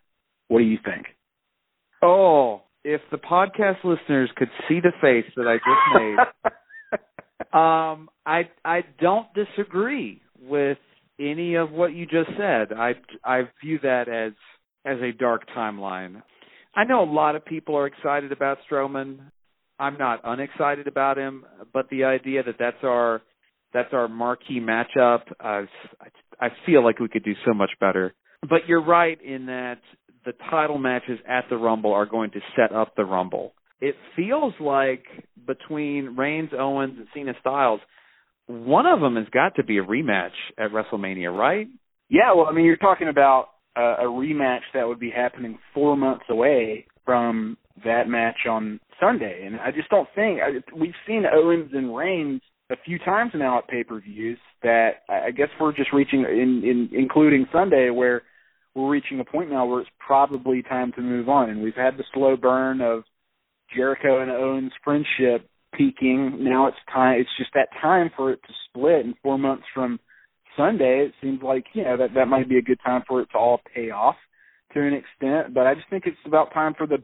What 0.48 0.60
do 0.60 0.66
you 0.66 0.80
think? 0.84 1.06
Oh, 2.02 2.64
if 2.84 3.02
the 3.12 3.18
podcast 3.18 3.84
listeners 3.84 4.32
could 4.36 4.50
see 4.68 4.80
the 4.80 4.94
face 5.00 5.32
that 5.36 5.46
I 5.46 5.58
just 5.58 5.94
made, 5.94 7.54
um, 7.54 8.10
I 8.26 8.50
I 8.66 8.82
don't 9.00 9.28
disagree 9.36 10.22
with 10.42 10.80
any 11.20 11.56
of 11.56 11.70
what 11.72 11.94
you 11.94 12.08
just 12.08 12.30
said. 12.36 12.74
I 12.74 12.94
I 13.24 13.44
view 13.64 13.78
that 13.84 14.08
as 14.10 14.34
as 14.88 14.98
a 15.02 15.12
dark 15.12 15.44
timeline. 15.56 16.22
I 16.76 16.84
know 16.84 17.04
a 17.04 17.12
lot 17.12 17.36
of 17.36 17.46
people 17.46 17.76
are 17.76 17.88
excited 17.88 18.32
about 18.32 18.60
Strowman. 18.70 19.20
I'm 19.80 19.98
not 19.98 20.22
unexcited 20.24 20.88
about 20.88 21.18
him, 21.18 21.46
but 21.74 21.90
the 21.90 22.06
idea 22.06 22.44
that 22.44 22.56
that's 22.58 22.84
our 22.84 23.22
that's 23.74 23.90
our 23.94 24.08
marquee 24.08 24.62
matchup, 24.62 25.24
uh, 25.40 25.66
I 26.40 26.48
feel 26.66 26.84
like 26.84 27.00
we 27.00 27.10
could 27.10 27.24
do 27.24 27.34
so 27.46 27.54
much 27.54 27.72
better. 27.80 28.14
But 28.42 28.62
you're 28.68 28.84
right 28.84 29.20
in 29.22 29.48
that 29.48 29.80
the 30.26 30.34
title 30.50 30.78
matches 30.78 31.20
at 31.28 31.46
the 31.50 31.58
Rumble 31.58 31.94
are 31.94 32.06
going 32.06 32.32
to 32.32 32.40
set 32.56 32.74
up 32.74 32.96
the 32.96 33.04
Rumble. 33.04 33.54
It 33.82 33.96
feels 34.16 34.54
like 34.60 35.04
between 35.46 36.16
Reigns, 36.16 36.52
Owens, 36.58 36.96
and 36.98 37.08
Cena 37.14 37.34
Styles, 37.42 37.82
one 38.48 38.86
of 38.86 39.02
them 39.02 39.16
has 39.18 39.28
got 39.32 39.56
to 39.56 39.64
be 39.64 39.78
a 39.78 39.84
rematch 39.84 40.32
at 40.58 40.72
WrestleMania, 40.72 41.36
right? 41.38 41.68
Yeah, 42.10 42.34
well, 42.36 42.48
I 42.48 42.54
mean, 42.54 42.66
you're 42.66 42.78
talking 42.78 43.10
about 43.10 43.50
a 43.78 44.06
rematch 44.06 44.62
that 44.74 44.88
would 44.88 45.00
be 45.00 45.12
happening 45.12 45.58
four 45.74 45.96
months 45.96 46.26
away 46.30 46.86
from 47.06 47.58
that 47.86 48.08
match 48.08 48.48
on 48.50 48.80
Sunday, 49.00 49.44
and 49.46 49.60
I 49.60 49.72
just 49.72 49.90
don't 49.90 50.10
think 50.16 50.40
I, 50.42 50.76
we've 50.76 50.96
seen 51.06 51.24
Owens 51.32 51.70
and 51.74 51.96
Reigns 51.96 52.42
a 52.72 52.76
few 52.84 52.98
times 53.00 53.32
now 53.36 53.60
at 53.60 53.68
pay-per-views 53.68 54.40
that 54.64 55.04
I 55.08 55.32
guess 55.32 55.50
we're 55.60 55.76
just 55.76 55.94
reaching 55.94 56.22
in, 56.22 56.64
in 56.66 56.90
including 56.92 57.46
Sunday 57.54 57.90
where 57.92 58.24
we're 58.76 58.90
reaching 58.90 59.20
a 59.20 59.24
point 59.24 59.52
now 59.52 59.66
where 59.66 59.82
it's 59.82 59.90
probably 60.00 60.64
time 60.64 60.92
to 60.94 61.02
move 61.02 61.30
on, 61.30 61.50
and 61.50 61.62
we've 61.62 61.76
had 61.76 61.98
the 61.98 62.04
slow 62.14 62.36
burn 62.36 62.82
of 62.82 63.04
Jericho 63.76 64.22
and 64.22 64.32
Owens 64.32 64.72
friendship 64.84 65.48
peaking. 65.74 66.38
Now 66.40 66.68
it's 66.68 66.78
time. 66.92 67.20
It's 67.20 67.30
just 67.38 67.52
that 67.54 67.70
time 67.82 68.10
for 68.18 68.32
it 68.32 68.40
to 68.48 68.54
split, 68.68 69.06
and 69.06 69.16
four 69.22 69.38
months 69.38 69.66
from 69.74 70.00
Sunday, 70.58 71.06
it 71.08 71.14
seems 71.22 71.42
like 71.42 71.66
you 71.74 71.84
know 71.84 71.98
that 71.98 72.14
that 72.16 72.28
might 72.28 72.50
be 72.50 72.58
a 72.58 72.62
good 72.62 72.80
time 72.84 73.04
for 73.08 73.22
it 73.22 73.30
to 73.32 73.38
all 73.38 73.62
pay 73.74 73.92
off 73.92 74.16
to 74.74 74.82
an 74.82 74.94
extent. 74.94 75.54
But 75.54 75.68
I 75.68 75.76
just 75.76 75.90
think 75.90 76.04
it's 76.06 76.18
about 76.26 76.54
time 76.54 76.74
for 76.78 76.88
the 76.88 76.98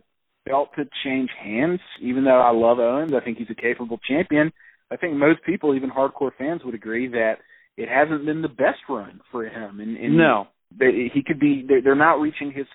belt 0.45 0.69
to 0.75 0.83
change 1.05 1.29
hands. 1.41 1.79
Even 2.01 2.25
though 2.25 2.41
I 2.41 2.51
love 2.51 2.79
Owens, 2.79 3.13
I 3.15 3.23
think 3.23 3.37
he's 3.37 3.49
a 3.49 3.61
capable 3.61 3.99
champion. 4.07 4.51
I 4.91 4.97
think 4.97 5.15
most 5.15 5.43
people, 5.45 5.75
even 5.75 5.89
hardcore 5.89 6.31
fans, 6.37 6.61
would 6.65 6.75
agree 6.75 7.07
that 7.09 7.35
it 7.77 7.89
hasn't 7.89 8.25
been 8.25 8.41
the 8.41 8.49
best 8.49 8.79
run 8.89 9.21
for 9.31 9.45
him. 9.45 9.79
And, 9.79 9.97
and 9.97 10.17
no, 10.17 10.47
they, 10.77 11.09
he 11.13 11.23
could 11.25 11.39
be. 11.39 11.63
They're, 11.67 11.81
they're 11.81 11.95
not 11.95 12.19
reaching 12.19 12.51
his 12.51 12.67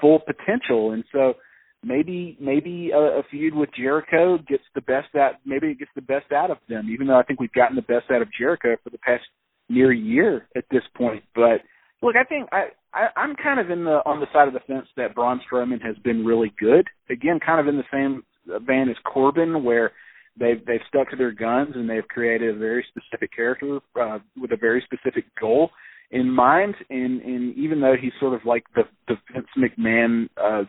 full 0.00 0.20
potential, 0.20 0.92
and 0.92 1.04
so 1.12 1.34
maybe 1.82 2.36
maybe 2.40 2.90
a, 2.94 2.98
a 2.98 3.22
feud 3.30 3.54
with 3.54 3.70
Jericho 3.76 4.38
gets 4.48 4.62
the 4.74 4.80
best 4.80 5.14
out 5.16 5.34
maybe 5.44 5.68
it 5.68 5.78
gets 5.78 5.90
the 5.94 6.02
best 6.02 6.32
out 6.32 6.50
of 6.50 6.58
them, 6.68 6.88
even 6.92 7.06
though 7.06 7.18
I 7.18 7.22
think 7.22 7.40
we've 7.40 7.52
gotten 7.52 7.76
the 7.76 7.82
best 7.82 8.10
out 8.10 8.22
of 8.22 8.28
Jericho 8.36 8.76
for 8.82 8.90
the 8.90 8.98
past 8.98 9.24
near 9.68 9.92
year 9.92 10.46
at 10.56 10.64
this 10.70 10.82
point. 10.96 11.22
But 11.34 11.60
look, 12.02 12.16
I 12.16 12.24
think 12.24 12.48
I, 12.52 12.66
I 12.92 13.08
I'm 13.16 13.34
kind 13.36 13.60
of 13.60 13.70
in 13.70 13.84
the 13.84 14.02
on 14.06 14.20
the 14.20 14.26
side 14.32 14.48
of 14.48 14.54
the 14.54 14.60
fence 14.60 14.86
that 14.96 15.14
Braun 15.14 15.40
Strowman 15.50 15.82
has 15.82 15.96
been 15.98 16.24
really 16.24 16.52
good. 16.58 16.86
Again, 17.10 17.40
kind 17.44 17.60
of 17.60 17.68
in 17.68 17.76
the 17.76 17.84
same 17.92 18.22
vein 18.66 18.88
as 18.88 18.96
Corbin, 19.04 19.64
where 19.64 19.92
they've 20.38 20.64
they've 20.66 20.80
stuck 20.88 21.10
to 21.10 21.16
their 21.16 21.32
guns 21.32 21.72
and 21.74 21.88
they've 21.88 22.06
created 22.08 22.54
a 22.54 22.58
very 22.58 22.84
specific 22.88 23.34
character 23.34 23.78
uh, 24.00 24.18
with 24.40 24.52
a 24.52 24.56
very 24.56 24.84
specific 24.84 25.24
goal 25.40 25.70
in 26.10 26.30
mind. 26.30 26.74
And, 26.90 27.20
and 27.22 27.56
even 27.56 27.80
though 27.80 27.94
he's 28.00 28.12
sort 28.20 28.34
of 28.34 28.40
like 28.44 28.64
the 28.74 28.82
the 29.08 29.16
Vince 29.32 29.46
McMahon 29.56 30.28
uh, 30.36 30.64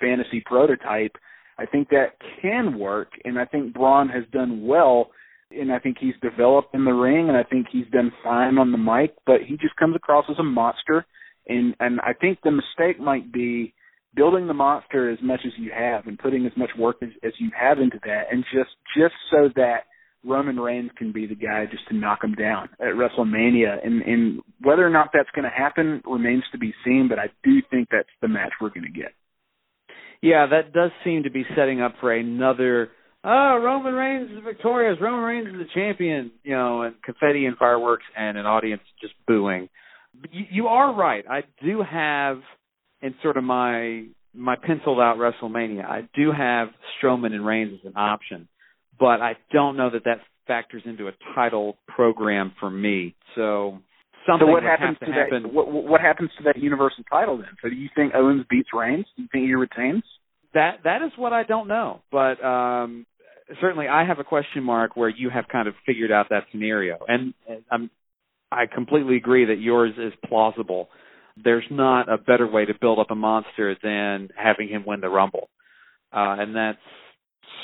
fantasy 0.00 0.42
prototype, 0.44 1.16
I 1.58 1.66
think 1.66 1.88
that 1.90 2.16
can 2.40 2.78
work, 2.78 3.08
and 3.24 3.38
I 3.38 3.44
think 3.44 3.74
Braun 3.74 4.08
has 4.08 4.24
done 4.32 4.64
well. 4.66 5.10
And 5.50 5.72
I 5.72 5.78
think 5.78 5.96
he's 5.98 6.14
developed 6.20 6.74
in 6.74 6.84
the 6.84 6.92
ring, 6.92 7.28
and 7.28 7.36
I 7.36 7.42
think 7.42 7.66
he's 7.70 7.86
done 7.90 8.12
fine 8.22 8.58
on 8.58 8.72
the 8.72 8.78
mic. 8.78 9.14
But 9.26 9.42
he 9.46 9.56
just 9.56 9.76
comes 9.76 9.96
across 9.96 10.26
as 10.30 10.38
a 10.38 10.42
monster, 10.42 11.06
and 11.46 11.74
and 11.80 12.00
I 12.00 12.12
think 12.12 12.38
the 12.42 12.50
mistake 12.50 13.00
might 13.00 13.32
be 13.32 13.74
building 14.14 14.46
the 14.46 14.54
monster 14.54 15.10
as 15.10 15.18
much 15.22 15.40
as 15.46 15.52
you 15.58 15.70
have 15.76 16.06
and 16.06 16.18
putting 16.18 16.46
as 16.46 16.52
much 16.56 16.70
work 16.78 16.96
as, 17.02 17.10
as 17.22 17.32
you 17.38 17.50
have 17.58 17.78
into 17.78 17.98
that, 18.04 18.24
and 18.30 18.44
just 18.52 18.70
just 18.96 19.14
so 19.30 19.48
that 19.56 19.84
Roman 20.24 20.58
Reigns 20.58 20.90
can 20.96 21.12
be 21.12 21.26
the 21.26 21.34
guy 21.34 21.64
just 21.70 21.86
to 21.88 21.94
knock 21.94 22.22
him 22.22 22.34
down 22.34 22.68
at 22.80 22.94
WrestleMania. 22.94 23.84
And, 23.84 24.02
and 24.02 24.40
whether 24.60 24.86
or 24.86 24.90
not 24.90 25.10
that's 25.12 25.30
going 25.34 25.44
to 25.44 25.50
happen 25.50 26.02
remains 26.06 26.44
to 26.52 26.58
be 26.58 26.74
seen, 26.84 27.06
but 27.08 27.18
I 27.18 27.26
do 27.44 27.62
think 27.70 27.88
that's 27.90 28.08
the 28.20 28.28
match 28.28 28.52
we're 28.60 28.70
going 28.70 28.92
to 28.92 28.98
get. 28.98 29.12
Yeah, 30.20 30.46
that 30.50 30.72
does 30.72 30.90
seem 31.04 31.22
to 31.22 31.30
be 31.30 31.44
setting 31.56 31.80
up 31.80 31.94
for 32.00 32.12
another. 32.12 32.90
Oh, 33.24 33.60
Roman 33.62 33.94
Reigns 33.94 34.30
is 34.30 34.44
victorious. 34.44 34.98
Roman 35.00 35.24
Reigns 35.24 35.48
is 35.48 35.54
the 35.54 35.66
champion. 35.74 36.30
You 36.44 36.54
know, 36.54 36.82
and 36.82 36.94
confetti 37.02 37.46
and 37.46 37.56
fireworks 37.56 38.04
and 38.16 38.38
an 38.38 38.46
audience 38.46 38.82
just 39.00 39.14
booing. 39.26 39.68
You, 40.30 40.44
you 40.50 40.66
are 40.68 40.94
right. 40.94 41.24
I 41.28 41.42
do 41.64 41.82
have 41.88 42.38
in 43.02 43.14
sort 43.22 43.36
of 43.36 43.44
my 43.44 44.06
my 44.34 44.56
penciled 44.56 45.00
out 45.00 45.16
WrestleMania. 45.16 45.84
I 45.84 46.08
do 46.14 46.30
have 46.36 46.68
Strowman 46.96 47.32
and 47.32 47.44
Reigns 47.44 47.80
as 47.80 47.86
an 47.86 47.96
option, 47.96 48.48
but 48.98 49.20
I 49.20 49.36
don't 49.52 49.76
know 49.76 49.90
that 49.90 50.04
that 50.04 50.20
factors 50.46 50.82
into 50.84 51.08
a 51.08 51.12
title 51.34 51.76
program 51.86 52.52
for 52.60 52.70
me. 52.70 53.14
So 53.34 53.78
something 54.26 54.46
so 54.46 54.52
what 54.52 54.62
happens 54.62 54.98
to, 55.00 55.06
to 55.06 55.12
happen. 55.12 55.42
that? 55.44 55.52
What, 55.52 55.70
what 55.70 56.00
happens 56.00 56.30
to 56.38 56.44
that 56.44 56.58
Universal 56.58 57.04
title 57.10 57.36
then? 57.38 57.48
So 57.62 57.68
do 57.68 57.74
you 57.74 57.88
think 57.94 58.14
Owens 58.14 58.44
beats 58.48 58.68
Reigns? 58.72 59.06
Do 59.16 59.22
you 59.22 59.28
think 59.32 59.46
he 59.46 59.54
retains? 59.54 60.04
That 60.54 60.78
that 60.84 61.02
is 61.02 61.12
what 61.16 61.32
I 61.32 61.42
don't 61.44 61.68
know, 61.68 62.00
but 62.10 62.42
um 62.44 63.06
certainly 63.60 63.88
I 63.88 64.04
have 64.04 64.18
a 64.18 64.24
question 64.24 64.62
mark 64.62 64.96
where 64.96 65.08
you 65.08 65.30
have 65.30 65.46
kind 65.48 65.68
of 65.68 65.74
figured 65.86 66.12
out 66.12 66.28
that 66.30 66.44
scenario, 66.50 66.98
and 67.06 67.34
I'm 67.70 67.90
I 68.50 68.66
completely 68.66 69.16
agree 69.16 69.46
that 69.46 69.60
yours 69.60 69.92
is 69.98 70.12
plausible. 70.26 70.88
There's 71.42 71.64
not 71.70 72.08
a 72.08 72.16
better 72.18 72.46
way 72.46 72.64
to 72.64 72.72
build 72.80 72.98
up 72.98 73.10
a 73.10 73.14
monster 73.14 73.76
than 73.82 74.30
having 74.36 74.68
him 74.68 74.84
win 74.86 75.00
the 75.00 75.08
Rumble, 75.08 75.48
uh, 76.12 76.36
and 76.38 76.56
that's 76.56 76.78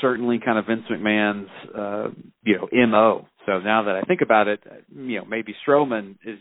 certainly 0.00 0.38
kind 0.44 0.58
of 0.58 0.66
Vince 0.66 0.84
McMahon's 0.90 1.48
uh, 1.76 2.08
you 2.44 2.58
know 2.58 2.86
mo. 2.86 3.26
So 3.46 3.58
now 3.58 3.84
that 3.84 3.96
I 3.96 4.02
think 4.02 4.20
about 4.20 4.48
it, 4.48 4.60
you 4.94 5.18
know 5.18 5.24
maybe 5.24 5.54
Strowman 5.66 6.16
is 6.24 6.38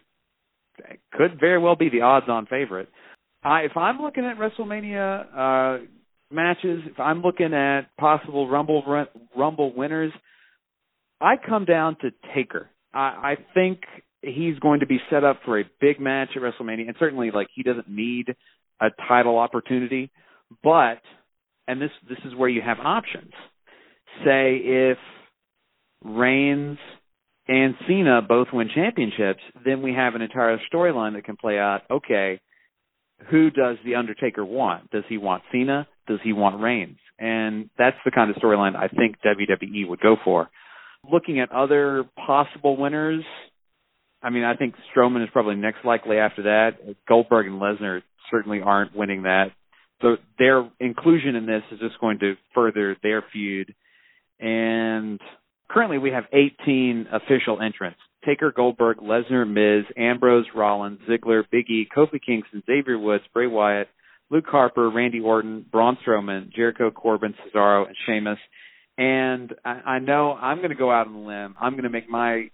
could 1.13 1.39
very 1.39 1.59
well 1.59 1.75
be 1.75 1.89
the 1.89 2.01
odds-on 2.01 2.47
favorite. 2.47 2.89
I, 3.43 3.61
if 3.61 3.75
I'm 3.75 4.01
looking 4.01 4.25
at 4.25 4.37
WrestleMania 4.37 5.25
uh, 5.35 5.85
matches, 6.33 6.81
if 6.85 6.99
I'm 6.99 7.21
looking 7.21 7.53
at 7.53 7.95
possible 7.97 8.49
Rumble 8.49 9.05
Rumble 9.35 9.73
winners, 9.75 10.11
I 11.21 11.35
come 11.37 11.65
down 11.65 11.97
to 12.01 12.11
Taker. 12.35 12.69
I, 12.93 12.99
I 12.99 13.35
think 13.53 13.81
he's 14.21 14.57
going 14.59 14.79
to 14.79 14.85
be 14.85 14.99
set 15.09 15.23
up 15.23 15.39
for 15.45 15.59
a 15.59 15.63
big 15.79 15.99
match 15.99 16.29
at 16.35 16.41
WrestleMania, 16.41 16.87
and 16.87 16.95
certainly 16.99 17.31
like 17.31 17.47
he 17.53 17.63
doesn't 17.63 17.89
need 17.89 18.35
a 18.81 18.87
title 19.07 19.37
opportunity, 19.37 20.11
but 20.63 21.01
and 21.67 21.81
this 21.81 21.91
this 22.07 22.19
is 22.25 22.35
where 22.35 22.49
you 22.49 22.61
have 22.61 22.77
options. 22.79 23.31
Say 24.25 24.57
if 24.57 24.97
Reigns 26.03 26.77
and 27.47 27.75
Cena 27.87 28.21
both 28.21 28.47
win 28.53 28.69
championships, 28.73 29.41
then 29.65 29.81
we 29.81 29.93
have 29.93 30.15
an 30.15 30.21
entire 30.21 30.57
storyline 30.73 31.13
that 31.13 31.25
can 31.25 31.37
play 31.37 31.57
out. 31.57 31.81
Okay, 31.89 32.39
who 33.29 33.49
does 33.49 33.77
the 33.85 33.95
Undertaker 33.95 34.43
want? 34.43 34.91
Does 34.91 35.03
he 35.07 35.17
want 35.17 35.43
Cena? 35.51 35.87
Does 36.07 36.19
he 36.23 36.33
want 36.33 36.61
Reigns? 36.61 36.97
And 37.19 37.69
that's 37.77 37.97
the 38.05 38.11
kind 38.11 38.29
of 38.29 38.35
storyline 38.37 38.75
I 38.75 38.87
think 38.87 39.17
WWE 39.25 39.87
would 39.87 39.99
go 39.99 40.17
for. 40.23 40.49
Looking 41.09 41.39
at 41.39 41.51
other 41.51 42.05
possible 42.25 42.77
winners, 42.77 43.23
I 44.21 44.29
mean, 44.29 44.43
I 44.43 44.55
think 44.55 44.75
Strowman 44.95 45.23
is 45.23 45.29
probably 45.31 45.55
next 45.55 45.85
likely 45.85 46.17
after 46.17 46.43
that. 46.43 46.71
Goldberg 47.07 47.47
and 47.47 47.61
Lesnar 47.61 48.01
certainly 48.31 48.61
aren't 48.61 48.95
winning 48.95 49.23
that. 49.23 49.47
So 50.01 50.17
their 50.39 50.69
inclusion 50.79 51.35
in 51.35 51.45
this 51.45 51.63
is 51.71 51.79
just 51.79 51.99
going 51.99 52.19
to 52.19 52.35
further 52.53 52.97
their 53.03 53.23
feud. 53.31 53.73
And 54.39 55.19
currently 55.69 55.97
we 55.97 56.11
have 56.11 56.25
18 56.33 57.07
official 57.11 57.61
entrants. 57.61 57.99
Taker, 58.25 58.51
Goldberg, 58.51 58.97
Lesnar, 58.97 59.47
Miz, 59.47 59.85
Ambrose, 59.97 60.45
Rollins, 60.55 60.99
Ziggler, 61.09 61.43
Big 61.51 61.69
E, 61.69 61.87
Kofi 61.95 62.19
Kingston, 62.25 62.63
Xavier 62.65 62.97
Woods, 62.97 63.23
Bray 63.33 63.47
Wyatt, 63.47 63.87
Luke 64.29 64.45
Harper, 64.47 64.89
Randy 64.89 65.19
Orton, 65.19 65.65
Braun 65.71 65.97
Strowman, 66.05 66.51
Jericho 66.53 66.91
Corbin, 66.91 67.33
Cesaro, 67.33 67.87
and 67.87 67.95
Sheamus. 68.05 68.39
And 68.97 69.53
I, 69.65 69.69
I 69.69 69.99
know 69.99 70.33
I'm 70.33 70.57
going 70.57 70.69
to 70.69 70.75
go 70.75 70.91
out 70.91 71.07
on 71.07 71.15
a 71.15 71.25
limb. 71.25 71.55
I'm 71.59 71.73
going 71.73 71.83
to 71.83 71.89
make 71.89 72.09
my 72.09 72.49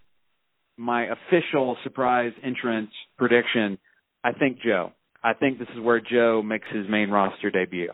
my 0.77 1.07
official 1.07 1.75
surprise 1.83 2.31
entrance 2.43 2.91
prediction. 3.17 3.77
I 4.23 4.31
think 4.31 4.59
Joe. 4.61 4.93
I 5.21 5.33
think 5.33 5.59
this 5.59 5.67
is 5.75 5.81
where 5.81 5.99
Joe 5.99 6.41
makes 6.41 6.67
his 6.73 6.85
main 6.89 7.09
roster 7.09 7.51
debut. 7.51 7.91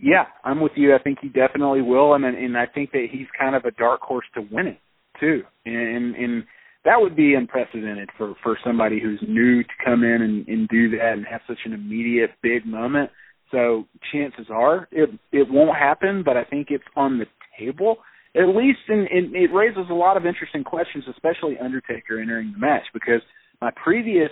Yeah, 0.00 0.24
I'm 0.42 0.60
with 0.60 0.72
you. 0.74 0.94
I 0.94 0.98
think 0.98 1.18
he 1.22 1.28
definitely 1.28 1.82
will, 1.82 2.14
and 2.14 2.24
and 2.24 2.56
I 2.58 2.66
think 2.66 2.90
that 2.92 3.06
he's 3.10 3.26
kind 3.38 3.54
of 3.54 3.64
a 3.64 3.70
dark 3.70 4.00
horse 4.00 4.26
to 4.34 4.40
win 4.40 4.66
it 4.66 4.78
too. 5.20 5.42
And 5.64 6.16
and 6.16 6.44
that 6.84 7.00
would 7.00 7.16
be 7.16 7.34
unprecedented 7.34 8.10
for 8.16 8.34
for 8.42 8.58
somebody 8.64 9.00
who's 9.00 9.22
new 9.26 9.62
to 9.62 9.70
come 9.84 10.04
in 10.04 10.22
and, 10.22 10.46
and 10.48 10.68
do 10.68 10.90
that 10.90 11.14
and 11.14 11.26
have 11.26 11.40
such 11.46 11.60
an 11.64 11.72
immediate 11.72 12.30
big 12.42 12.66
moment. 12.66 13.10
So 13.50 13.86
chances 14.12 14.46
are 14.50 14.88
it 14.90 15.10
it 15.32 15.48
won't 15.50 15.76
happen, 15.76 16.22
but 16.24 16.36
I 16.36 16.44
think 16.44 16.68
it's 16.70 16.84
on 16.96 17.18
the 17.18 17.26
table 17.58 17.98
at 18.36 18.48
least. 18.48 18.80
And 18.88 19.08
it 19.10 19.52
raises 19.52 19.86
a 19.90 19.94
lot 19.94 20.16
of 20.16 20.26
interesting 20.26 20.64
questions, 20.64 21.04
especially 21.08 21.58
Undertaker 21.58 22.20
entering 22.20 22.52
the 22.52 22.58
match, 22.58 22.84
because 22.92 23.20
my 23.60 23.70
previous 23.82 24.30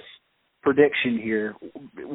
prediction 0.63 1.19
here, 1.23 1.55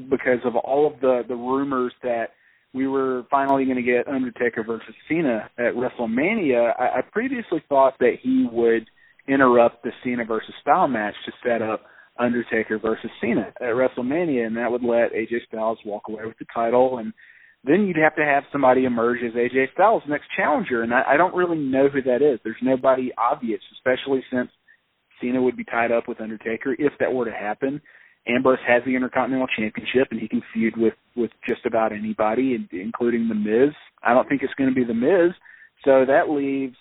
because 0.09 0.39
of 0.45 0.55
all 0.55 0.87
of 0.87 0.99
the 1.01 1.23
the 1.27 1.35
rumors 1.35 1.93
that 2.03 2.31
we 2.73 2.87
were 2.87 3.23
finally 3.31 3.65
going 3.65 3.77
to 3.77 3.81
get 3.81 4.07
Undertaker 4.07 4.63
versus 4.63 4.93
Cena 5.07 5.49
at 5.57 5.73
WrestleMania, 5.73 6.73
I, 6.77 6.99
I 6.99 7.01
previously 7.01 7.63
thought 7.69 7.93
that 7.99 8.17
he 8.21 8.47
would 8.51 8.87
interrupt 9.27 9.83
the 9.83 9.91
Cena 10.03 10.25
versus 10.25 10.53
Style 10.61 10.87
match 10.87 11.15
to 11.25 11.31
set 11.43 11.61
up 11.61 11.83
Undertaker 12.19 12.79
versus 12.79 13.11
Cena 13.21 13.53
at 13.59 13.75
WrestleMania, 13.75 14.47
and 14.47 14.57
that 14.57 14.71
would 14.71 14.83
let 14.83 15.13
AJ 15.13 15.45
Styles 15.47 15.79
walk 15.85 16.03
away 16.09 16.25
with 16.25 16.37
the 16.39 16.45
title, 16.53 16.97
and 16.97 17.13
then 17.63 17.85
you'd 17.85 17.97
have 17.97 18.15
to 18.15 18.25
have 18.25 18.43
somebody 18.51 18.85
emerge 18.85 19.19
as 19.23 19.33
AJ 19.33 19.73
Styles' 19.73 20.03
next 20.07 20.25
challenger, 20.35 20.83
and 20.83 20.93
I, 20.93 21.03
I 21.13 21.17
don't 21.17 21.35
really 21.35 21.57
know 21.57 21.89
who 21.89 22.01
that 22.03 22.21
is. 22.21 22.39
There's 22.43 22.55
nobody 22.61 23.11
obvious, 23.17 23.61
especially 23.73 24.23
since 24.31 24.49
Cena 25.21 25.41
would 25.41 25.57
be 25.57 25.63
tied 25.63 25.91
up 25.91 26.07
with 26.07 26.21
Undertaker 26.21 26.75
if 26.77 26.93
that 26.99 27.13
were 27.13 27.25
to 27.25 27.31
happen. 27.31 27.81
Ambrose 28.27 28.59
has 28.67 28.83
the 28.85 28.95
Intercontinental 28.95 29.47
Championship, 29.57 30.09
and 30.11 30.19
he 30.19 30.27
can 30.27 30.41
feud 30.53 30.75
with 30.77 30.93
with 31.15 31.31
just 31.47 31.65
about 31.65 31.93
anybody, 31.93 32.57
including 32.71 33.27
the 33.27 33.35
Miz. 33.35 33.73
I 34.03 34.13
don't 34.13 34.27
think 34.27 34.43
it's 34.43 34.53
going 34.55 34.69
to 34.69 34.75
be 34.75 34.83
the 34.83 34.93
Miz, 34.93 35.33
so 35.85 36.05
that 36.05 36.29
leaves 36.29 36.75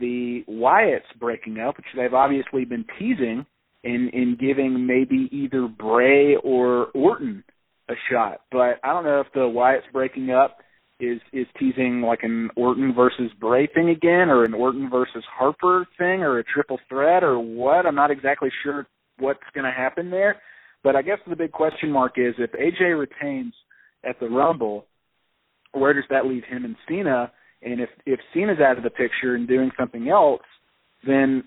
the 0.00 0.44
Wyatts 0.48 1.18
breaking 1.18 1.58
up, 1.58 1.76
which 1.76 1.86
they've 1.96 2.14
obviously 2.14 2.64
been 2.64 2.84
teasing 2.98 3.46
in 3.82 4.10
in 4.12 4.36
giving 4.38 4.86
maybe 4.86 5.28
either 5.30 5.68
Bray 5.68 6.36
or 6.36 6.86
Orton 6.94 7.44
a 7.88 7.94
shot. 8.10 8.40
But 8.50 8.80
I 8.82 8.92
don't 8.92 9.04
know 9.04 9.20
if 9.20 9.32
the 9.32 9.40
Wyatts 9.40 9.90
breaking 9.92 10.30
up 10.30 10.58
is 10.98 11.20
is 11.32 11.46
teasing 11.58 12.02
like 12.02 12.22
an 12.22 12.50
Orton 12.56 12.94
versus 12.94 13.30
Bray 13.38 13.66
thing 13.66 13.90
again, 13.90 14.30
or 14.30 14.44
an 14.44 14.54
Orton 14.54 14.90
versus 14.90 15.24
Harper 15.30 15.86
thing, 15.98 16.22
or 16.22 16.38
a 16.38 16.44
triple 16.44 16.78
threat, 16.88 17.22
or 17.22 17.38
what. 17.38 17.86
I'm 17.86 17.94
not 17.94 18.10
exactly 18.10 18.50
sure 18.62 18.86
what's 19.18 19.40
going 19.54 19.64
to 19.64 19.70
happen 19.70 20.10
there. 20.10 20.36
But 20.82 20.96
I 20.96 21.02
guess 21.02 21.18
the 21.26 21.36
big 21.36 21.52
question 21.52 21.90
mark 21.90 22.12
is 22.16 22.34
if 22.38 22.52
AJ 22.52 22.98
retains 22.98 23.54
at 24.04 24.20
the 24.20 24.28
Rumble, 24.28 24.86
where 25.72 25.92
does 25.92 26.04
that 26.10 26.26
leave 26.26 26.44
him 26.44 26.64
and 26.64 26.76
Cena? 26.88 27.32
And 27.62 27.80
if 27.80 27.88
if 28.04 28.20
Cena's 28.34 28.58
out 28.60 28.76
of 28.78 28.84
the 28.84 28.90
picture 28.90 29.34
and 29.34 29.48
doing 29.48 29.70
something 29.78 30.08
else, 30.08 30.42
then 31.06 31.44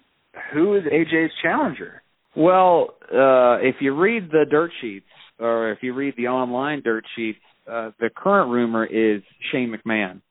who 0.53 0.75
is 0.75 0.83
AJ's 0.83 1.31
challenger? 1.41 2.01
Well, 2.35 2.95
uh, 3.11 3.57
if 3.61 3.75
you 3.79 3.95
read 3.95 4.29
the 4.31 4.45
dirt 4.49 4.71
sheets, 4.81 5.05
or 5.39 5.71
if 5.71 5.79
you 5.81 5.93
read 5.93 6.13
the 6.17 6.27
online 6.27 6.81
dirt 6.83 7.03
sheets, 7.15 7.39
uh, 7.69 7.91
the 7.99 8.09
current 8.15 8.51
rumor 8.51 8.85
is 8.85 9.21
Shane 9.51 9.73
McMahon, 9.73 10.21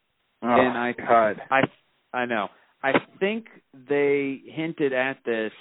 Oh, 0.42 0.48
and 0.48 0.78
I 0.78 0.92
God. 0.92 1.40
I 1.50 1.60
I 2.12 2.24
know. 2.26 2.48
I 2.82 2.92
think 3.18 3.46
they 3.88 4.40
hinted 4.46 4.92
at 4.92 5.18
this 5.24 5.52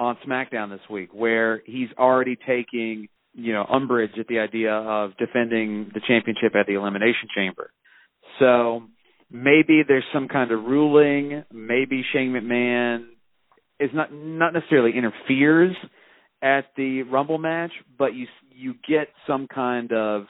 on 0.00 0.16
SmackDown 0.26 0.70
this 0.70 0.80
week, 0.90 1.10
where 1.12 1.62
he's 1.64 1.88
already 1.98 2.36
taking 2.36 3.08
you 3.34 3.52
know 3.52 3.64
umbrage 3.64 4.18
at 4.18 4.26
the 4.26 4.40
idea 4.40 4.72
of 4.72 5.16
defending 5.18 5.90
the 5.94 6.00
championship 6.06 6.54
at 6.58 6.66
the 6.66 6.74
Elimination 6.74 7.28
Chamber. 7.34 7.70
So 8.38 8.82
maybe 9.32 9.82
there's 9.86 10.04
some 10.12 10.28
kind 10.28 10.52
of 10.52 10.64
ruling. 10.64 11.44
Maybe 11.52 12.04
Shane 12.12 12.32
McMahon 12.32 13.06
is 13.80 13.90
not 13.92 14.12
not 14.12 14.52
necessarily 14.52 14.92
interferes 14.96 15.74
at 16.42 16.66
the 16.76 17.02
Rumble 17.02 17.38
match, 17.38 17.72
but 17.98 18.14
you 18.14 18.26
you 18.50 18.74
get 18.86 19.08
some 19.26 19.46
kind 19.52 19.92
of 19.92 20.26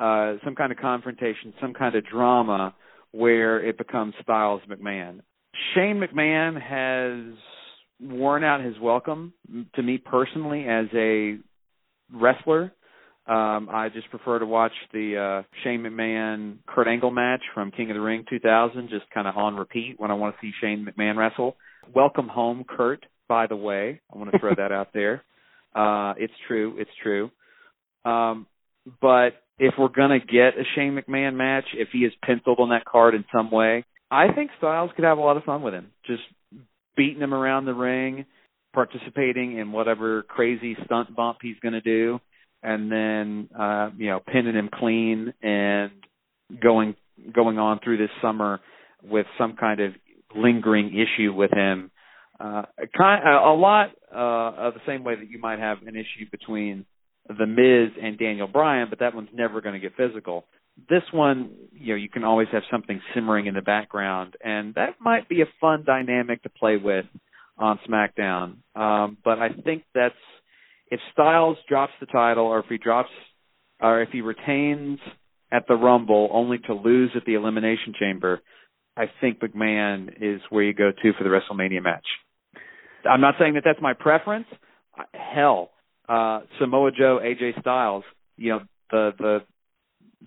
uh, 0.00 0.34
some 0.44 0.54
kind 0.54 0.70
of 0.72 0.78
confrontation, 0.78 1.52
some 1.60 1.74
kind 1.74 1.96
of 1.96 2.04
drama 2.06 2.74
where 3.10 3.64
it 3.66 3.76
becomes 3.78 4.14
Styles 4.22 4.60
McMahon. 4.70 5.20
Shane 5.74 6.00
McMahon 6.00 6.60
has 6.60 7.36
worn 8.00 8.44
out 8.44 8.62
his 8.62 8.74
welcome 8.80 9.32
to 9.74 9.82
me 9.82 9.98
personally 9.98 10.66
as 10.68 10.86
a 10.94 11.38
wrestler. 12.12 12.72
Um, 13.28 13.68
I 13.70 13.90
just 13.92 14.08
prefer 14.08 14.38
to 14.38 14.46
watch 14.46 14.72
the 14.92 15.42
uh, 15.44 15.46
Shane 15.62 15.82
McMahon 15.82 16.56
Kurt 16.66 16.88
Angle 16.88 17.10
match 17.10 17.42
from 17.52 17.70
King 17.70 17.90
of 17.90 17.94
the 17.94 18.00
Ring 18.00 18.24
2000, 18.28 18.88
just 18.88 19.04
kind 19.12 19.28
of 19.28 19.36
on 19.36 19.54
repeat 19.54 19.96
when 19.98 20.10
I 20.10 20.14
want 20.14 20.34
to 20.34 20.40
see 20.40 20.52
Shane 20.62 20.86
McMahon 20.86 21.16
wrestle. 21.16 21.54
Welcome 21.94 22.28
home, 22.28 22.64
Kurt. 22.66 23.04
By 23.28 23.46
the 23.46 23.56
way, 23.56 24.00
I 24.12 24.18
want 24.18 24.32
to 24.32 24.38
throw 24.38 24.54
that 24.54 24.72
out 24.72 24.88
there. 24.92 25.22
Uh, 25.74 26.14
it's 26.16 26.32
true. 26.48 26.74
It's 26.78 26.90
true. 27.02 27.30
Um, 28.04 28.46
but 29.00 29.34
if 29.58 29.74
we're 29.78 29.88
gonna 29.88 30.18
get 30.18 30.58
a 30.58 30.64
Shane 30.74 30.98
McMahon 30.98 31.34
match, 31.34 31.66
if 31.74 31.88
he 31.92 31.98
is 31.98 32.12
penciled 32.24 32.58
on 32.58 32.70
that 32.70 32.86
card 32.86 33.14
in 33.14 33.24
some 33.32 33.50
way, 33.50 33.84
I 34.10 34.32
think 34.32 34.50
Styles 34.58 34.90
could 34.96 35.04
have 35.04 35.18
a 35.18 35.20
lot 35.20 35.36
of 35.36 35.44
fun 35.44 35.62
with 35.62 35.74
him. 35.74 35.88
Just 36.06 36.22
beating 36.96 37.20
him 37.20 37.34
around 37.34 37.66
the 37.66 37.74
ring, 37.74 38.24
participating 38.72 39.58
in 39.58 39.70
whatever 39.70 40.22
crazy 40.22 40.74
stunt 40.86 41.14
bump 41.14 41.38
he's 41.42 41.60
gonna 41.62 41.82
do, 41.82 42.18
and 42.62 42.90
then 42.90 43.48
uh, 43.58 43.90
you 43.96 44.08
know, 44.08 44.20
pinning 44.20 44.54
him 44.54 44.70
clean 44.72 45.32
and 45.42 45.90
going 46.62 46.94
going 47.34 47.58
on 47.58 47.80
through 47.82 47.98
this 47.98 48.10
summer 48.22 48.60
with 49.02 49.26
some 49.36 49.56
kind 49.56 49.80
of 49.80 49.92
lingering 50.34 50.88
issue 50.94 51.32
with 51.32 51.50
him. 51.52 51.90
Uh, 52.40 52.62
kind 52.96 53.24
a 53.26 53.52
lot 53.52 53.90
uh, 54.14 54.68
of 54.68 54.74
the 54.74 54.80
same 54.86 55.02
way 55.02 55.16
that 55.16 55.28
you 55.28 55.38
might 55.38 55.58
have 55.58 55.78
an 55.86 55.96
issue 55.96 56.28
between 56.30 56.86
the 57.28 57.46
Miz 57.46 57.92
and 58.00 58.18
Daniel 58.18 58.46
Bryan, 58.46 58.88
but 58.88 59.00
that 59.00 59.14
one's 59.14 59.28
never 59.34 59.60
going 59.60 59.74
to 59.74 59.80
get 59.80 59.96
physical. 59.96 60.44
This 60.88 61.02
one, 61.12 61.50
you 61.72 61.94
know, 61.94 61.96
you 61.96 62.08
can 62.08 62.22
always 62.22 62.46
have 62.52 62.62
something 62.70 63.00
simmering 63.12 63.46
in 63.46 63.54
the 63.54 63.60
background, 63.60 64.36
and 64.42 64.74
that 64.76 64.94
might 65.00 65.28
be 65.28 65.42
a 65.42 65.46
fun 65.60 65.82
dynamic 65.84 66.42
to 66.44 66.48
play 66.48 66.76
with 66.76 67.06
on 67.58 67.80
SmackDown. 67.88 68.58
Um, 68.76 69.18
but 69.24 69.40
I 69.40 69.48
think 69.48 69.82
that's 69.94 70.14
if 70.90 71.00
Styles 71.12 71.56
drops 71.68 71.92
the 72.00 72.06
title, 72.06 72.44
or 72.44 72.60
if 72.60 72.66
he 72.68 72.78
drops, 72.78 73.10
or 73.80 74.02
if 74.02 74.10
he 74.10 74.20
retains 74.20 74.98
at 75.52 75.64
the 75.68 75.74
Rumble 75.74 76.28
only 76.32 76.58
to 76.58 76.74
lose 76.74 77.10
at 77.16 77.24
the 77.24 77.34
Elimination 77.34 77.94
Chamber, 77.98 78.40
I 78.96 79.04
think 79.20 79.40
McMahon 79.40 80.08
is 80.20 80.40
where 80.50 80.64
you 80.64 80.74
go 80.74 80.90
to 80.90 81.12
for 81.12 81.24
the 81.24 81.30
WrestleMania 81.30 81.82
match. 81.82 82.04
I'm 83.08 83.20
not 83.20 83.34
saying 83.38 83.54
that 83.54 83.62
that's 83.64 83.80
my 83.80 83.94
preference. 83.94 84.46
Hell, 85.12 85.70
uh, 86.08 86.40
Samoa 86.58 86.90
Joe, 86.90 87.20
AJ 87.22 87.60
Styles, 87.60 88.04
you 88.36 88.50
know, 88.50 88.60
the 88.90 89.12
the 89.18 89.38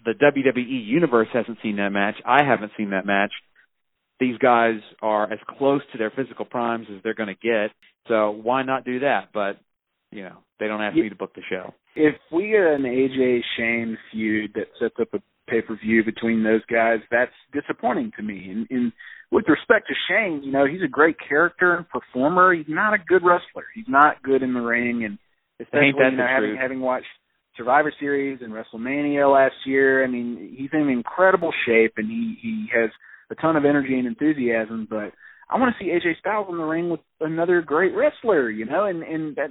the 0.06 0.14
WWE 0.14 0.88
universe 0.88 1.28
hasn't 1.34 1.58
seen 1.62 1.76
that 1.78 1.90
match. 1.90 2.16
I 2.26 2.44
haven't 2.44 2.72
seen 2.78 2.92
that 2.92 3.06
match. 3.06 3.32
These 4.20 4.38
guys 4.38 4.80
are 5.02 5.32
as 5.32 5.40
close 5.58 5.82
to 5.92 5.98
their 5.98 6.12
physical 6.12 6.46
primes 6.46 6.88
as 6.96 7.02
they're 7.04 7.14
going 7.14 7.28
to 7.28 7.36
get. 7.36 7.72
So 8.08 8.32
why 8.32 8.64
not 8.64 8.86
do 8.86 9.00
that? 9.00 9.30
But 9.34 9.58
you 10.12 10.24
know, 10.24 10.38
they 10.62 10.68
don't 10.68 10.82
ask 10.82 10.96
me 10.96 11.10
to 11.10 11.16
book 11.16 11.34
the 11.34 11.42
show. 11.50 11.74
If 11.96 12.14
we 12.32 12.50
get 12.50 12.62
an 12.62 12.84
AJ 12.84 13.40
Shane 13.58 13.98
feud 14.12 14.52
that 14.54 14.68
sets 14.80 14.94
up 15.02 15.08
a 15.16 15.20
pay 15.50 15.62
per 15.62 15.76
view 15.76 16.04
between 16.04 16.44
those 16.44 16.62
guys, 16.72 17.00
that's 17.10 17.34
disappointing 17.52 18.12
to 18.18 18.24
me. 18.24 18.48
And, 18.48 18.68
and 18.70 18.94
with 19.32 19.46
respect 19.48 19.88
to 19.88 19.96
Shane, 20.08 20.44
you 20.44 20.52
know, 20.52 20.68
he's 20.68 20.84
a 20.86 20.88
great 20.88 21.16
character 21.28 21.76
and 21.76 21.90
performer. 21.90 22.54
He's 22.54 22.70
not 22.70 22.94
a 22.94 23.00
good 23.00 23.24
wrestler. 23.26 23.66
He's 23.74 23.90
not 23.90 24.22
good 24.22 24.44
in 24.44 24.54
the 24.54 24.62
ring, 24.62 25.04
and 25.04 25.18
especially 25.60 25.94
you 25.98 26.18
know, 26.18 26.28
having 26.30 26.56
having 26.56 26.80
watched 26.80 27.08
Survivor 27.58 27.92
Series 28.00 28.40
and 28.44 28.54
WrestleMania 28.54 29.34
last 29.34 29.56
year. 29.66 30.04
I 30.04 30.08
mean, 30.08 30.56
he's 30.56 30.70
in 30.74 30.90
incredible 30.90 31.52
shape, 31.66 31.94
and 31.98 32.08
he 32.08 32.38
he 32.40 32.68
has 32.72 32.92
a 33.32 33.36
ton 33.36 33.56
of 33.56 33.66
energy 33.66 33.98
and 33.98 34.06
enthusiasm. 34.06 34.86
But 34.88 35.12
I 35.50 35.58
want 35.58 35.74
to 35.76 35.84
see 35.84 35.90
AJ 35.90 36.20
Styles 36.20 36.48
in 36.52 36.58
the 36.58 36.64
ring 36.64 36.92
with 36.92 37.02
another 37.20 37.64
great 37.64 37.96
wrestler, 37.96 38.52
you 38.52 38.66
know, 38.66 38.86
and 38.86 39.02
and 39.02 39.36
that 39.38 39.50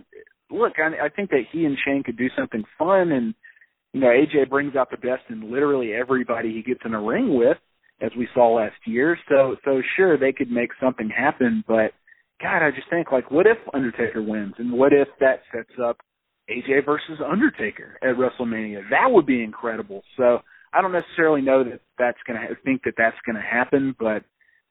look, 0.51 0.75
I, 0.79 1.07
I 1.07 1.09
think 1.09 1.31
that 1.31 1.45
he 1.53 1.65
and 1.65 1.77
Shane 1.85 2.03
could 2.03 2.17
do 2.17 2.29
something 2.37 2.65
fun, 2.79 3.13
and 3.13 3.35
you 3.93 4.01
know, 4.01 4.09
AJ 4.09 4.49
brings 4.49 4.77
out 4.77 4.91
the 4.91 4.97
best 4.97 5.23
in 5.29 5.53
literally 5.53 5.93
everybody 5.93 6.53
he 6.53 6.63
gets 6.63 6.81
in 6.85 6.95
a 6.95 7.01
ring 7.01 7.37
with, 7.37 7.59
as 8.01 8.11
we 8.17 8.29
saw 8.35 8.55
last 8.55 8.77
year. 8.87 9.19
So 9.29 9.57
so 9.65 9.83
sure 9.97 10.19
they 10.19 10.33
could 10.33 10.51
make 10.51 10.71
something 10.81 11.09
happen, 11.09 11.65
but 11.67 11.93
God, 12.41 12.63
I 12.63 12.71
just 12.71 12.89
think 12.89 13.13
like, 13.13 13.31
what 13.31 13.47
if 13.47 13.59
Undertaker 13.75 14.23
wins, 14.23 14.55
and 14.59 14.73
what 14.73 14.93
if 14.93 15.09
that 15.21 15.43
sets 15.55 15.79
up 15.83 15.99
AJ 16.51 16.85
versus 16.87 17.21
Undertaker 17.25 17.99
at 18.03 18.17
WrestleMania? 18.17 18.89
That 18.91 19.11
would 19.11 19.27
be 19.27 19.43
incredible. 19.43 20.03
So 20.17 20.41
I 20.73 20.81
don't 20.81 20.93
necessarily 20.93 21.43
know 21.43 21.65
that 21.65 21.81
that's 21.99 22.19
gonna 22.27 22.47
think 22.65 22.83
that 22.85 22.95
that's 22.97 23.17
gonna 23.27 23.43
happen, 23.43 23.95
but 23.99 24.25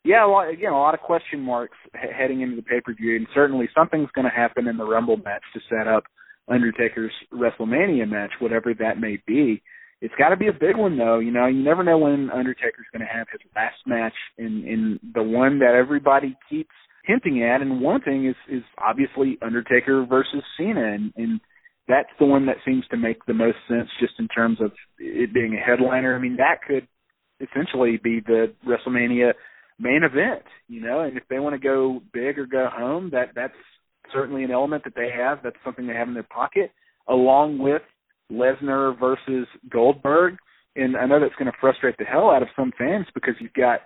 yeah, 0.04 0.24
lot, 0.26 0.50
again, 0.50 0.72
a 0.72 0.80
lot 0.80 0.94
of 0.94 1.02
question 1.02 1.42
marks 1.42 1.78
he- 1.94 2.14
heading 2.16 2.42
into 2.42 2.56
the 2.56 2.62
pay 2.62 2.82
per 2.82 2.94
view, 2.94 3.16
and 3.16 3.28
certainly 3.34 3.68
something's 3.76 4.12
going 4.16 4.26
to 4.26 4.36
happen 4.36 4.68
in 4.68 4.78
the 4.78 4.86
Rumble 4.86 5.18
match 5.18 5.44
to 5.54 5.60
set 5.70 5.88
up 5.88 6.04
Undertaker's 6.48 7.14
WrestleMania 7.34 8.10
match, 8.10 8.32
whatever 8.40 8.74
that 8.80 9.00
may 9.00 9.20
be. 9.28 9.62
It's 10.02 10.14
got 10.18 10.30
to 10.30 10.38
be 10.38 10.48
a 10.48 10.54
big 10.54 10.78
one, 10.78 10.98
though. 10.98 11.20
You 11.20 11.32
know, 11.32 11.48
you 11.48 11.62
never 11.62 11.84
know 11.84 11.98
when 11.98 12.30
Undertaker's 12.32 12.88
going 12.94 13.06
to 13.06 13.14
have 13.14 13.28
his 13.32 13.42
last 13.56 13.76
match, 13.86 14.14
and 14.38 14.64
in 14.66 15.00
the 15.14 15.24
one 15.24 15.60
that 15.60 15.76
everybody 15.76 16.38
keeps 16.50 16.74
hinting 17.04 17.44
at 17.44 17.62
and 17.62 17.82
wanting 17.82 18.28
is 18.28 18.36
is 18.50 18.64
obviously 18.78 19.38
Undertaker 19.42 20.06
versus 20.06 20.44
Cena, 20.58 20.94
and, 20.94 21.12
and 21.18 21.42
that's 21.88 22.10
the 22.20 22.26
one 22.26 22.46
that 22.46 22.58
seems 22.66 22.86
to 22.92 22.98
make 22.98 23.26
the 23.26 23.34
most 23.34 23.58
sense 23.68 23.90
just 24.00 24.14
in 24.20 24.28
terms 24.30 24.60
of 24.62 24.72
it 25.00 25.34
being 25.34 25.56
a 25.56 25.58
headliner. 25.58 26.16
I 26.16 26.20
mean, 26.20 26.38
that 26.38 26.60
could 26.66 26.88
essentially 27.42 28.00
be 28.02 28.22
the 28.26 28.54
WrestleMania 28.66 29.34
main 29.80 30.04
event, 30.04 30.44
you 30.68 30.82
know, 30.82 31.02
and 31.02 31.18
if 31.18 31.24
they 31.30 31.40
want 31.40 31.54
to 31.54 31.60
go 31.60 32.02
big 32.14 32.38
or 32.38 32.46
go 32.46 32.68
home, 32.72 33.10
that 33.12 33.30
that's 33.36 33.54
certainly 34.14 34.44
an 34.44 34.52
element 34.52 34.84
that 34.84 34.96
they 34.96 35.10
have. 35.16 35.40
That's 35.44 35.56
something 35.64 35.88
they 35.88 35.94
have 35.94 36.08
in 36.08 36.14
their 36.14 36.24
pocket, 36.24 36.72
along 37.08 37.60
with 37.60 37.82
Lesnar 38.32 39.00
versus 39.00 39.48
Goldberg. 39.70 40.38
And 40.76 40.96
I 40.96 41.06
know 41.06 41.20
that's 41.20 41.36
going 41.36 41.52
to 41.52 41.58
frustrate 41.60 41.98
the 41.98 42.06
hell 42.06 42.30
out 42.30 42.42
of 42.42 42.50
some 42.56 42.72
fans 42.78 43.08
because 43.14 43.36
you've 43.40 43.54
got 43.54 43.82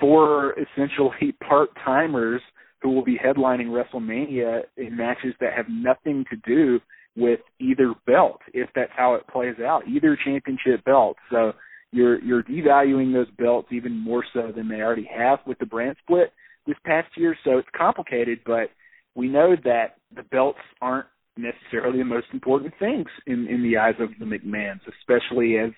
four 0.00 0.54
essentially 0.54 1.32
part 1.48 1.70
timers 1.84 2.40
who 2.80 2.90
will 2.90 3.04
be 3.04 3.18
headlining 3.18 3.68
WrestleMania 3.68 4.62
in 4.76 4.96
matches 4.96 5.34
that 5.40 5.52
have 5.56 5.66
nothing 5.68 6.24
to 6.30 6.36
do 6.44 6.80
with 7.16 7.40
either 7.60 7.94
belt, 8.06 8.40
if 8.54 8.68
that's 8.74 8.90
how 8.96 9.14
it 9.14 9.26
plays 9.28 9.56
out, 9.64 9.86
either 9.86 10.18
championship 10.24 10.84
belt. 10.84 11.16
So 11.30 11.52
you're 11.92 12.20
you're 12.22 12.42
devaluing 12.42 13.12
those 13.12 13.30
belts 13.38 13.68
even 13.70 13.96
more 13.96 14.24
so 14.32 14.50
than 14.54 14.68
they 14.68 14.80
already 14.80 15.08
have 15.14 15.38
with 15.46 15.58
the 15.58 15.66
brand 15.66 15.96
split 16.02 16.32
this 16.66 16.76
past 16.84 17.08
year. 17.16 17.36
So 17.44 17.58
it's 17.58 17.68
complicated, 17.76 18.40
but 18.44 18.70
we 19.14 19.28
know 19.28 19.54
that 19.64 19.96
the 20.14 20.22
belts 20.22 20.58
aren't 20.80 21.06
necessarily 21.36 21.98
the 21.98 22.04
most 22.04 22.26
important 22.32 22.72
things 22.78 23.06
in 23.26 23.46
in 23.46 23.62
the 23.62 23.76
eyes 23.76 23.94
of 24.00 24.08
the 24.18 24.24
McMahons, 24.24 24.80
especially 25.00 25.58
as 25.58 25.70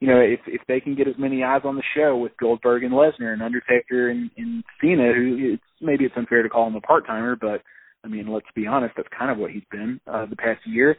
you 0.00 0.08
know 0.08 0.20
if 0.20 0.40
if 0.46 0.60
they 0.68 0.80
can 0.80 0.94
get 0.94 1.08
as 1.08 1.14
many 1.18 1.42
eyes 1.42 1.62
on 1.64 1.76
the 1.76 1.82
show 1.96 2.16
with 2.16 2.32
Goldberg 2.38 2.84
and 2.84 2.92
Lesnar 2.92 3.32
and 3.32 3.42
Undertaker 3.42 4.10
and, 4.10 4.30
and 4.36 4.62
Cena, 4.80 5.12
who 5.14 5.54
it's 5.54 5.62
maybe 5.80 6.04
it's 6.04 6.16
unfair 6.16 6.42
to 6.42 6.48
call 6.50 6.66
him 6.66 6.76
a 6.76 6.80
part 6.82 7.06
timer, 7.06 7.34
but 7.34 7.62
I 8.04 8.08
mean 8.08 8.28
let's 8.28 8.46
be 8.54 8.66
honest, 8.66 8.94
that's 8.96 9.08
kind 9.18 9.30
of 9.30 9.38
what 9.38 9.50
he's 9.50 9.64
been 9.70 10.00
uh, 10.06 10.26
the 10.26 10.36
past 10.36 10.60
year 10.66 10.96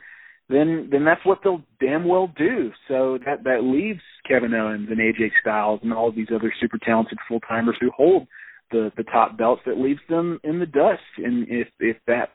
then 0.50 0.90
then 0.92 1.06
that's 1.06 1.26
what 1.26 1.40
they'll 1.44 1.64
damn 1.80 2.08
well 2.08 2.32
do. 2.38 2.72
So 2.88 3.18
that 3.26 3.44
that 3.44 3.64
leaves 3.64 4.02
Kevin 4.28 4.54
Owens 4.54 4.90
and 4.90 5.00
AJ 5.00 5.32
Styles 5.42 5.80
and 5.84 5.94
all 5.94 6.12
these 6.12 6.28
other 6.34 6.54
super 6.60 6.78
talented 6.78 7.18
full 7.28 7.40
timers 7.42 7.78
who 7.80 7.92
hold 7.96 8.28
the 8.72 8.92
the 8.98 9.04
top 9.04 9.38
belts. 9.38 9.62
That 9.66 9.78
leaves 9.78 10.02
them 10.10 10.40
in 10.44 10.60
the 10.60 10.66
dust. 10.66 11.02
And 11.18 11.48
if 11.50 11.68
if 11.80 11.98
that 12.08 12.32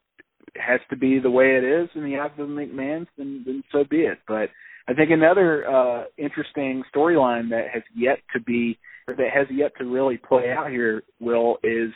has 0.57 0.81
to 0.91 0.97
be 0.97 1.19
the 1.19 1.31
way 1.31 1.57
it 1.57 1.65
is 1.65 1.89
in 1.95 2.05
the 2.05 2.19
eyes 2.19 2.31
of 2.39 2.49
the 2.49 2.55
McMahons, 2.55 3.07
then 3.17 3.43
then 3.45 3.63
so 3.71 3.85
be 3.89 3.99
it. 3.99 4.19
But 4.27 4.49
I 4.89 4.95
think 4.95 5.11
another 5.11 5.69
uh, 5.69 6.05
interesting 6.17 6.83
storyline 6.95 7.51
that 7.51 7.67
has 7.73 7.83
yet 7.95 8.21
to 8.33 8.41
be 8.41 8.79
that 9.07 9.31
has 9.33 9.47
yet 9.51 9.73
to 9.79 9.85
really 9.85 10.17
play 10.17 10.51
out 10.51 10.71
here, 10.71 11.03
Will, 11.21 11.59
is 11.63 11.91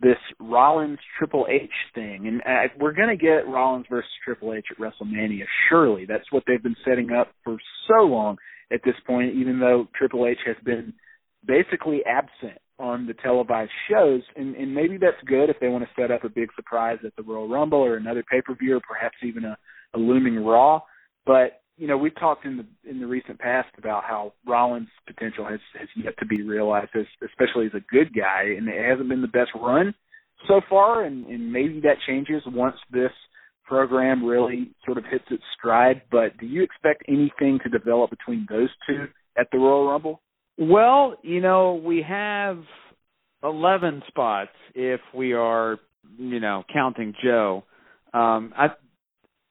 this 0.00 0.18
Rollins 0.38 0.98
Triple 1.18 1.46
H 1.50 1.70
thing, 1.94 2.26
and 2.28 2.40
uh, 2.42 2.72
we're 2.78 2.92
going 2.92 3.08
to 3.08 3.16
get 3.16 3.48
Rollins 3.48 3.86
versus 3.88 4.10
Triple 4.24 4.52
H 4.52 4.66
at 4.70 4.78
WrestleMania. 4.78 5.44
Surely, 5.68 6.04
that's 6.06 6.30
what 6.30 6.42
they've 6.46 6.62
been 6.62 6.76
setting 6.84 7.12
up 7.12 7.28
for 7.44 7.56
so 7.88 8.04
long. 8.04 8.36
at 8.70 8.80
this 8.84 8.94
point, 9.06 9.34
even 9.34 9.58
though 9.60 9.88
Triple 9.96 10.26
H 10.26 10.38
has 10.46 10.56
been 10.64 10.92
basically 11.46 12.00
absent 12.04 12.58
on 12.78 13.06
the 13.06 13.14
televised 13.14 13.70
shows, 13.88 14.22
and, 14.36 14.54
and 14.56 14.74
maybe 14.74 14.98
that's 14.98 15.16
good 15.26 15.48
if 15.48 15.56
they 15.60 15.68
want 15.68 15.84
to 15.84 16.00
set 16.00 16.10
up 16.10 16.24
a 16.24 16.28
big 16.28 16.48
surprise 16.54 16.98
at 17.04 17.14
the 17.16 17.22
Royal 17.22 17.48
Rumble 17.48 17.78
or 17.78 17.96
another 17.96 18.24
pay 18.30 18.42
per 18.42 18.54
view, 18.54 18.76
or 18.76 18.80
perhaps 18.80 19.16
even 19.22 19.44
a, 19.44 19.56
a 19.94 19.98
looming 19.98 20.44
Raw. 20.44 20.80
But 21.24 21.62
you 21.76 21.86
know, 21.86 21.96
we've 21.96 22.18
talked 22.18 22.44
in 22.44 22.56
the 22.56 22.90
in 22.90 23.00
the 23.00 23.06
recent 23.06 23.38
past 23.38 23.68
about 23.78 24.04
how 24.04 24.32
Rollins' 24.46 24.88
potential 25.06 25.44
has 25.44 25.60
has 25.78 25.88
yet 25.96 26.14
to 26.18 26.26
be 26.26 26.42
realized, 26.42 26.90
as, 26.94 27.06
especially 27.24 27.66
as 27.66 27.74
a 27.74 27.84
good 27.92 28.14
guy, 28.14 28.54
and 28.56 28.68
it 28.68 28.84
hasn't 28.84 29.08
been 29.08 29.22
the 29.22 29.28
best 29.28 29.50
run 29.54 29.94
so 30.48 30.60
far, 30.68 31.04
and, 31.04 31.26
and 31.26 31.52
maybe 31.52 31.80
that 31.80 31.96
changes 32.06 32.42
once 32.46 32.76
this 32.90 33.10
program 33.64 34.24
really 34.24 34.70
sort 34.84 34.98
of 34.98 35.04
hits 35.10 35.24
its 35.30 35.42
stride. 35.58 36.02
But 36.10 36.38
do 36.38 36.46
you 36.46 36.62
expect 36.62 37.04
anything 37.08 37.58
to 37.64 37.68
develop 37.68 38.10
between 38.10 38.46
those 38.48 38.68
two 38.86 39.06
at 39.36 39.48
the 39.52 39.58
Royal 39.58 39.88
Rumble? 39.88 40.20
Well, 40.58 41.16
you 41.22 41.40
know, 41.40 41.74
we 41.74 42.04
have 42.08 42.62
11 43.42 44.02
spots 44.08 44.50
if 44.74 45.00
we 45.14 45.32
are, 45.32 45.78
you 46.18 46.40
know, 46.40 46.64
counting 46.72 47.14
Joe. 47.22 47.64
Um, 48.14 48.54
I 48.56 48.68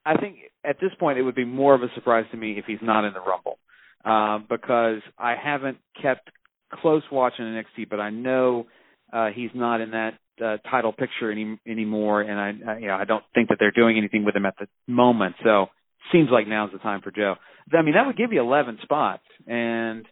I 0.05 0.17
think 0.17 0.37
at 0.63 0.77
this 0.79 0.91
point 0.99 1.17
it 1.17 1.23
would 1.23 1.35
be 1.35 1.45
more 1.45 1.73
of 1.73 1.81
a 1.81 1.87
surprise 1.95 2.25
to 2.31 2.37
me 2.37 2.57
if 2.57 2.65
he's 2.65 2.79
not 2.81 3.05
in 3.05 3.13
the 3.13 3.21
Rumble, 3.21 3.57
uh, 4.03 4.39
because 4.47 5.01
I 5.17 5.35
haven't 5.41 5.77
kept 6.01 6.29
close 6.71 7.03
watch 7.11 7.33
in 7.39 7.45
NXT, 7.45 7.89
but 7.89 7.99
I 7.99 8.09
know 8.11 8.67
uh, 9.11 9.29
he's 9.33 9.49
not 9.53 9.81
in 9.81 9.91
that 9.91 10.13
uh, 10.43 10.57
title 10.69 10.91
picture 10.91 11.31
any 11.31 11.57
anymore, 11.67 12.21
and 12.21 12.39
I, 12.39 12.71
I 12.71 12.77
you 12.77 12.87
know 12.87 12.95
I 12.95 13.05
don't 13.05 13.23
think 13.33 13.49
that 13.49 13.57
they're 13.59 13.71
doing 13.71 13.97
anything 13.97 14.25
with 14.25 14.35
him 14.35 14.45
at 14.45 14.55
the 14.59 14.67
moment. 14.87 15.35
So 15.43 15.67
seems 16.11 16.29
like 16.31 16.47
now's 16.47 16.71
the 16.71 16.79
time 16.79 17.01
for 17.01 17.11
Joe. 17.11 17.35
I 17.73 17.81
mean 17.81 17.95
that 17.95 18.05
would 18.05 18.17
give 18.17 18.31
you 18.31 18.41
11 18.41 18.79
spots, 18.83 19.23
and 19.47 20.05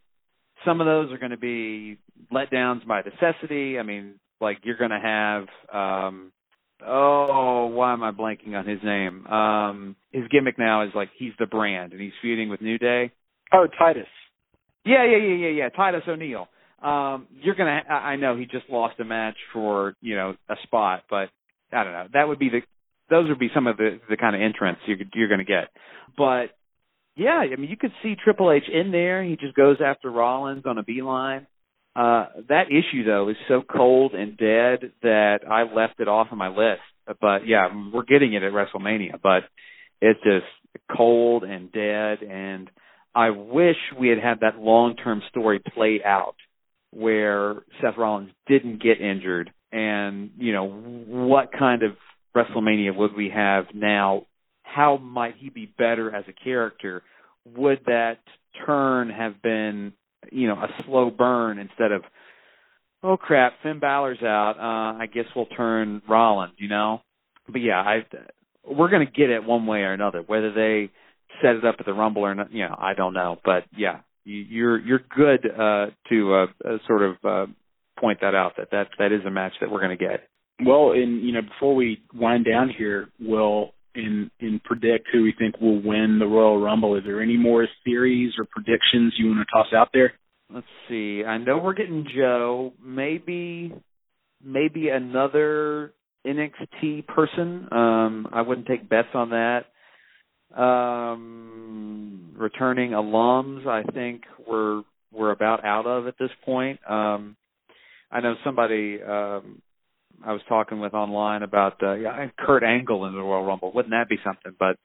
some 0.65 0.81
of 0.81 0.87
those 0.87 1.11
are 1.11 1.17
going 1.17 1.31
to 1.31 1.37
be 1.37 1.97
letdowns 2.31 2.85
by 2.87 3.01
necessity. 3.01 3.77
I 3.77 3.83
mean, 3.83 4.15
like 4.41 4.59
you're 4.63 4.77
going 4.77 4.91
to 4.91 4.99
have 4.99 5.45
um 5.73 6.31
oh, 6.85 7.67
why 7.67 7.93
am 7.93 8.03
I 8.03 8.11
blanking 8.11 8.55
on 8.55 8.67
his 8.67 8.79
name? 8.83 9.25
Um 9.27 9.95
his 10.11 10.27
gimmick 10.29 10.57
now 10.57 10.83
is 10.83 10.91
like 10.95 11.09
he's 11.17 11.33
the 11.39 11.45
brand 11.45 11.93
and 11.93 12.01
he's 12.01 12.13
feuding 12.21 12.49
with 12.49 12.61
New 12.61 12.77
Day. 12.77 13.11
Oh, 13.51 13.67
Titus. 13.77 14.07
Yeah, 14.85 15.05
yeah, 15.05 15.17
yeah, 15.17 15.35
yeah, 15.35 15.49
yeah. 15.49 15.69
Titus 15.69 16.03
O'Neil. 16.07 16.47
Um 16.81 17.27
you're 17.41 17.55
to 17.55 17.63
I 17.63 18.15
know 18.15 18.37
he 18.37 18.45
just 18.45 18.69
lost 18.69 18.99
a 18.99 19.05
match 19.05 19.37
for, 19.53 19.95
you 20.01 20.15
know, 20.15 20.35
a 20.49 20.55
spot, 20.63 21.03
but 21.09 21.29
I 21.71 21.83
don't 21.83 21.93
know. 21.93 22.07
That 22.13 22.27
would 22.27 22.39
be 22.39 22.49
the 22.49 22.61
those 23.09 23.29
would 23.29 23.39
be 23.39 23.49
some 23.53 23.67
of 23.67 23.77
the 23.77 23.99
the 24.09 24.17
kind 24.17 24.35
of 24.35 24.41
entrants 24.41 24.81
you 24.85 24.95
you're 25.13 25.27
going 25.27 25.39
to 25.39 25.45
get. 25.45 25.69
But 26.17 26.47
yeah, 27.15 27.43
I 27.51 27.55
mean, 27.55 27.69
you 27.69 27.77
could 27.77 27.91
see 28.01 28.15
Triple 28.21 28.51
H 28.51 28.63
in 28.71 28.91
there. 28.91 29.23
He 29.23 29.35
just 29.35 29.55
goes 29.55 29.77
after 29.85 30.09
Rollins 30.09 30.63
on 30.65 30.77
a 30.77 30.83
beeline. 30.83 31.47
Uh, 31.95 32.25
that 32.49 32.67
issue 32.69 33.05
though 33.05 33.29
is 33.29 33.35
so 33.47 33.61
cold 33.61 34.13
and 34.13 34.37
dead 34.37 34.91
that 35.03 35.39
I 35.49 35.63
left 35.63 35.99
it 35.99 36.07
off 36.07 36.27
of 36.31 36.37
my 36.37 36.49
list. 36.49 36.81
But 37.21 37.47
yeah, 37.47 37.67
we're 37.93 38.03
getting 38.03 38.33
it 38.33 38.43
at 38.43 38.51
WrestleMania, 38.51 39.21
but 39.21 39.43
it's 40.01 40.19
just 40.23 40.45
cold 40.95 41.43
and 41.43 41.71
dead. 41.71 42.19
And 42.23 42.69
I 43.13 43.29
wish 43.29 43.75
we 43.99 44.09
had 44.09 44.19
had 44.19 44.39
that 44.39 44.57
long-term 44.57 45.21
story 45.29 45.59
played 45.59 46.01
out 46.03 46.35
where 46.91 47.63
Seth 47.81 47.97
Rollins 47.97 48.31
didn't 48.47 48.81
get 48.81 49.01
injured, 49.01 49.51
and 49.71 50.31
you 50.37 50.53
know 50.53 50.67
what 50.67 51.51
kind 51.51 51.83
of 51.83 51.91
WrestleMania 52.35 52.95
would 52.95 53.15
we 53.15 53.31
have 53.33 53.65
now 53.73 54.25
how 54.73 54.97
might 54.97 55.35
he 55.37 55.49
be 55.49 55.65
better 55.65 56.13
as 56.13 56.25
a 56.27 56.33
character? 56.33 57.03
Would 57.55 57.81
that 57.85 58.19
turn 58.65 59.09
have 59.09 59.41
been, 59.41 59.93
you 60.31 60.47
know, 60.47 60.55
a 60.55 60.83
slow 60.85 61.09
burn 61.09 61.59
instead 61.59 61.91
of, 61.91 62.03
oh 63.03 63.17
crap, 63.17 63.53
Finn 63.61 63.79
Balor's 63.79 64.21
out. 64.21 64.55
Uh, 64.57 65.01
I 65.01 65.07
guess 65.07 65.25
we'll 65.35 65.45
turn 65.45 66.01
Rollins, 66.07 66.53
you 66.57 66.69
know? 66.69 67.01
But 67.47 67.61
yeah, 67.61 67.79
I, 67.79 68.05
we're 68.65 68.89
going 68.89 69.05
to 69.05 69.11
get 69.11 69.29
it 69.29 69.43
one 69.43 69.65
way 69.65 69.79
or 69.79 69.93
another. 69.93 70.21
Whether 70.21 70.53
they 70.53 70.91
set 71.41 71.55
it 71.55 71.65
up 71.65 71.75
at 71.79 71.85
the 71.85 71.93
Rumble 71.93 72.23
or 72.23 72.35
not, 72.35 72.51
you 72.51 72.63
know, 72.63 72.75
I 72.77 72.93
don't 72.93 73.13
know. 73.13 73.37
But 73.43 73.63
yeah, 73.75 73.99
you, 74.23 74.39
you're 74.39 74.79
you're 74.79 75.01
good 75.15 75.45
uh, 75.45 75.87
to 76.09 76.33
uh, 76.33 76.45
uh, 76.65 76.77
sort 76.87 77.01
of 77.03 77.15
uh, 77.23 77.51
point 77.99 78.19
that 78.21 78.35
out 78.35 78.53
that 78.57 78.71
that 78.71 78.87
that 78.99 79.11
is 79.11 79.25
a 79.25 79.31
match 79.31 79.53
that 79.61 79.69
we're 79.69 79.81
going 79.81 79.97
to 79.97 80.03
get. 80.03 80.27
Well, 80.63 80.91
and 80.91 81.23
you 81.23 81.33
know, 81.33 81.41
before 81.41 81.75
we 81.75 82.01
wind 82.13 82.45
down 82.45 82.69
here, 82.69 83.09
Will, 83.19 83.73
and 83.95 84.29
and 84.39 84.63
predict 84.63 85.07
who 85.11 85.23
we 85.23 85.33
think 85.37 85.59
will 85.59 85.81
win 85.81 86.19
the 86.19 86.25
Royal 86.25 86.61
Rumble. 86.61 86.95
Is 86.95 87.03
there 87.05 87.21
any 87.21 87.37
more 87.37 87.67
theories 87.83 88.33
or 88.37 88.45
predictions 88.45 89.13
you 89.17 89.27
want 89.27 89.39
to 89.39 89.51
toss 89.53 89.73
out 89.75 89.89
there? 89.93 90.13
Let's 90.53 90.67
see. 90.87 91.23
I 91.23 91.37
know 91.37 91.57
we're 91.57 91.73
getting 91.73 92.05
Joe. 92.15 92.73
Maybe 92.83 93.73
maybe 94.43 94.89
another 94.89 95.93
NXT 96.25 97.07
person. 97.07 97.67
Um 97.71 98.27
I 98.31 98.41
wouldn't 98.41 98.67
take 98.67 98.89
bets 98.89 99.09
on 99.13 99.31
that. 99.31 99.65
Um 100.55 102.33
returning 102.35 102.91
alums, 102.91 103.67
I 103.67 103.83
think 103.91 104.23
we're 104.47 104.83
we're 105.11 105.31
about 105.31 105.63
out 105.63 105.85
of 105.85 106.07
at 106.07 106.15
this 106.19 106.31
point. 106.45 106.79
Um 106.89 107.35
I 108.11 108.19
know 108.21 108.35
somebody 108.43 109.01
um 109.01 109.61
I 110.25 110.31
was 110.31 110.41
talking 110.47 110.79
with 110.79 110.93
online 110.93 111.43
about 111.43 111.81
uh, 111.81 111.93
yeah, 111.93 112.27
Kurt 112.37 112.63
Angle 112.63 113.05
in 113.05 113.13
the 113.13 113.19
Royal 113.19 113.45
Rumble. 113.45 113.71
Wouldn't 113.73 113.91
that 113.91 114.09
be 114.09 114.17
something? 114.23 114.53
But 114.57 114.77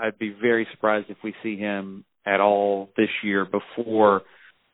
I'd 0.00 0.18
be 0.18 0.34
very 0.40 0.66
surprised 0.72 1.06
if 1.10 1.18
we 1.22 1.34
see 1.42 1.56
him 1.56 2.04
at 2.26 2.40
all 2.40 2.90
this 2.96 3.08
year 3.22 3.44
before 3.44 4.22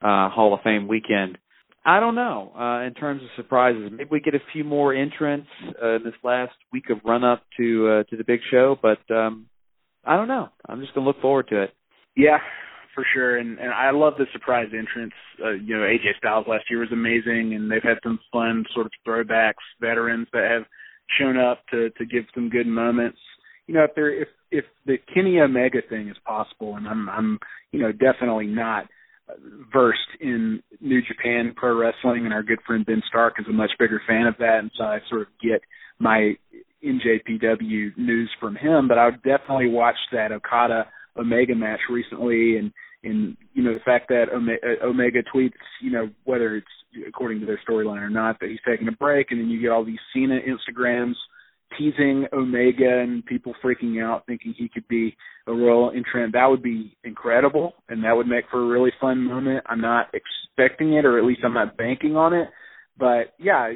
uh, 0.03 0.29
Hall 0.29 0.55
of 0.55 0.61
Fame 0.63 0.89
weekend. 0.89 1.39
I 1.85 2.01
don't 2.01 2.15
know. 2.15 2.53
Uh, 2.59 2.87
in 2.87 2.95
terms 2.95 3.23
of 3.23 3.29
surprises, 3.37 3.91
maybe 3.91 4.11
we 4.11 4.21
get 4.21 4.35
a 4.35 4.43
few 4.53 4.65
more 4.65 4.95
entrants 4.95 5.49
uh, 5.83 5.99
this 6.05 6.15
last 6.23 6.53
week 6.73 6.91
of 6.91 6.99
run 7.05 7.25
up 7.25 7.43
to 7.57 7.89
uh, 7.89 8.03
to 8.11 8.17
the 8.17 8.25
big 8.25 8.41
show, 8.51 8.77
but 8.81 8.99
um, 9.15 9.47
I 10.05 10.17
don't 10.17 10.29
know. 10.29 10.51
I'm 10.69 10.81
just 10.81 10.95
gonna 10.95 11.07
look 11.07 11.21
forward 11.23 11.49
to 11.49 11.63
it. 11.63 11.71
Yeah, 12.17 12.39
for 12.95 13.05
sure. 13.15 13.39
And 13.39 13.59
and 13.59 13.73
I 13.73 13.91
love 13.91 14.15
the 14.19 14.27
surprise 14.33 14.69
entrance. 14.77 15.15
Uh, 15.43 15.53
you 15.53 15.77
know, 15.77 15.83
AJ 15.83 16.19
Styles 16.19 16.47
last 16.49 16.65
year 16.71 16.81
was 16.81 16.93
amazing, 16.93 17.55
and 17.55 17.71
they've 17.71 17.83
had 17.83 17.99
some 18.03 18.19
fun 18.33 18.65
sort 18.75 18.87
of 18.87 18.93
throwbacks, 19.07 19.65
veterans 19.81 20.29
that 20.33 20.51
have 20.51 20.65
shown 21.19 21.39
up 21.39 21.63
to 21.71 21.91
to 21.91 22.07
give 22.07 22.25
some 22.35 22.49
good 22.49 22.67
moments. 22.67 23.19
You 23.67 23.75
know, 23.75 23.85
if 23.85 23.95
there 23.95 24.23
if 24.23 24.29
if 24.51 24.65
the 24.87 24.97
Kenny 25.13 25.39
Omega 25.41 25.81
thing 25.89 26.09
is 26.09 26.17
possible, 26.25 26.77
and 26.77 26.87
I'm 26.89 27.09
I'm 27.09 27.39
you 27.73 27.81
know 27.81 27.93
definitely 27.93 28.47
not 28.47 28.87
versed 29.73 29.99
in 30.21 30.63
New 30.81 31.01
Japan 31.03 31.53
Pro 31.57 31.77
Wrestling, 31.77 32.25
and 32.25 32.33
our 32.33 32.43
good 32.43 32.61
friend 32.67 32.85
Ben 32.87 33.03
Stark 33.09 33.35
is 33.39 33.47
a 33.49 33.53
much 33.53 33.71
bigger 33.79 34.01
fan 34.07 34.27
of 34.27 34.37
that, 34.39 34.59
and 34.61 34.71
so 34.77 34.85
I 34.85 34.99
sort 35.09 35.23
of 35.23 35.29
get 35.43 35.61
my 35.99 36.35
NJPW 36.85 37.97
news 37.97 38.31
from 38.41 38.57
him. 38.57 38.89
But 38.89 38.99
I 38.99 39.07
would 39.07 39.23
definitely 39.23 39.69
watch 39.69 39.97
that 40.13 40.33
Okada 40.33 40.87
Omega 41.19 41.55
match 41.55 41.81
recently, 41.91 42.57
and 42.57 42.73
and 43.05 43.37
you 43.55 43.63
know 43.63 43.75
the 43.75 43.81
fact 43.81 44.09
that 44.09 44.27
uh, 44.33 44.87
Omega 44.87 45.21
tweets, 45.35 45.53
you 45.83 45.91
know 45.91 46.11
whether 46.25 46.57
it's 46.57 46.67
according 47.07 47.41
to 47.41 47.47
their 47.47 47.61
storyline 47.69 48.03
or 48.03 48.11
not, 48.11 48.41
that 48.41 48.51
he's 48.51 48.59
taking 48.67 48.89
a 48.89 48.93
break, 48.93 49.31
and 49.31 49.41
then 49.41 49.49
you 49.49 49.61
get 49.61 49.71
all 49.71 49.85
these 49.85 49.99
Cena 50.15 50.39
Instagrams 50.41 51.15
teasing 51.77 52.27
Omega 52.33 53.01
and 53.01 53.25
people 53.27 53.55
freaking 53.63 54.03
out, 54.03 54.25
thinking 54.27 54.55
he 54.57 54.69
could 54.69 54.89
be 54.89 55.15
a 55.47 55.53
royal 55.53 55.93
entrant. 55.95 56.33
That 56.33 56.47
would 56.47 56.63
be 56.63 56.97
incredible, 57.05 57.75
and 57.89 58.05
that 58.05 58.17
would 58.17 58.27
make 58.27 58.45
for 58.51 58.63
a 58.63 58.67
really 58.67 58.93
fun 59.01 59.23
moment. 59.23 59.65
I'm 59.67 59.81
not 59.81 60.09
expecting 60.15 60.95
it, 60.95 61.05
or 61.05 61.19
at 61.19 61.25
least 61.25 61.41
I'm 61.45 61.55
not 61.55 61.77
banking 61.77 62.17
on 62.17 62.33
it. 62.33 62.49
But 62.99 63.35
yeah, 63.39 63.71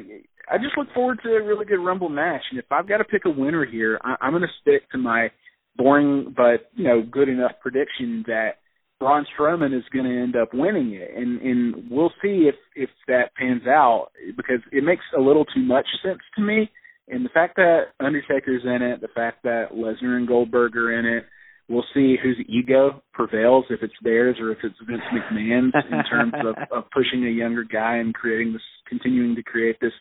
I 0.51 0.57
just 0.57 0.77
look 0.77 0.87
forward 0.93 1.19
to 1.23 1.29
a 1.35 1.43
really 1.43 1.65
good 1.65 1.83
Rumble 1.83 2.09
match. 2.09 2.41
And 2.49 2.59
if 2.59 2.65
I've 2.71 2.87
got 2.87 2.97
to 2.97 3.05
pick 3.05 3.25
a 3.25 3.29
winner 3.29 3.65
here, 3.65 3.99
I, 4.03 4.15
I'm 4.21 4.31
going 4.31 4.41
to 4.41 4.47
stick 4.61 4.89
to 4.91 4.97
my 4.97 5.29
boring 5.75 6.33
but 6.35 6.69
you 6.73 6.83
know 6.83 7.01
good 7.01 7.29
enough 7.29 7.53
prediction 7.61 8.23
that 8.27 8.57
Braun 8.99 9.25
Strowman 9.37 9.77
is 9.77 9.83
going 9.91 10.05
to 10.05 10.21
end 10.21 10.35
up 10.37 10.53
winning 10.53 10.93
it, 10.93 11.11
and 11.15 11.41
and 11.41 11.91
we'll 11.91 12.13
see 12.21 12.47
if 12.47 12.55
if 12.75 12.89
that 13.07 13.35
pans 13.35 13.67
out 13.67 14.07
because 14.37 14.61
it 14.71 14.83
makes 14.83 15.03
a 15.17 15.19
little 15.19 15.45
too 15.45 15.61
much 15.61 15.87
sense 16.03 16.21
to 16.35 16.41
me. 16.41 16.71
And 17.09 17.25
the 17.25 17.29
fact 17.33 17.57
that 17.57 17.87
Undertaker's 17.99 18.63
in 18.63 18.81
it, 18.81 19.01
the 19.01 19.09
fact 19.09 19.43
that 19.43 19.73
Lesnar 19.73 20.15
and 20.15 20.25
Goldberg 20.25 20.77
are 20.77 20.97
in 20.97 21.05
it, 21.05 21.25
we'll 21.67 21.83
see 21.93 22.15
whose 22.21 22.37
ego 22.47 23.03
prevails, 23.13 23.65
if 23.69 23.83
it's 23.83 23.93
theirs 24.03 24.37
or 24.39 24.51
if 24.51 24.59
it's 24.63 24.75
Vince 24.87 25.01
McMahon's 25.13 25.73
in 25.91 26.03
terms 26.09 26.33
of, 26.45 26.55
of 26.71 26.89
pushing 26.91 27.25
a 27.25 27.29
younger 27.29 27.65
guy 27.65 27.97
and 27.97 28.13
creating 28.13 28.53
this, 28.53 28.61
continuing 28.87 29.35
to 29.35 29.43
create 29.43 29.77
this 29.81 29.91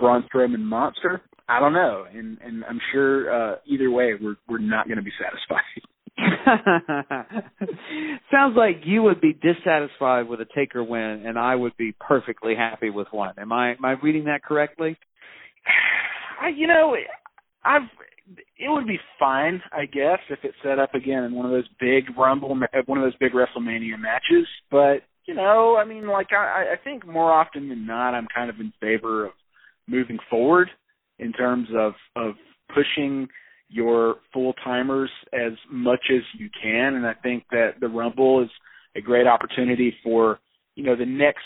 Braun 0.00 0.24
Strowman 0.34 0.60
monster. 0.60 1.20
I 1.48 1.60
don't 1.60 1.72
know, 1.72 2.04
and 2.12 2.38
and 2.42 2.64
I'm 2.64 2.80
sure 2.92 3.32
uh, 3.32 3.56
either 3.66 3.90
way 3.90 4.12
we're 4.20 4.36
we're 4.48 4.58
not 4.58 4.86
going 4.86 4.98
to 4.98 5.02
be 5.02 5.12
satisfied. 5.18 5.62
Sounds 8.30 8.56
like 8.56 8.82
you 8.84 9.02
would 9.02 9.20
be 9.20 9.32
dissatisfied 9.32 10.28
with 10.28 10.40
a 10.40 10.46
Taker 10.54 10.82
win, 10.82 11.24
and 11.26 11.38
I 11.38 11.54
would 11.54 11.76
be 11.76 11.94
perfectly 11.98 12.54
happy 12.54 12.90
with 12.90 13.08
one. 13.10 13.34
Am 13.38 13.52
I 13.52 13.72
am 13.72 13.84
I 13.84 13.92
reading 14.02 14.24
that 14.24 14.42
correctly? 14.42 14.96
I, 16.40 16.48
you 16.48 16.66
know, 16.66 16.96
I've 17.64 17.88
it 18.58 18.68
would 18.68 18.86
be 18.86 18.98
fine, 19.18 19.62
I 19.72 19.86
guess, 19.86 20.18
if 20.28 20.40
it 20.42 20.52
set 20.62 20.78
up 20.78 20.94
again 20.94 21.24
in 21.24 21.34
one 21.34 21.46
of 21.46 21.52
those 21.52 21.68
big 21.80 22.16
Rumble, 22.16 22.54
one 22.86 22.98
of 22.98 23.04
those 23.04 23.16
big 23.16 23.32
WrestleMania 23.32 23.98
matches. 23.98 24.46
But 24.70 25.02
you 25.26 25.34
know, 25.34 25.76
I 25.76 25.84
mean, 25.84 26.06
like 26.06 26.28
I, 26.32 26.74
I 26.74 26.76
think 26.82 27.06
more 27.06 27.32
often 27.32 27.68
than 27.68 27.86
not, 27.86 28.14
I'm 28.14 28.28
kind 28.34 28.50
of 28.50 28.60
in 28.60 28.72
favor 28.80 29.26
of 29.26 29.32
moving 29.86 30.18
forward 30.28 30.68
in 31.18 31.32
terms 31.32 31.68
of 31.76 31.92
of 32.16 32.34
pushing 32.74 33.28
your 33.68 34.16
full 34.32 34.54
timers 34.64 35.10
as 35.32 35.52
much 35.70 36.00
as 36.10 36.22
you 36.38 36.48
can, 36.62 36.94
and 36.94 37.06
I 37.06 37.14
think 37.14 37.44
that 37.50 37.80
the 37.80 37.88
Rumble 37.88 38.42
is 38.42 38.50
a 38.96 39.00
great 39.00 39.26
opportunity 39.26 39.94
for 40.02 40.40
you 40.74 40.84
know 40.84 40.96
the 40.96 41.06
next 41.06 41.44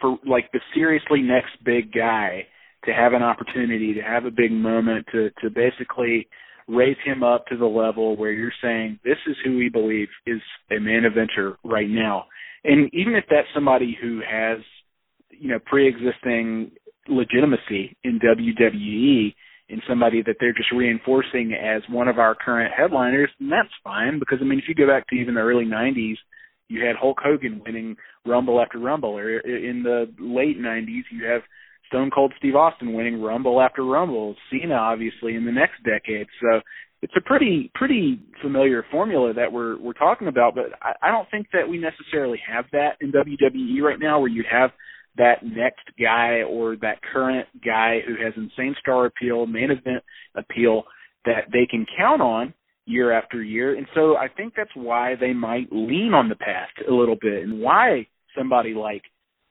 for 0.00 0.18
like 0.26 0.50
the 0.52 0.60
seriously 0.74 1.22
next 1.22 1.52
big 1.64 1.92
guy 1.92 2.46
to 2.84 2.92
have 2.92 3.12
an 3.12 3.22
opportunity 3.22 3.94
to 3.94 4.00
have 4.00 4.24
a 4.24 4.30
big 4.30 4.52
moment 4.52 5.06
to 5.12 5.30
to 5.42 5.50
basically 5.50 6.28
raise 6.68 6.96
him 7.04 7.22
up 7.22 7.46
to 7.46 7.56
the 7.56 7.66
level 7.66 8.16
where 8.16 8.32
you're 8.32 8.52
saying 8.62 8.98
this 9.04 9.18
is 9.26 9.36
who 9.44 9.56
we 9.56 9.68
believe 9.68 10.08
is 10.26 10.40
a 10.70 10.78
main 10.78 11.02
eventer 11.02 11.56
right 11.64 11.88
now. 11.88 12.24
And 12.62 12.88
even 12.92 13.14
if 13.14 13.24
that's 13.28 13.48
somebody 13.54 13.96
who 14.00 14.20
has 14.28 14.58
you 15.30 15.48
know 15.48 15.58
pre-existing 15.64 16.72
legitimacy 17.10 17.96
in 18.04 18.20
WWE 18.20 19.34
and 19.68 19.82
somebody 19.88 20.22
that 20.22 20.36
they're 20.40 20.52
just 20.52 20.72
reinforcing 20.72 21.52
as 21.54 21.82
one 21.88 22.08
of 22.08 22.18
our 22.18 22.34
current 22.34 22.72
headliners, 22.76 23.30
and 23.38 23.50
that's 23.50 23.68
fine. 23.84 24.18
Because 24.18 24.38
I 24.40 24.44
mean 24.44 24.58
if 24.58 24.64
you 24.68 24.74
go 24.74 24.86
back 24.86 25.06
to 25.08 25.16
even 25.16 25.34
the 25.34 25.40
early 25.40 25.64
90s, 25.64 26.16
you 26.68 26.84
had 26.84 26.96
Hulk 26.96 27.18
Hogan 27.22 27.62
winning 27.64 27.96
Rumble 28.26 28.60
after 28.60 28.78
Rumble. 28.78 29.10
Or 29.10 29.36
uh, 29.36 29.48
in 29.48 29.82
the 29.82 30.12
late 30.18 30.58
90s 30.58 31.02
you 31.10 31.26
have 31.26 31.42
Stone 31.88 32.10
Cold 32.14 32.32
Steve 32.38 32.56
Austin 32.56 32.94
winning 32.94 33.20
Rumble 33.20 33.60
after 33.60 33.84
Rumble, 33.84 34.36
Cena 34.50 34.74
obviously 34.74 35.34
in 35.34 35.44
the 35.44 35.52
next 35.52 35.82
decade. 35.84 36.26
So 36.40 36.60
it's 37.02 37.14
a 37.16 37.20
pretty 37.20 37.70
pretty 37.74 38.20
familiar 38.42 38.84
formula 38.90 39.32
that 39.34 39.52
we're 39.52 39.78
we're 39.78 39.94
talking 39.94 40.28
about, 40.28 40.54
but 40.54 40.66
I, 40.82 41.08
I 41.08 41.10
don't 41.10 41.30
think 41.30 41.48
that 41.52 41.68
we 41.68 41.78
necessarily 41.78 42.40
have 42.46 42.66
that 42.72 42.96
in 43.00 43.12
WWE 43.12 43.80
right 43.82 43.98
now, 43.98 44.20
where 44.20 44.28
you 44.28 44.44
have 44.50 44.70
that 45.20 45.44
next 45.44 45.84
guy 46.00 46.42
or 46.48 46.76
that 46.76 47.02
current 47.12 47.46
guy 47.62 47.98
who 48.06 48.14
has 48.24 48.32
insane 48.36 48.74
star 48.80 49.04
appeal, 49.04 49.46
main 49.46 49.70
event 49.70 50.02
appeal 50.34 50.84
that 51.26 51.44
they 51.52 51.66
can 51.70 51.84
count 51.96 52.22
on 52.22 52.54
year 52.86 53.12
after 53.12 53.42
year. 53.42 53.76
And 53.76 53.86
so 53.94 54.16
I 54.16 54.28
think 54.28 54.54
that's 54.56 54.74
why 54.74 55.14
they 55.20 55.34
might 55.34 55.68
lean 55.70 56.14
on 56.14 56.30
the 56.30 56.36
past 56.36 56.72
a 56.88 56.92
little 56.92 57.16
bit 57.20 57.42
and 57.42 57.60
why 57.60 58.06
somebody 58.36 58.72
like 58.72 59.02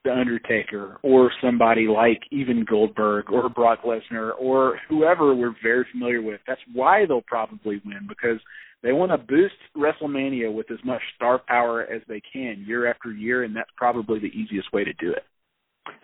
the 0.04 0.12
Undertaker 0.12 0.98
or 1.04 1.30
somebody 1.40 1.86
like 1.86 2.20
even 2.32 2.64
Goldberg 2.68 3.30
or 3.30 3.48
Brock 3.48 3.80
Lesnar 3.84 4.32
or 4.40 4.80
whoever 4.88 5.34
we're 5.34 5.54
very 5.62 5.86
familiar 5.92 6.20
with. 6.20 6.40
That's 6.48 6.60
why 6.72 7.06
they'll 7.06 7.22
probably 7.22 7.80
win 7.84 8.08
because 8.08 8.40
they 8.82 8.92
want 8.92 9.12
to 9.12 9.18
boost 9.18 9.54
WrestleMania 9.76 10.52
with 10.52 10.68
as 10.72 10.78
much 10.84 11.02
star 11.14 11.40
power 11.46 11.82
as 11.82 12.02
they 12.08 12.20
can 12.32 12.64
year 12.66 12.90
after 12.90 13.12
year, 13.12 13.44
and 13.44 13.54
that's 13.54 13.70
probably 13.76 14.18
the 14.18 14.26
easiest 14.26 14.72
way 14.72 14.82
to 14.84 14.92
do 14.94 15.12
it. 15.12 15.22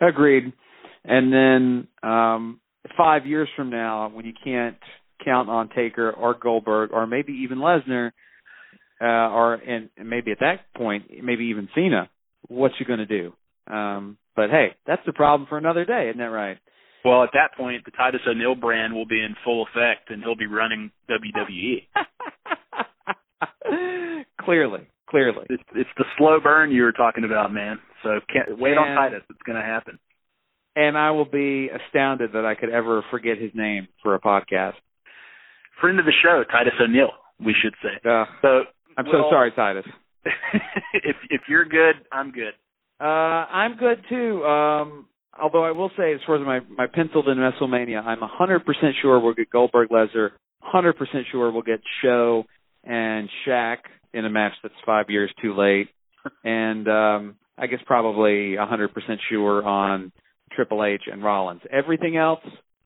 Agreed. 0.01 0.53
And 1.03 1.33
then 1.33 1.87
um 2.03 2.59
five 2.97 3.25
years 3.25 3.49
from 3.55 3.69
now, 3.69 4.09
when 4.09 4.25
you 4.25 4.33
can't 4.43 4.77
count 5.23 5.49
on 5.49 5.69
Taker 5.69 6.11
or 6.11 6.35
Goldberg 6.35 6.91
or 6.91 7.07
maybe 7.07 7.33
even 7.43 7.57
Lesnar, 7.57 8.11
uh, 9.01 9.05
or 9.05 9.55
and, 9.55 9.89
and 9.97 10.09
maybe 10.09 10.31
at 10.31 10.39
that 10.39 10.73
point, 10.75 11.05
maybe 11.23 11.45
even 11.45 11.69
Cena, 11.75 12.09
what 12.47 12.71
you 12.79 12.85
going 12.85 12.99
to 12.99 13.05
do? 13.05 13.33
Um, 13.71 14.17
but 14.35 14.49
hey, 14.49 14.69
that's 14.85 15.01
the 15.05 15.13
problem 15.13 15.47
for 15.47 15.57
another 15.57 15.85
day, 15.85 16.07
isn't 16.09 16.19
that 16.19 16.25
right? 16.25 16.57
Well, 17.03 17.23
at 17.23 17.29
that 17.33 17.55
point, 17.55 17.85
the 17.85 17.91
Titus 17.91 18.21
O'Neil 18.27 18.55
brand 18.55 18.93
will 18.93 19.05
be 19.05 19.21
in 19.21 19.35
full 19.45 19.63
effect, 19.63 20.09
and 20.09 20.23
he'll 20.23 20.35
be 20.35 20.47
running 20.47 20.91
WWE. 21.09 21.87
clearly, 24.41 24.87
clearly, 25.09 25.45
it's, 25.49 25.63
it's 25.75 25.89
the 25.97 26.05
slow 26.17 26.39
burn 26.41 26.71
you 26.71 26.83
were 26.83 26.91
talking 26.91 27.23
about, 27.23 27.53
man. 27.53 27.79
So 28.03 28.19
can't, 28.31 28.59
wait 28.59 28.71
and, 28.71 28.79
on 28.79 28.95
Titus; 28.95 29.23
it's 29.29 29.41
going 29.45 29.57
to 29.57 29.65
happen. 29.65 29.99
And 30.75 30.97
I 30.97 31.11
will 31.11 31.25
be 31.25 31.69
astounded 31.69 32.33
that 32.33 32.45
I 32.45 32.53
could 32.55 32.69
ever 32.69 33.03
forget 33.09 33.37
his 33.37 33.51
name 33.55 33.87
for 34.03 34.13
a 34.13 34.19
podcast. 34.19 34.73
Friend 35.81 35.99
of 35.99 36.05
the 36.05 36.13
show, 36.23 36.43
Titus 36.51 36.73
O'Neil. 36.81 37.09
we 37.43 37.55
should 37.61 37.73
say. 37.81 37.97
Uh, 38.07 38.25
so 38.41 38.47
I'm 38.97 39.05
well, 39.05 39.25
so 39.25 39.29
sorry, 39.31 39.51
Titus. 39.51 39.85
if 40.93 41.15
if 41.29 41.41
you're 41.49 41.65
good, 41.65 41.95
I'm 42.11 42.31
good. 42.31 42.53
Uh, 42.99 43.03
I'm 43.03 43.77
good 43.77 44.03
too. 44.09 44.43
Um, 44.43 45.07
although 45.39 45.63
I 45.63 45.71
will 45.71 45.91
say, 45.97 46.13
as 46.13 46.19
far 46.25 46.35
as 46.35 46.45
my 46.45 46.59
my 46.75 46.87
penciled 46.87 47.27
in 47.27 47.37
WrestleMania, 47.37 48.03
I'm 48.03 48.19
100% 48.19 48.63
sure 49.01 49.19
we'll 49.19 49.33
get 49.33 49.49
Goldberg 49.49 49.89
Lesnar. 49.89 50.29
100% 50.73 50.93
sure 51.31 51.51
we'll 51.51 51.61
get 51.61 51.79
Show 52.03 52.43
and 52.83 53.29
Shaq 53.47 53.77
in 54.13 54.25
a 54.25 54.29
match 54.29 54.53
that's 54.63 54.73
five 54.85 55.09
years 55.09 55.31
too 55.41 55.55
late, 55.55 55.89
and 56.43 56.87
um, 56.87 57.35
I 57.57 57.67
guess 57.67 57.79
probably 57.85 58.55
100% 58.57 58.89
sure 59.29 59.65
on 59.65 60.11
Triple 60.53 60.83
H 60.83 61.03
and 61.11 61.23
Rollins. 61.23 61.61
Everything 61.71 62.17
else, 62.17 62.43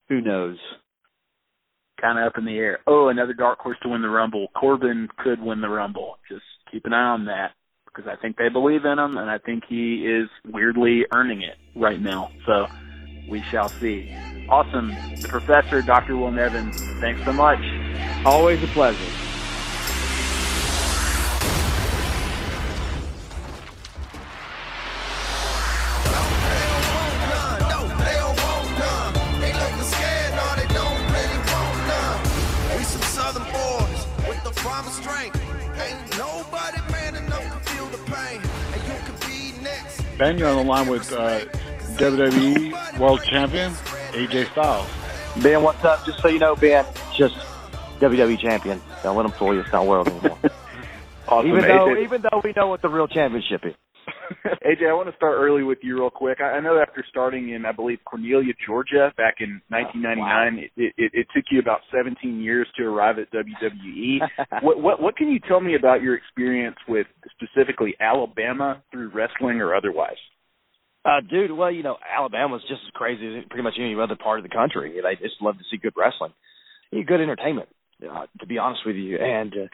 who 0.09 0.21
knows? 0.21 0.57
Kind 2.01 2.17
of 2.17 2.25
up 2.25 2.37
in 2.37 2.45
the 2.45 2.57
air. 2.57 2.79
Oh, 2.87 3.09
another 3.09 3.33
dark 3.33 3.59
horse 3.59 3.77
to 3.83 3.89
win 3.89 4.01
the 4.01 4.09
Rumble. 4.09 4.47
Corbin 4.59 5.07
could 5.17 5.41
win 5.41 5.61
the 5.61 5.69
Rumble. 5.69 6.17
Just 6.27 6.43
keep 6.71 6.85
an 6.85 6.93
eye 6.93 7.11
on 7.11 7.25
that 7.25 7.51
because 7.85 8.09
I 8.09 8.19
think 8.21 8.37
they 8.37 8.49
believe 8.49 8.85
in 8.85 8.97
him, 8.97 9.17
and 9.17 9.29
I 9.29 9.37
think 9.37 9.63
he 9.67 10.05
is 10.05 10.29
weirdly 10.45 11.05
earning 11.13 11.41
it 11.41 11.57
right 11.75 12.01
now. 12.01 12.31
So 12.45 12.67
we 13.29 13.41
shall 13.43 13.69
see. 13.69 14.15
Awesome. 14.49 14.89
The 15.21 15.27
professor, 15.27 15.81
Dr. 15.81 16.17
Will 16.17 16.31
Nevin, 16.31 16.71
thanks 16.99 17.23
so 17.23 17.33
much. 17.33 17.59
Always 18.25 18.63
a 18.63 18.67
pleasure. 18.67 19.30
Ben, 40.21 40.37
you're 40.37 40.49
on 40.49 40.57
the 40.57 40.71
line 40.71 40.87
with 40.87 41.11
uh, 41.13 41.39
WWE 41.97 42.99
World 42.99 43.23
Champion 43.23 43.71
AJ 44.11 44.51
Styles. 44.51 44.87
Ben, 45.41 45.63
what's 45.63 45.83
up? 45.83 46.05
Just 46.05 46.19
so 46.19 46.27
you 46.27 46.37
know, 46.37 46.55
Ben, 46.55 46.85
just 47.17 47.33
WWE 47.99 48.39
Champion. 48.39 48.79
Don't 49.01 49.17
let 49.17 49.23
them 49.23 49.31
fool 49.31 49.55
you. 49.55 49.61
It's 49.61 49.71
not 49.71 49.87
world 49.87 50.09
anymore. 50.09 50.37
awesome. 51.27 51.49
Even 51.49 51.61
though, 51.67 51.97
even 51.97 52.21
though 52.21 52.39
we 52.43 52.53
know 52.55 52.67
what 52.67 52.83
the 52.83 52.89
real 52.89 53.07
championship 53.07 53.65
is. 53.65 53.73
AJ, 54.65 54.89
I 54.89 54.93
want 54.93 55.09
to 55.09 55.15
start 55.15 55.35
early 55.37 55.63
with 55.63 55.79
you 55.81 55.99
real 55.99 56.09
quick. 56.09 56.39
I, 56.41 56.57
I 56.57 56.59
know 56.59 56.79
after 56.79 57.03
starting 57.09 57.49
in, 57.49 57.65
I 57.65 57.71
believe, 57.71 57.99
Cornelia, 58.05 58.53
Georgia, 58.65 59.11
back 59.17 59.35
in 59.39 59.61
1999, 59.69 60.21
wow. 60.21 60.61
it, 60.77 60.93
it, 60.97 61.11
it 61.13 61.27
took 61.35 61.45
you 61.51 61.59
about 61.59 61.81
17 61.95 62.41
years 62.41 62.67
to 62.77 62.83
arrive 62.83 63.17
at 63.19 63.31
WWE. 63.31 64.19
what, 64.61 64.81
what 64.81 65.01
what 65.01 65.17
can 65.17 65.29
you 65.29 65.39
tell 65.47 65.59
me 65.59 65.75
about 65.75 66.01
your 66.01 66.15
experience 66.15 66.77
with 66.87 67.07
specifically 67.35 67.95
Alabama 67.99 68.81
through 68.91 69.11
wrestling 69.13 69.61
or 69.61 69.75
otherwise? 69.75 70.19
Uh, 71.03 71.21
dude, 71.27 71.51
well, 71.51 71.71
you 71.71 71.81
know, 71.81 71.97
Alabama's 72.15 72.61
just 72.61 72.81
as 72.85 72.91
crazy 72.93 73.37
as 73.37 73.43
pretty 73.49 73.63
much 73.63 73.73
any 73.79 73.95
other 73.99 74.15
part 74.15 74.39
of 74.39 74.43
the 74.43 74.55
country. 74.55 74.99
They 75.01 75.15
just 75.15 75.41
love 75.41 75.57
to 75.57 75.63
see 75.71 75.77
good 75.77 75.93
wrestling, 75.97 76.33
good 76.91 77.21
entertainment. 77.21 77.69
Uh, 78.01 78.25
to 78.39 78.47
be 78.47 78.57
honest 78.57 78.81
with 78.83 78.95
you, 78.95 79.17
and 79.17 79.53
uh, 79.53 79.67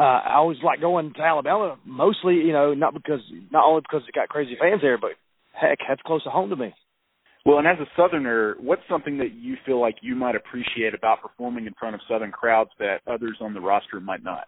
uh, 0.00 0.02
I 0.02 0.34
always 0.36 0.58
like 0.64 0.80
going 0.80 1.12
to 1.14 1.22
Alabama, 1.22 1.76
mostly, 1.84 2.36
you 2.36 2.52
know, 2.52 2.72
not 2.74 2.94
because 2.94 3.20
not 3.50 3.66
only 3.66 3.82
because 3.82 4.02
it 4.08 4.14
got 4.14 4.28
crazy 4.28 4.56
fans 4.58 4.80
there, 4.80 4.98
but 4.98 5.10
heck, 5.52 5.78
that's 5.86 6.00
close 6.02 6.24
to 6.24 6.30
home 6.30 6.50
to 6.50 6.56
me. 6.56 6.74
Well, 7.44 7.58
and 7.58 7.66
as 7.66 7.78
a 7.80 7.86
Southerner, 7.96 8.56
what's 8.60 8.82
something 8.88 9.18
that 9.18 9.32
you 9.34 9.56
feel 9.66 9.80
like 9.80 9.96
you 10.02 10.14
might 10.14 10.36
appreciate 10.36 10.94
about 10.94 11.22
performing 11.22 11.66
in 11.66 11.74
front 11.78 11.94
of 11.94 12.00
Southern 12.08 12.32
crowds 12.32 12.70
that 12.78 13.00
others 13.06 13.38
on 13.40 13.54
the 13.54 13.60
roster 13.60 14.00
might 14.00 14.22
not? 14.24 14.44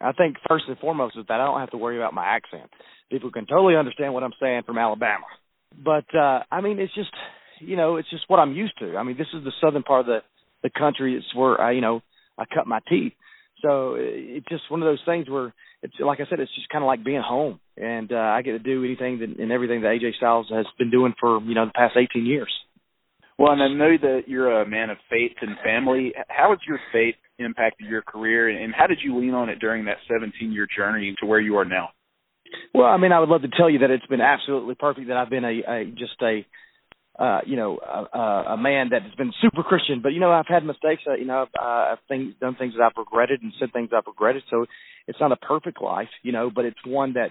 I 0.00 0.12
think 0.12 0.36
first 0.48 0.64
and 0.68 0.78
foremost 0.78 1.16
is 1.16 1.24
that 1.28 1.40
I 1.40 1.44
don't 1.44 1.60
have 1.60 1.70
to 1.70 1.78
worry 1.78 1.96
about 1.96 2.14
my 2.14 2.26
accent. 2.26 2.70
People 3.10 3.30
can 3.30 3.46
totally 3.46 3.76
understand 3.76 4.14
what 4.14 4.22
I'm 4.22 4.32
saying 4.40 4.62
from 4.66 4.78
Alabama. 4.78 5.24
But 5.72 6.04
uh 6.14 6.40
I 6.50 6.60
mean 6.60 6.78
it's 6.78 6.94
just 6.94 7.10
you 7.60 7.76
know, 7.76 7.96
it's 7.96 8.10
just 8.10 8.24
what 8.28 8.38
I'm 8.38 8.52
used 8.52 8.78
to. 8.80 8.96
I 8.96 9.02
mean, 9.02 9.16
this 9.16 9.28
is 9.32 9.44
the 9.44 9.52
southern 9.60 9.82
part 9.82 10.00
of 10.00 10.06
the 10.06 10.18
the 10.62 10.70
country. 10.70 11.16
It's 11.16 11.34
where 11.34 11.60
I, 11.60 11.72
you 11.72 11.80
know, 11.80 12.02
I 12.38 12.44
cut 12.52 12.66
my 12.66 12.80
teeth. 12.88 13.12
So 13.62 13.94
it's 13.96 14.46
just 14.48 14.70
one 14.70 14.82
of 14.82 14.86
those 14.86 15.02
things 15.06 15.30
where 15.30 15.54
it's 15.82 15.94
like 16.00 16.20
I 16.20 16.24
said, 16.28 16.40
it's 16.40 16.54
just 16.54 16.68
kind 16.68 16.82
of 16.82 16.86
like 16.86 17.04
being 17.04 17.22
home, 17.24 17.60
and 17.76 18.12
uh, 18.12 18.16
I 18.16 18.42
get 18.42 18.52
to 18.52 18.58
do 18.58 18.84
anything 18.84 19.20
that, 19.20 19.40
and 19.40 19.52
everything 19.52 19.82
that 19.82 19.88
AJ 19.88 20.16
Styles 20.16 20.48
has 20.50 20.66
been 20.78 20.90
doing 20.90 21.14
for 21.18 21.40
you 21.40 21.54
know 21.54 21.66
the 21.66 21.72
past 21.72 21.96
18 21.96 22.26
years. 22.26 22.52
Well, 23.38 23.52
and 23.52 23.62
I 23.62 23.68
know 23.68 23.96
that 24.00 24.22
you're 24.26 24.60
a 24.62 24.68
man 24.68 24.90
of 24.90 24.98
faith 25.08 25.32
and 25.40 25.56
family. 25.64 26.12
How 26.28 26.50
has 26.50 26.58
your 26.66 26.78
faith 26.92 27.14
impacted 27.38 27.88
your 27.88 28.02
career, 28.02 28.48
and 28.48 28.74
how 28.74 28.86
did 28.86 28.98
you 29.02 29.18
lean 29.18 29.34
on 29.34 29.48
it 29.48 29.58
during 29.58 29.86
that 29.86 29.96
17 30.08 30.52
year 30.52 30.66
journey 30.76 31.14
to 31.20 31.26
where 31.26 31.40
you 31.40 31.56
are 31.56 31.64
now? 31.64 31.88
Well, 32.74 32.86
I 32.86 32.96
mean, 32.98 33.12
I 33.12 33.20
would 33.20 33.28
love 33.28 33.42
to 33.42 33.48
tell 33.48 33.70
you 33.70 33.80
that 33.80 33.90
it's 33.90 34.06
been 34.06 34.20
absolutely 34.20 34.74
perfect. 34.74 35.08
That 35.08 35.16
I've 35.16 35.30
been 35.30 35.44
a, 35.44 35.62
a 35.66 35.84
just 35.86 36.20
a 36.22 36.44
uh, 37.18 37.40
you 37.46 37.56
know, 37.56 37.78
a, 37.78 38.52
a 38.52 38.56
man 38.56 38.88
that 38.90 39.02
has 39.02 39.14
been 39.14 39.32
super 39.42 39.62
Christian, 39.62 40.00
but 40.02 40.10
you 40.10 40.20
know, 40.20 40.32
I've 40.32 40.48
had 40.48 40.64
mistakes. 40.64 41.02
Uh, 41.06 41.14
you 41.14 41.26
know, 41.26 41.42
I've, 41.42 41.60
uh, 41.60 41.92
I've 41.92 41.98
things, 42.08 42.34
done 42.40 42.56
things 42.56 42.74
that 42.76 42.82
I've 42.82 42.96
regretted 42.96 43.42
and 43.42 43.52
said 43.60 43.72
things 43.72 43.90
I've 43.94 44.06
regretted. 44.06 44.44
So 44.50 44.64
it's 45.06 45.20
not 45.20 45.32
a 45.32 45.36
perfect 45.36 45.82
life, 45.82 46.08
you 46.22 46.32
know, 46.32 46.50
but 46.54 46.64
it's 46.64 46.78
one 46.86 47.14
that 47.14 47.30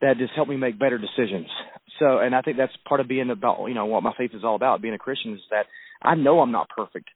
that 0.00 0.18
just 0.18 0.32
helped 0.34 0.50
me 0.50 0.56
make 0.56 0.78
better 0.78 0.98
decisions. 0.98 1.46
So, 1.98 2.18
and 2.18 2.34
I 2.34 2.40
think 2.40 2.56
that's 2.56 2.72
part 2.88 3.00
of 3.00 3.08
being 3.08 3.30
about, 3.30 3.66
you 3.66 3.74
know, 3.74 3.86
what 3.86 4.02
my 4.02 4.14
faith 4.16 4.30
is 4.34 4.44
all 4.44 4.56
about. 4.56 4.80
Being 4.80 4.94
a 4.94 4.98
Christian 4.98 5.34
is 5.34 5.40
that 5.50 5.66
I 6.02 6.14
know 6.14 6.40
I'm 6.40 6.52
not 6.52 6.70
perfect, 6.70 7.08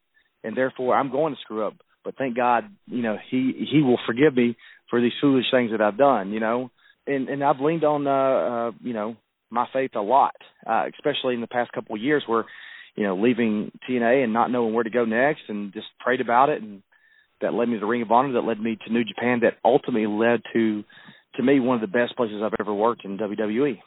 and 0.43 0.57
therefore 0.57 0.95
I'm 0.95 1.11
going 1.11 1.35
to 1.35 1.41
screw 1.41 1.66
up. 1.66 1.75
But 2.05 2.16
thank 2.16 2.37
God, 2.37 2.64
you 2.87 3.03
know, 3.03 3.16
He 3.31 3.66
He 3.70 3.81
will 3.81 3.99
forgive 4.07 4.37
me 4.37 4.57
for 4.91 5.01
these 5.01 5.12
foolish 5.20 5.47
things 5.51 5.70
that 5.72 5.81
I've 5.81 5.99
done. 5.99 6.33
You 6.33 6.41
know, 6.41 6.70
and 7.07 7.29
and 7.29 7.43
I've 7.43 7.61
leaned 7.61 7.85
on, 7.85 8.07
uh, 8.07 8.11
uh 8.11 8.70
you 8.83 8.93
know, 8.93 9.16
my 9.55 9.66
faith 9.72 9.92
a 9.94 10.00
lot, 10.00 10.34
uh, 10.66 10.84
especially 10.92 11.34
in 11.34 11.40
the 11.40 11.46
past 11.46 11.72
couple 11.72 11.94
of 11.94 12.02
years 12.02 12.22
where, 12.26 12.44
you 12.96 13.05
know, 13.05 13.16
leaving 13.16 13.70
TNA 13.88 14.24
and 14.24 14.32
not 14.32 14.50
knowing 14.50 14.74
where 14.74 14.84
to 14.84 14.90
go 14.90 15.05
next, 15.05 15.42
and 15.48 15.72
just 15.72 15.86
prayed 16.00 16.20
about 16.20 16.48
it, 16.48 16.62
and 16.62 16.82
that 17.40 17.55
led 17.55 17.68
me 17.68 17.74
to 17.74 17.80
the 17.80 17.86
Ring 17.86 18.02
of 18.02 18.11
Honor, 18.11 18.32
that 18.34 18.46
led 18.46 18.61
me 18.61 18.76
to 18.86 18.92
New 18.92 19.05
Japan, 19.05 19.40
that 19.40 19.59
ultimately 19.64 20.07
led 20.07 20.40
to 20.52 20.84
to 21.36 21.42
me 21.42 21.59
one 21.59 21.74
of 21.74 21.80
the 21.80 21.86
best 21.88 22.16
places 22.16 22.40
I've 22.44 22.55
ever 22.61 22.72
worked 22.72 23.05
in 23.05 23.18
WWE. 23.18 23.78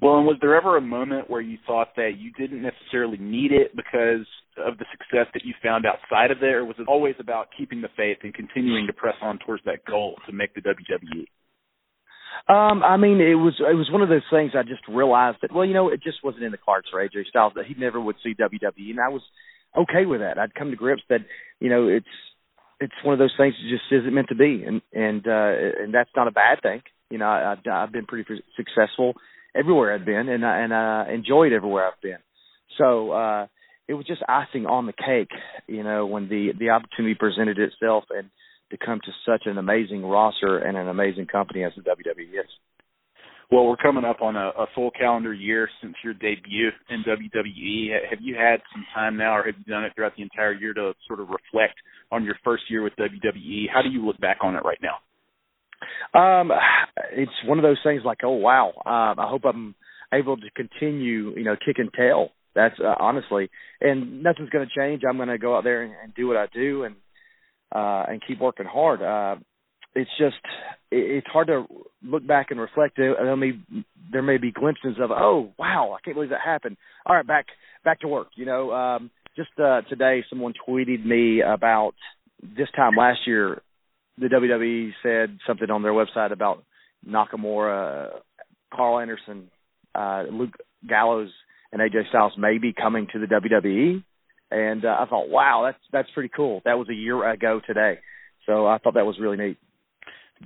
Well, 0.00 0.18
and 0.18 0.26
was 0.26 0.36
there 0.40 0.54
ever 0.54 0.76
a 0.76 0.80
moment 0.80 1.30
where 1.30 1.40
you 1.40 1.58
thought 1.66 1.96
that 1.96 2.12
you 2.18 2.30
didn't 2.32 2.62
necessarily 2.62 3.16
need 3.18 3.50
it 3.50 3.74
because 3.74 4.26
of 4.58 4.78
the 4.78 4.84
success 4.92 5.26
that 5.32 5.44
you 5.44 5.54
found 5.62 5.86
outside 5.86 6.30
of 6.30 6.38
there, 6.40 6.64
was 6.64 6.76
it 6.78 6.86
always 6.86 7.14
about 7.18 7.48
keeping 7.56 7.80
the 7.80 7.88
faith 7.96 8.18
and 8.22 8.34
continuing 8.34 8.86
to 8.86 8.92
press 8.92 9.16
on 9.22 9.38
towards 9.38 9.64
that 9.64 9.84
goal 9.86 10.16
to 10.26 10.32
make 10.32 10.54
the 10.54 10.60
WWE? 10.60 11.24
Um, 12.48 12.82
I 12.82 12.96
mean, 12.96 13.20
it 13.20 13.34
was 13.34 13.54
it 13.60 13.74
was 13.74 13.90
one 13.90 14.02
of 14.02 14.08
those 14.08 14.26
things 14.30 14.52
I 14.54 14.62
just 14.62 14.86
realized 14.88 15.38
that 15.42 15.52
well, 15.52 15.64
you 15.64 15.74
know, 15.74 15.88
it 15.90 16.02
just 16.02 16.24
wasn't 16.24 16.44
in 16.44 16.52
the 16.52 16.58
cards 16.58 16.86
for 16.90 17.02
AJ 17.02 17.26
Styles 17.28 17.52
that 17.56 17.66
he 17.66 17.74
never 17.74 18.00
would 18.00 18.16
see 18.22 18.34
WWE, 18.34 18.90
and 18.90 19.00
I 19.00 19.08
was 19.08 19.22
okay 19.76 20.06
with 20.06 20.20
that. 20.20 20.38
I'd 20.38 20.54
come 20.54 20.70
to 20.70 20.76
grips 20.76 21.02
that 21.08 21.20
you 21.60 21.70
know 21.70 21.88
it's 21.88 22.06
it's 22.80 22.92
one 23.04 23.12
of 23.12 23.18
those 23.18 23.34
things 23.36 23.54
that 23.54 23.70
just 23.70 23.92
isn't 23.92 24.14
meant 24.14 24.28
to 24.28 24.34
be, 24.34 24.64
and 24.66 24.82
and 24.92 25.26
uh, 25.26 25.82
and 25.82 25.94
that's 25.94 26.10
not 26.16 26.28
a 26.28 26.32
bad 26.32 26.60
thing. 26.62 26.82
You 27.10 27.18
know, 27.18 27.26
I, 27.26 27.52
I've 27.52 27.58
I've 27.70 27.92
been 27.92 28.06
pretty 28.06 28.42
successful 28.56 29.14
everywhere 29.54 29.94
I've 29.94 30.04
been, 30.04 30.28
and 30.28 30.44
and 30.44 30.72
uh, 30.72 31.04
enjoyed 31.12 31.52
everywhere 31.52 31.86
I've 31.86 32.02
been. 32.02 32.18
So 32.78 33.12
uh, 33.12 33.46
it 33.88 33.94
was 33.94 34.06
just 34.06 34.22
icing 34.28 34.66
on 34.66 34.86
the 34.86 34.92
cake, 34.92 35.30
you 35.66 35.84
know, 35.84 36.06
when 36.06 36.28
the 36.28 36.52
the 36.58 36.70
opportunity 36.70 37.14
presented 37.14 37.58
itself, 37.58 38.04
and 38.10 38.30
to 38.72 38.78
come 38.84 39.00
to 39.04 39.12
such 39.24 39.42
an 39.46 39.58
amazing 39.58 40.04
roster 40.04 40.58
and 40.58 40.76
an 40.76 40.88
amazing 40.88 41.26
company 41.26 41.62
as 41.62 41.72
the 41.76 41.82
WWE 41.82 42.40
is. 42.40 42.50
Well, 43.50 43.66
we're 43.66 43.76
coming 43.76 44.04
up 44.04 44.22
on 44.22 44.34
a, 44.34 44.48
a 44.48 44.66
full 44.74 44.90
calendar 44.90 45.34
year 45.34 45.68
since 45.82 45.94
your 46.02 46.14
debut 46.14 46.70
in 46.88 47.04
WWE. 47.06 48.08
Have 48.08 48.20
you 48.22 48.34
had 48.34 48.60
some 48.72 48.86
time 48.94 49.18
now, 49.18 49.36
or 49.36 49.44
have 49.44 49.54
you 49.58 49.70
done 49.70 49.84
it 49.84 49.92
throughout 49.94 50.16
the 50.16 50.22
entire 50.22 50.54
year 50.54 50.72
to 50.72 50.94
sort 51.06 51.20
of 51.20 51.28
reflect 51.28 51.74
on 52.10 52.24
your 52.24 52.34
first 52.42 52.62
year 52.70 52.82
with 52.82 52.94
WWE? 52.96 53.66
How 53.72 53.82
do 53.82 53.90
you 53.90 54.06
look 54.06 54.18
back 54.20 54.38
on 54.40 54.56
it 54.56 54.62
right 54.64 54.78
now? 54.80 54.96
Um, 56.18 56.50
it's 57.12 57.30
one 57.44 57.58
of 57.58 57.62
those 57.62 57.80
things 57.84 58.02
like, 58.06 58.18
oh 58.24 58.30
wow, 58.36 58.72
um, 58.86 59.18
I 59.18 59.28
hope 59.28 59.42
I'm 59.44 59.74
able 60.14 60.38
to 60.38 60.50
continue, 60.56 61.36
you 61.36 61.44
know, 61.44 61.56
kick 61.62 61.76
and 61.78 61.92
tail. 61.92 62.30
That's 62.54 62.74
uh, 62.80 62.94
honestly, 62.98 63.50
and 63.82 64.22
nothing's 64.22 64.48
going 64.48 64.66
to 64.66 64.80
change. 64.80 65.02
I'm 65.06 65.16
going 65.16 65.28
to 65.28 65.38
go 65.38 65.58
out 65.58 65.64
there 65.64 65.82
and, 65.82 65.92
and 66.02 66.14
do 66.14 66.26
what 66.26 66.38
I 66.38 66.46
do 66.54 66.84
and 66.84 66.94
uh 67.74 68.04
and 68.08 68.22
keep 68.26 68.40
working 68.40 68.66
hard. 68.66 69.02
Uh 69.02 69.40
it's 69.94 70.10
just 70.18 70.36
it's 70.90 71.26
hard 71.26 71.48
to 71.48 71.66
look 72.02 72.26
back 72.26 72.46
and 72.50 72.60
reflect. 72.60 72.96
There 72.96 73.36
may 73.36 73.52
there 74.10 74.22
may 74.22 74.38
be 74.38 74.50
glimpses 74.50 74.96
of 75.00 75.10
oh 75.10 75.52
wow 75.58 75.96
I 75.96 76.00
can't 76.04 76.16
believe 76.16 76.30
that 76.30 76.40
happened. 76.44 76.76
All 77.06 77.16
right, 77.16 77.26
back 77.26 77.46
back 77.84 78.00
to 78.00 78.08
work. 78.08 78.28
You 78.36 78.46
know, 78.46 78.72
um, 78.72 79.10
just 79.36 79.50
uh, 79.58 79.82
today 79.88 80.24
someone 80.28 80.54
tweeted 80.68 81.04
me 81.04 81.42
about 81.42 81.94
this 82.42 82.68
time 82.74 82.96
last 82.96 83.20
year. 83.26 83.62
The 84.18 84.26
WWE 84.26 84.90
said 85.02 85.38
something 85.46 85.70
on 85.70 85.82
their 85.82 85.92
website 85.92 86.32
about 86.32 86.64
Nakamura, 87.08 88.10
Karl 88.72 89.00
Anderson, 89.00 89.50
uh, 89.94 90.24
Luke 90.30 90.54
Gallows, 90.86 91.30
and 91.72 91.80
AJ 91.80 92.08
Styles 92.10 92.34
may 92.36 92.58
be 92.58 92.72
coming 92.72 93.06
to 93.12 93.18
the 93.18 93.26
WWE. 93.26 94.04
And 94.52 94.84
uh, 94.84 94.96
I 95.00 95.06
thought, 95.06 95.28
wow, 95.28 95.62
that's 95.64 95.82
that's 95.92 96.10
pretty 96.14 96.30
cool. 96.34 96.60
That 96.64 96.78
was 96.78 96.88
a 96.90 96.94
year 96.94 97.28
ago 97.30 97.60
today, 97.66 97.98
so 98.46 98.66
I 98.66 98.78
thought 98.78 98.94
that 98.94 99.06
was 99.06 99.18
really 99.20 99.36
neat. 99.36 99.56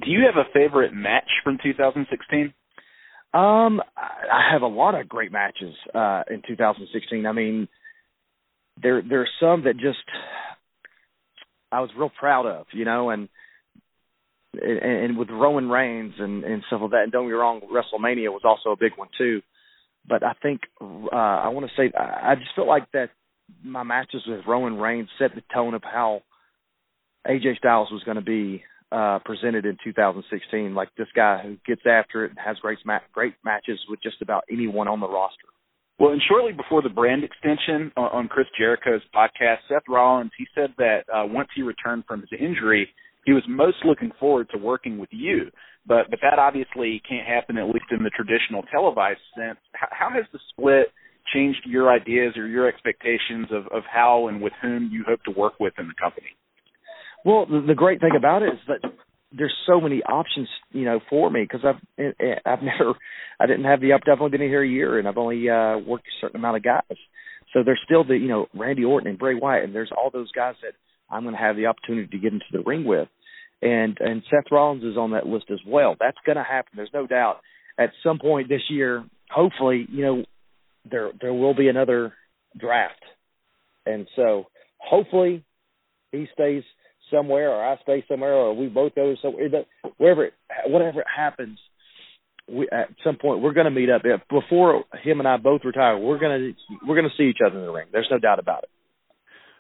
Do 0.03 0.11
you 0.11 0.27
have 0.27 0.37
a 0.37 0.49
favorite 0.53 0.93
match 0.93 1.29
from 1.43 1.59
2016? 1.63 2.53
Um, 3.35 3.81
I 3.97 4.53
have 4.53 4.63
a 4.63 4.67
lot 4.67 4.95
of 4.95 5.09
great 5.09 5.33
matches 5.33 5.75
uh, 5.95 6.23
in 6.31 6.43
2016. 6.47 7.27
I 7.27 7.33
mean, 7.33 7.69
there 8.81 9.03
there 9.03 9.23
are 9.23 9.29
some 9.41 9.65
that 9.65 9.75
just 9.75 9.99
I 11.73 11.81
was 11.81 11.91
real 11.97 12.11
proud 12.19 12.47
of, 12.47 12.67
you 12.73 12.85
know, 12.85 13.11
and 13.11 13.29
and, 14.55 14.79
and 14.79 15.19
with 15.19 15.29
Roman 15.31 15.69
Reigns 15.69 16.15
and 16.19 16.45
and 16.45 16.63
stuff 16.67 16.81
like 16.83 16.93
that. 16.93 17.03
And 17.03 17.13
don't 17.13 17.25
get 17.25 17.33
me 17.33 17.35
wrong, 17.35 17.61
WrestleMania 17.61 18.31
was 18.31 18.43
also 18.45 18.71
a 18.71 18.77
big 18.77 18.93
one 18.97 19.09
too. 19.19 19.43
But 20.09 20.23
I 20.23 20.35
think 20.41 20.61
uh, 20.81 21.15
I 21.15 21.49
want 21.49 21.67
to 21.67 21.73
say 21.77 21.93
I 21.97 22.37
just 22.37 22.55
felt 22.55 22.69
like 22.69 22.91
that 22.93 23.11
my 23.63 23.83
matches 23.83 24.23
with 24.27 24.41
Roman 24.47 24.77
Reigns 24.77 25.09
set 25.19 25.35
the 25.35 25.43
tone 25.53 25.75
of 25.75 25.83
how 25.83 26.23
AJ 27.27 27.59
Styles 27.59 27.91
was 27.91 28.03
going 28.05 28.17
to 28.17 28.23
be 28.23 28.63
uh, 28.93 29.19
presented 29.25 29.67
in 29.67 29.77
2016. 29.83 30.75
Like 30.75 30.89
this 30.97 31.09
guy 31.15 31.43
who 31.43 31.57
gets 31.67 31.83
after 31.87 32.25
it 32.25 32.31
and 32.31 32.39
has 32.45 32.57
great 32.59 32.79
ma- 32.85 32.99
great 33.13 33.35
matches 33.45 33.79
with 33.89 34.03
just 34.03 34.23
about 34.23 34.45
anyone 34.51 34.89
on 34.89 35.01
the 35.01 35.09
roster. 35.09 35.49
Well, 35.99 36.13
and 36.13 36.21
shortly 36.29 36.53
before 36.53 36.83
the 36.83 36.91
brand 36.91 37.25
extension 37.25 37.91
on, 37.97 38.11
on 38.13 38.29
Chris 38.29 38.47
Jericho's 38.59 39.01
podcast, 39.15 39.59
Seth 39.69 39.89
Rollins 39.89 40.31
he 40.37 40.47
said 40.55 40.75
that 40.79 41.05
uh, 41.13 41.27
once 41.27 41.49
he 41.55 41.63
returned 41.63 42.05
from 42.07 42.21
his 42.21 42.39
injury, 42.39 42.89
he 43.25 43.33
was 43.33 43.43
most 43.49 43.79
looking 43.85 44.13
forward 44.21 44.49
to 44.53 44.59
working 44.59 44.99
with 44.99 45.11
you. 45.11 45.51
But 45.87 46.11
but 46.11 46.21
that 46.23 46.39
obviously 46.39 47.03
can't 47.09 47.27
happen 47.27 47.57
at 47.59 47.67
least 47.67 47.87
in 47.91 48.03
the 48.03 48.11
traditional 48.11 48.63
televised 48.71 49.21
sense. 49.37 49.59
How, 49.73 49.89
how 49.91 50.11
has 50.11 50.25
the 50.33 50.39
split 50.51 50.93
changed 51.33 51.61
your 51.67 51.93
ideas 51.93 52.37
or 52.37 52.47
your 52.47 52.69
expectations 52.69 53.49
of, 53.51 53.67
of 53.69 53.83
how 53.91 54.29
and 54.29 54.41
with 54.41 54.53
whom 54.61 54.91
you 54.93 55.05
hope 55.07 55.23
to 55.25 55.31
work 55.31 55.55
with 55.61 55.75
in 55.79 55.89
the 55.89 55.95
company? 56.01 56.29
Well, 57.25 57.47
the, 57.47 57.65
the 57.67 57.75
great 57.75 58.01
thing 58.01 58.13
about 58.17 58.43
it 58.43 58.55
is 58.55 58.61
that 58.69 58.91
there's 59.37 59.55
so 59.67 59.81
many 59.81 60.03
options, 60.03 60.49
you 60.73 60.85
know, 60.85 61.01
for 61.11 61.31
me 61.31 61.43
because 61.43 61.65
I've 61.65 61.83
eh, 61.99 62.13
eh, 62.21 62.35
I've 62.45 62.63
never 62.63 62.95
I 63.41 63.47
didn't 63.47 63.65
have 63.65 63.81
the. 63.81 63.93
I've 63.93 64.21
only 64.21 64.37
been 64.37 64.47
here 64.47 64.63
a 64.63 64.69
year 64.69 64.99
and 64.99 65.09
I've 65.09 65.19
only 65.19 65.49
uh, 65.49 65.79
worked 65.79 66.07
a 66.07 66.21
certain 66.21 66.37
amount 66.37 66.57
of 66.57 66.63
guys. 66.63 66.99
So 67.53 67.63
there's 67.65 67.81
still 67.85 68.05
the 68.05 68.17
you 68.17 68.29
know 68.29 68.47
Randy 68.55 68.85
Orton 68.85 69.09
and 69.09 69.19
Bray 69.19 69.35
Wyatt 69.35 69.65
and 69.65 69.75
there's 69.75 69.93
all 69.97 70.11
those 70.11 70.31
guys 70.33 70.55
that 70.63 70.73
I'm 71.11 71.23
going 71.23 71.35
to 71.35 71.41
have 71.41 71.57
the 71.57 71.67
opportunity 71.67 72.09
to 72.09 72.19
get 72.19 72.33
into 72.33 72.47
the 72.53 72.61
ring 72.61 72.85
with, 72.85 73.09
and 73.63 73.97
and 74.01 74.23
Seth 74.31 74.51
Rollins 74.51 74.85
is 74.85 74.97
on 74.97 75.13
that 75.13 75.27
list 75.27 75.47
as 75.53 75.61
well. 75.67 75.97
That's 75.99 76.19
going 76.25 76.37
to 76.37 76.45
happen. 76.45 76.73
There's 76.77 76.91
no 76.95 77.07
doubt. 77.07 77.41
At 77.79 77.91
some 78.03 78.19
point 78.19 78.49
this 78.49 78.63
year, 78.71 79.05
hopefully, 79.31 79.87
you 79.91 80.03
know, 80.03 80.25
there 80.91 81.11
there 81.21 81.35
will 81.35 81.55
be 81.55 81.69
another 81.69 82.13
draft, 82.59 83.03
and 83.85 84.07
so 84.17 84.47
hopefully 84.79 85.45
he 86.13 86.27
stays 86.33 86.63
somewhere, 87.11 87.51
or 87.51 87.65
I 87.65 87.77
stay 87.83 88.05
somewhere, 88.09 88.33
or 88.33 88.55
we 88.55 88.69
both 88.69 88.95
go 88.95 89.15
somewhere. 89.23 89.49
Wherever, 89.99 90.25
it, 90.25 90.35
whatever 90.67 91.01
it 91.01 91.07
happens, 91.15 91.59
we 92.49 92.69
at 92.71 92.89
some 93.05 93.17
point 93.17 93.43
we're 93.43 93.53
going 93.53 93.67
to 93.67 93.71
meet 93.71 93.91
up. 93.91 94.03
Before 94.29 94.85
him 95.03 95.21
and 95.21 95.29
I 95.29 95.37
both 95.37 95.63
retire, 95.65 95.99
we're 95.99 96.19
going 96.19 96.55
to 96.55 96.77
we're 96.87 96.97
going 96.97 97.09
to 97.09 97.17
see 97.17 97.29
each 97.29 97.41
other 97.45 97.59
in 97.59 97.67
the 97.67 97.73
ring. 97.73 97.87
There's 97.93 98.09
no 98.11 98.19
doubt 98.19 98.39
about 98.39 98.65
it. 98.65 98.71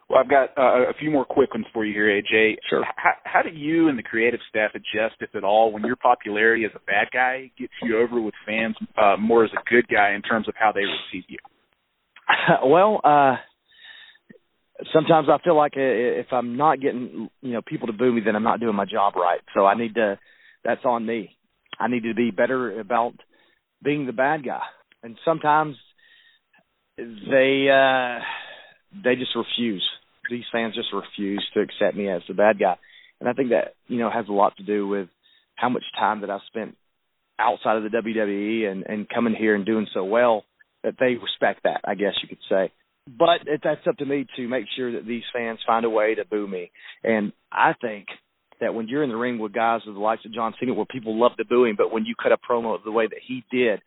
Well, 0.08 0.20
I've 0.20 0.30
got 0.30 0.50
uh, 0.56 0.88
a 0.88 0.94
few 1.00 1.10
more 1.10 1.24
quick 1.24 1.52
ones 1.52 1.66
for 1.72 1.84
you 1.84 1.92
here, 1.92 2.06
AJ. 2.06 2.56
Sure. 2.70 2.84
How, 2.96 3.12
how 3.24 3.42
do 3.42 3.50
you 3.50 3.88
and 3.88 3.98
the 3.98 4.04
creative 4.04 4.40
staff 4.48 4.70
adjust, 4.74 5.16
if 5.20 5.34
at 5.34 5.42
all, 5.42 5.72
when 5.72 5.82
your 5.82 5.96
popularity 5.96 6.64
as 6.64 6.70
a 6.76 6.80
bad 6.80 7.08
guy 7.12 7.50
gets 7.58 7.72
you 7.82 7.98
over 7.98 8.20
with 8.20 8.34
fans 8.46 8.76
uh, 8.96 9.16
more 9.18 9.44
as 9.44 9.50
a 9.52 9.68
good 9.68 9.88
guy 9.88 10.14
in 10.14 10.22
terms 10.22 10.46
of 10.46 10.54
how 10.56 10.70
they 10.70 10.82
receive 10.82 11.24
you? 11.28 11.38
well, 12.64 13.00
uh, 13.02 13.36
sometimes 14.92 15.28
I 15.28 15.38
feel 15.42 15.56
like 15.56 15.72
if 15.74 16.26
I'm 16.30 16.56
not 16.56 16.80
getting 16.80 17.28
you 17.40 17.52
know 17.52 17.62
people 17.62 17.88
to 17.88 17.92
boo 17.92 18.12
me, 18.12 18.20
then 18.24 18.36
I'm 18.36 18.44
not 18.44 18.60
doing 18.60 18.76
my 18.76 18.84
job 18.84 19.16
right. 19.16 19.40
So 19.54 19.66
I 19.66 19.76
need 19.76 19.94
to. 19.96 20.18
That's 20.64 20.84
on 20.84 21.04
me. 21.04 21.36
I 21.78 21.88
need 21.88 22.04
to 22.04 22.14
be 22.14 22.30
better 22.30 22.80
about 22.80 23.14
being 23.82 24.06
the 24.06 24.12
bad 24.12 24.44
guy. 24.44 24.62
And 25.02 25.16
sometimes 25.24 25.76
they. 26.96 27.68
uh 27.72 28.22
they 29.04 29.16
just 29.16 29.34
refuse. 29.34 29.84
These 30.30 30.44
fans 30.52 30.74
just 30.74 30.92
refuse 30.92 31.44
to 31.54 31.60
accept 31.60 31.96
me 31.96 32.08
as 32.08 32.22
the 32.28 32.34
bad 32.34 32.58
guy, 32.58 32.76
and 33.20 33.28
I 33.28 33.32
think 33.32 33.50
that 33.50 33.74
you 33.88 33.98
know 33.98 34.10
has 34.10 34.28
a 34.28 34.32
lot 34.32 34.56
to 34.56 34.62
do 34.62 34.86
with 34.86 35.08
how 35.54 35.68
much 35.68 35.84
time 35.98 36.20
that 36.20 36.30
I've 36.30 36.40
spent 36.48 36.76
outside 37.38 37.76
of 37.76 37.82
the 37.82 37.90
WWE 37.90 38.70
and 38.70 38.84
and 38.86 39.08
coming 39.08 39.34
here 39.34 39.54
and 39.54 39.64
doing 39.64 39.86
so 39.92 40.04
well 40.04 40.44
that 40.82 40.94
they 40.98 41.14
respect 41.14 41.62
that. 41.64 41.80
I 41.84 41.94
guess 41.94 42.14
you 42.22 42.28
could 42.28 42.44
say. 42.48 42.72
But 43.06 43.46
it, 43.46 43.60
that's 43.62 43.86
up 43.86 43.98
to 43.98 44.04
me 44.04 44.26
to 44.36 44.48
make 44.48 44.64
sure 44.76 44.92
that 44.92 45.06
these 45.06 45.22
fans 45.32 45.60
find 45.64 45.84
a 45.84 45.90
way 45.90 46.16
to 46.16 46.24
boo 46.24 46.46
me. 46.48 46.72
And 47.04 47.32
I 47.52 47.72
think 47.80 48.06
that 48.60 48.74
when 48.74 48.88
you're 48.88 49.04
in 49.04 49.10
the 49.10 49.16
ring 49.16 49.38
with 49.38 49.52
guys 49.52 49.82
with 49.86 49.94
the 49.94 50.00
likes 50.00 50.24
of 50.24 50.34
John 50.34 50.54
Cena, 50.58 50.74
where 50.74 50.86
people 50.86 51.18
love 51.18 51.32
the 51.38 51.44
booing, 51.44 51.74
but 51.76 51.92
when 51.92 52.04
you 52.04 52.14
cut 52.20 52.32
a 52.32 52.36
promo 52.36 52.82
the 52.82 52.90
way 52.90 53.06
that 53.06 53.20
he 53.26 53.44
did 53.50 53.80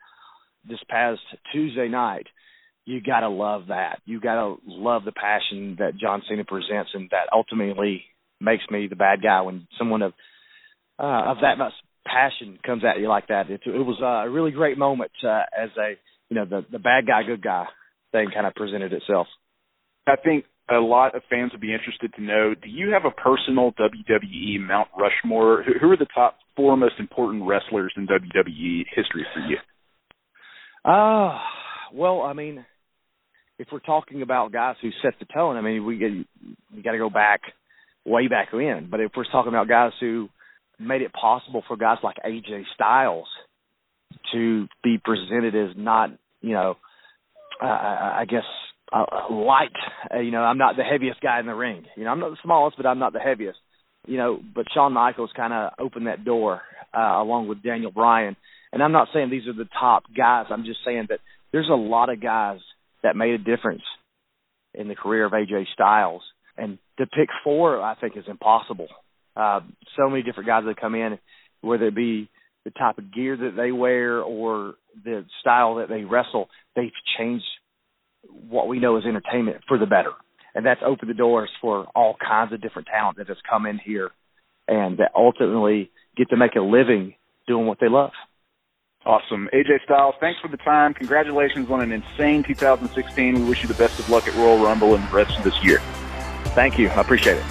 this 0.68 0.80
past 0.90 1.20
Tuesday 1.52 1.88
night, 1.90 2.28
you 2.90 3.02
got 3.02 3.20
to 3.20 3.30
love 3.30 3.68
that. 3.68 4.02
You 4.06 4.20
got 4.20 4.36
to 4.36 4.56
love 4.66 5.04
the 5.06 5.12
passion 5.12 5.76
that 5.78 5.98
John 6.02 6.24
Cena 6.28 6.44
presents, 6.44 6.90
and 6.96 7.08
that 7.12 7.30
ultimately 7.32 8.04
makes 8.42 8.64
me 8.72 8.88
the 8.88 8.96
bad 8.96 9.22
guy 9.22 9.42
when 9.42 9.68
someone 9.78 10.02
of 10.02 10.14
uh, 10.98 11.32
of 11.32 11.38
that 11.42 11.60
much 11.60 11.74
passion 12.04 12.58
comes 12.66 12.84
at 12.84 13.00
you 13.00 13.08
like 13.08 13.28
that. 13.28 13.52
It, 13.52 13.62
it 13.64 13.86
was 13.86 14.02
a 14.02 14.30
really 14.30 14.50
great 14.50 14.80
moment 14.80 15.12
uh, 15.24 15.44
as 15.56 15.70
a 15.78 15.94
you 16.30 16.36
know 16.36 16.46
the 16.46 16.66
the 16.72 16.80
bad 16.80 17.06
guy 17.06 17.22
good 17.22 17.44
guy 17.44 17.66
thing 18.12 18.30
kind 18.34 18.48
of 18.48 18.56
presented 18.56 18.92
itself. 18.92 19.28
I 20.08 20.16
think 20.16 20.46
a 20.68 20.80
lot 20.80 21.16
of 21.16 21.22
fans 21.30 21.52
would 21.52 21.62
be 21.62 21.74
interested 21.74 22.12
to 22.16 22.24
know: 22.24 22.56
Do 22.56 22.70
you 22.70 22.92
have 22.94 23.06
a 23.06 23.12
personal 23.12 23.72
WWE 23.74 24.60
Mount 24.62 24.88
Rushmore? 24.98 25.64
Who 25.80 25.92
are 25.92 25.98
the 25.98 26.08
top 26.16 26.40
four 26.56 26.76
most 26.76 26.96
important 26.98 27.44
wrestlers 27.48 27.94
in 27.96 28.08
WWE 28.08 28.86
history 28.96 29.28
for 29.32 29.42
you? 29.42 29.58
Uh 30.84 31.38
well, 31.94 32.22
I 32.22 32.34
mean, 32.34 32.66
if 33.60 33.68
we're 33.72 33.80
talking 33.80 34.22
about 34.22 34.54
guys 34.54 34.78
who 34.82 34.90
set 35.04 35.14
the 35.20 35.26
tone, 35.26 35.58
I 35.58 35.62
mean, 35.62 35.86
we 35.86 36.26
we 36.74 36.82
got 36.82 36.94
to 36.94 36.98
go 36.98 37.10
back 37.10 37.42
way 38.06 38.30
back 38.30 38.54
when. 38.54 38.88
But 38.90 39.02
if 39.02 39.12
we're 39.16 39.30
talking 39.30 39.50
about 39.50 39.68
guys 39.68 39.92
who 40.00 40.30
made 40.80 41.02
it 41.02 41.12
possible 41.14 41.62
for 41.68 41.76
guys 41.76 41.98
like 42.02 42.16
AJ 42.26 42.64
Styles 42.74 43.28
to 44.32 44.68
be 44.82 44.98
presented 45.04 45.56
as 45.56 45.76
not, 45.76 46.10
you 46.42 46.54
know, 46.54 46.78
uh, 47.62 47.66
I 47.66 48.26
guess 48.28 48.46
uh, 48.94 49.06
light. 49.30 49.76
Uh, 50.12 50.20
you 50.20 50.32
know, 50.32 50.42
I'm 50.42 50.58
not 50.58 50.78
the 50.78 50.84
heaviest 50.84 51.20
guy 51.20 51.40
in 51.42 51.46
the 51.46 51.54
ring. 51.54 51.84
You 51.98 52.06
know, 52.06 52.12
I'm 52.12 52.20
not 52.22 52.32
the 52.32 52.38
smallest, 52.42 52.78
but 52.78 52.86
I'm 52.86 53.00
not 53.00 53.12
the 53.12 53.20
heaviest. 53.20 53.60
You 54.08 54.18
know, 54.18 54.40
but 54.56 54.66
Shawn 54.74 54.94
Michaels 54.94 55.32
kind 55.36 55.54
of 55.54 55.74
opened 55.78 56.08
that 56.08 56.24
door 56.24 56.62
uh, 56.98 57.22
along 57.22 57.50
with 57.50 57.62
Daniel 57.62 57.92
Bryan. 57.92 58.38
And 58.72 58.82
I'm 58.82 58.94
not 58.94 59.10
saying 59.14 59.30
these 59.30 59.48
are 59.48 59.54
the 59.54 59.70
top 59.80 60.04
guys. 60.16 60.46
I'm 60.50 60.64
just 60.64 60.80
saying 60.86 61.08
that 61.10 61.20
there's 61.52 61.70
a 61.70 61.76
lot 61.76 62.10
of 62.10 62.22
guys 62.22 62.60
that 63.04 63.16
made 63.16 63.32
a 63.32 63.38
difference 63.38 63.84
in 64.74 64.88
the 64.88 64.96
career 64.96 65.26
of 65.26 65.32
AJ 65.32 65.66
Styles. 65.74 66.22
And 66.58 66.78
to 66.98 67.06
pick 67.06 67.30
four, 67.44 67.82
I 67.82 67.96
think, 67.96 68.18
is 68.18 68.26
impossible. 68.28 68.88
Uh, 69.36 69.62
so 69.98 70.10
many 70.10 70.24
different 70.24 70.48
guys 70.48 70.64
that 70.66 70.80
come 70.80 70.96
in, 70.96 71.18
whether 71.62 71.88
it 71.88 71.96
be 71.96 72.30
the 72.66 72.72
type 72.72 72.98
of 72.98 73.14
gear 73.14 73.38
that 73.38 73.54
they 73.56 73.72
wear 73.72 74.22
or 74.22 74.76
the 75.04 75.26
style 75.42 75.76
that 75.76 75.90
they 75.90 76.04
wrestle, 76.04 76.50
they've 76.76 76.92
changed 77.18 77.46
what 78.50 78.68
we 78.68 78.80
know 78.80 78.98
as 78.98 79.06
entertainment 79.06 79.62
for 79.68 79.78
the 79.78 79.86
better. 79.86 80.12
And 80.54 80.66
that's 80.66 80.82
opened 80.86 81.10
the 81.10 81.16
doors 81.16 81.50
for 81.62 81.88
all 81.96 82.16
kinds 82.20 82.54
of 82.54 82.62
different 82.62 82.88
talent 82.88 83.18
that 83.18 83.28
has 83.28 83.38
come 83.50 83.66
in 83.66 83.80
here 83.84 84.12
and 84.68 84.98
that 84.98 85.12
ultimately 85.16 85.90
get 86.18 86.30
to 86.30 86.38
make 86.38 86.56
a 86.56 86.62
living 86.62 87.16
doing 87.48 87.66
what 87.66 87.80
they 87.80 87.90
love. 87.90 88.12
Awesome. 89.06 89.50
AJ 89.54 89.84
Styles, 89.86 90.16
thanks 90.20 90.40
for 90.42 90.50
the 90.50 90.58
time. 90.58 90.94
Congratulations 90.94 91.72
on 91.72 91.82
an 91.82 91.92
insane 91.92 92.44
2016. 92.44 93.36
We 93.36 93.50
wish 93.50 93.62
you 93.62 93.68
the 93.68 93.74
best 93.74 93.98
of 94.00 94.10
luck 94.10 94.28
at 94.28 94.36
Royal 94.36 94.60
Rumble 94.60 94.94
and 94.94 95.08
the 95.08 95.16
rest 95.16 95.38
of 95.38 95.44
this 95.44 95.64
year. 95.64 95.80
Thank 96.54 96.78
you. 96.78 96.90
I 96.90 97.02
appreciate 97.02 97.38
it. 97.38 97.46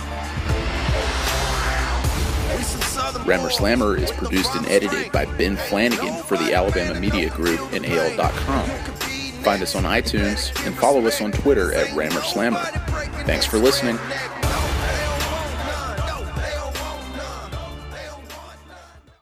Rammer 3.26 3.50
Slammer 3.50 3.96
is 3.96 4.10
produced 4.10 4.54
and 4.54 4.66
edited 4.66 5.10
by 5.12 5.24
Ben 5.36 5.56
Flanagan 5.56 6.22
for 6.24 6.36
the 6.36 6.54
Alabama 6.54 6.98
Media 6.98 7.30
Group 7.30 7.60
and 7.72 7.84
AL.com. 7.84 8.68
Find 9.42 9.62
us 9.62 9.74
on 9.74 9.84
iTunes 9.84 10.66
and 10.66 10.76
follow 10.76 11.06
us 11.06 11.20
on 11.20 11.32
Twitter 11.32 11.72
at 11.74 11.92
Rammer 11.94 12.22
Slammer. 12.22 12.60
Thanks 13.24 13.46
for 13.46 13.58
listening. 13.58 13.98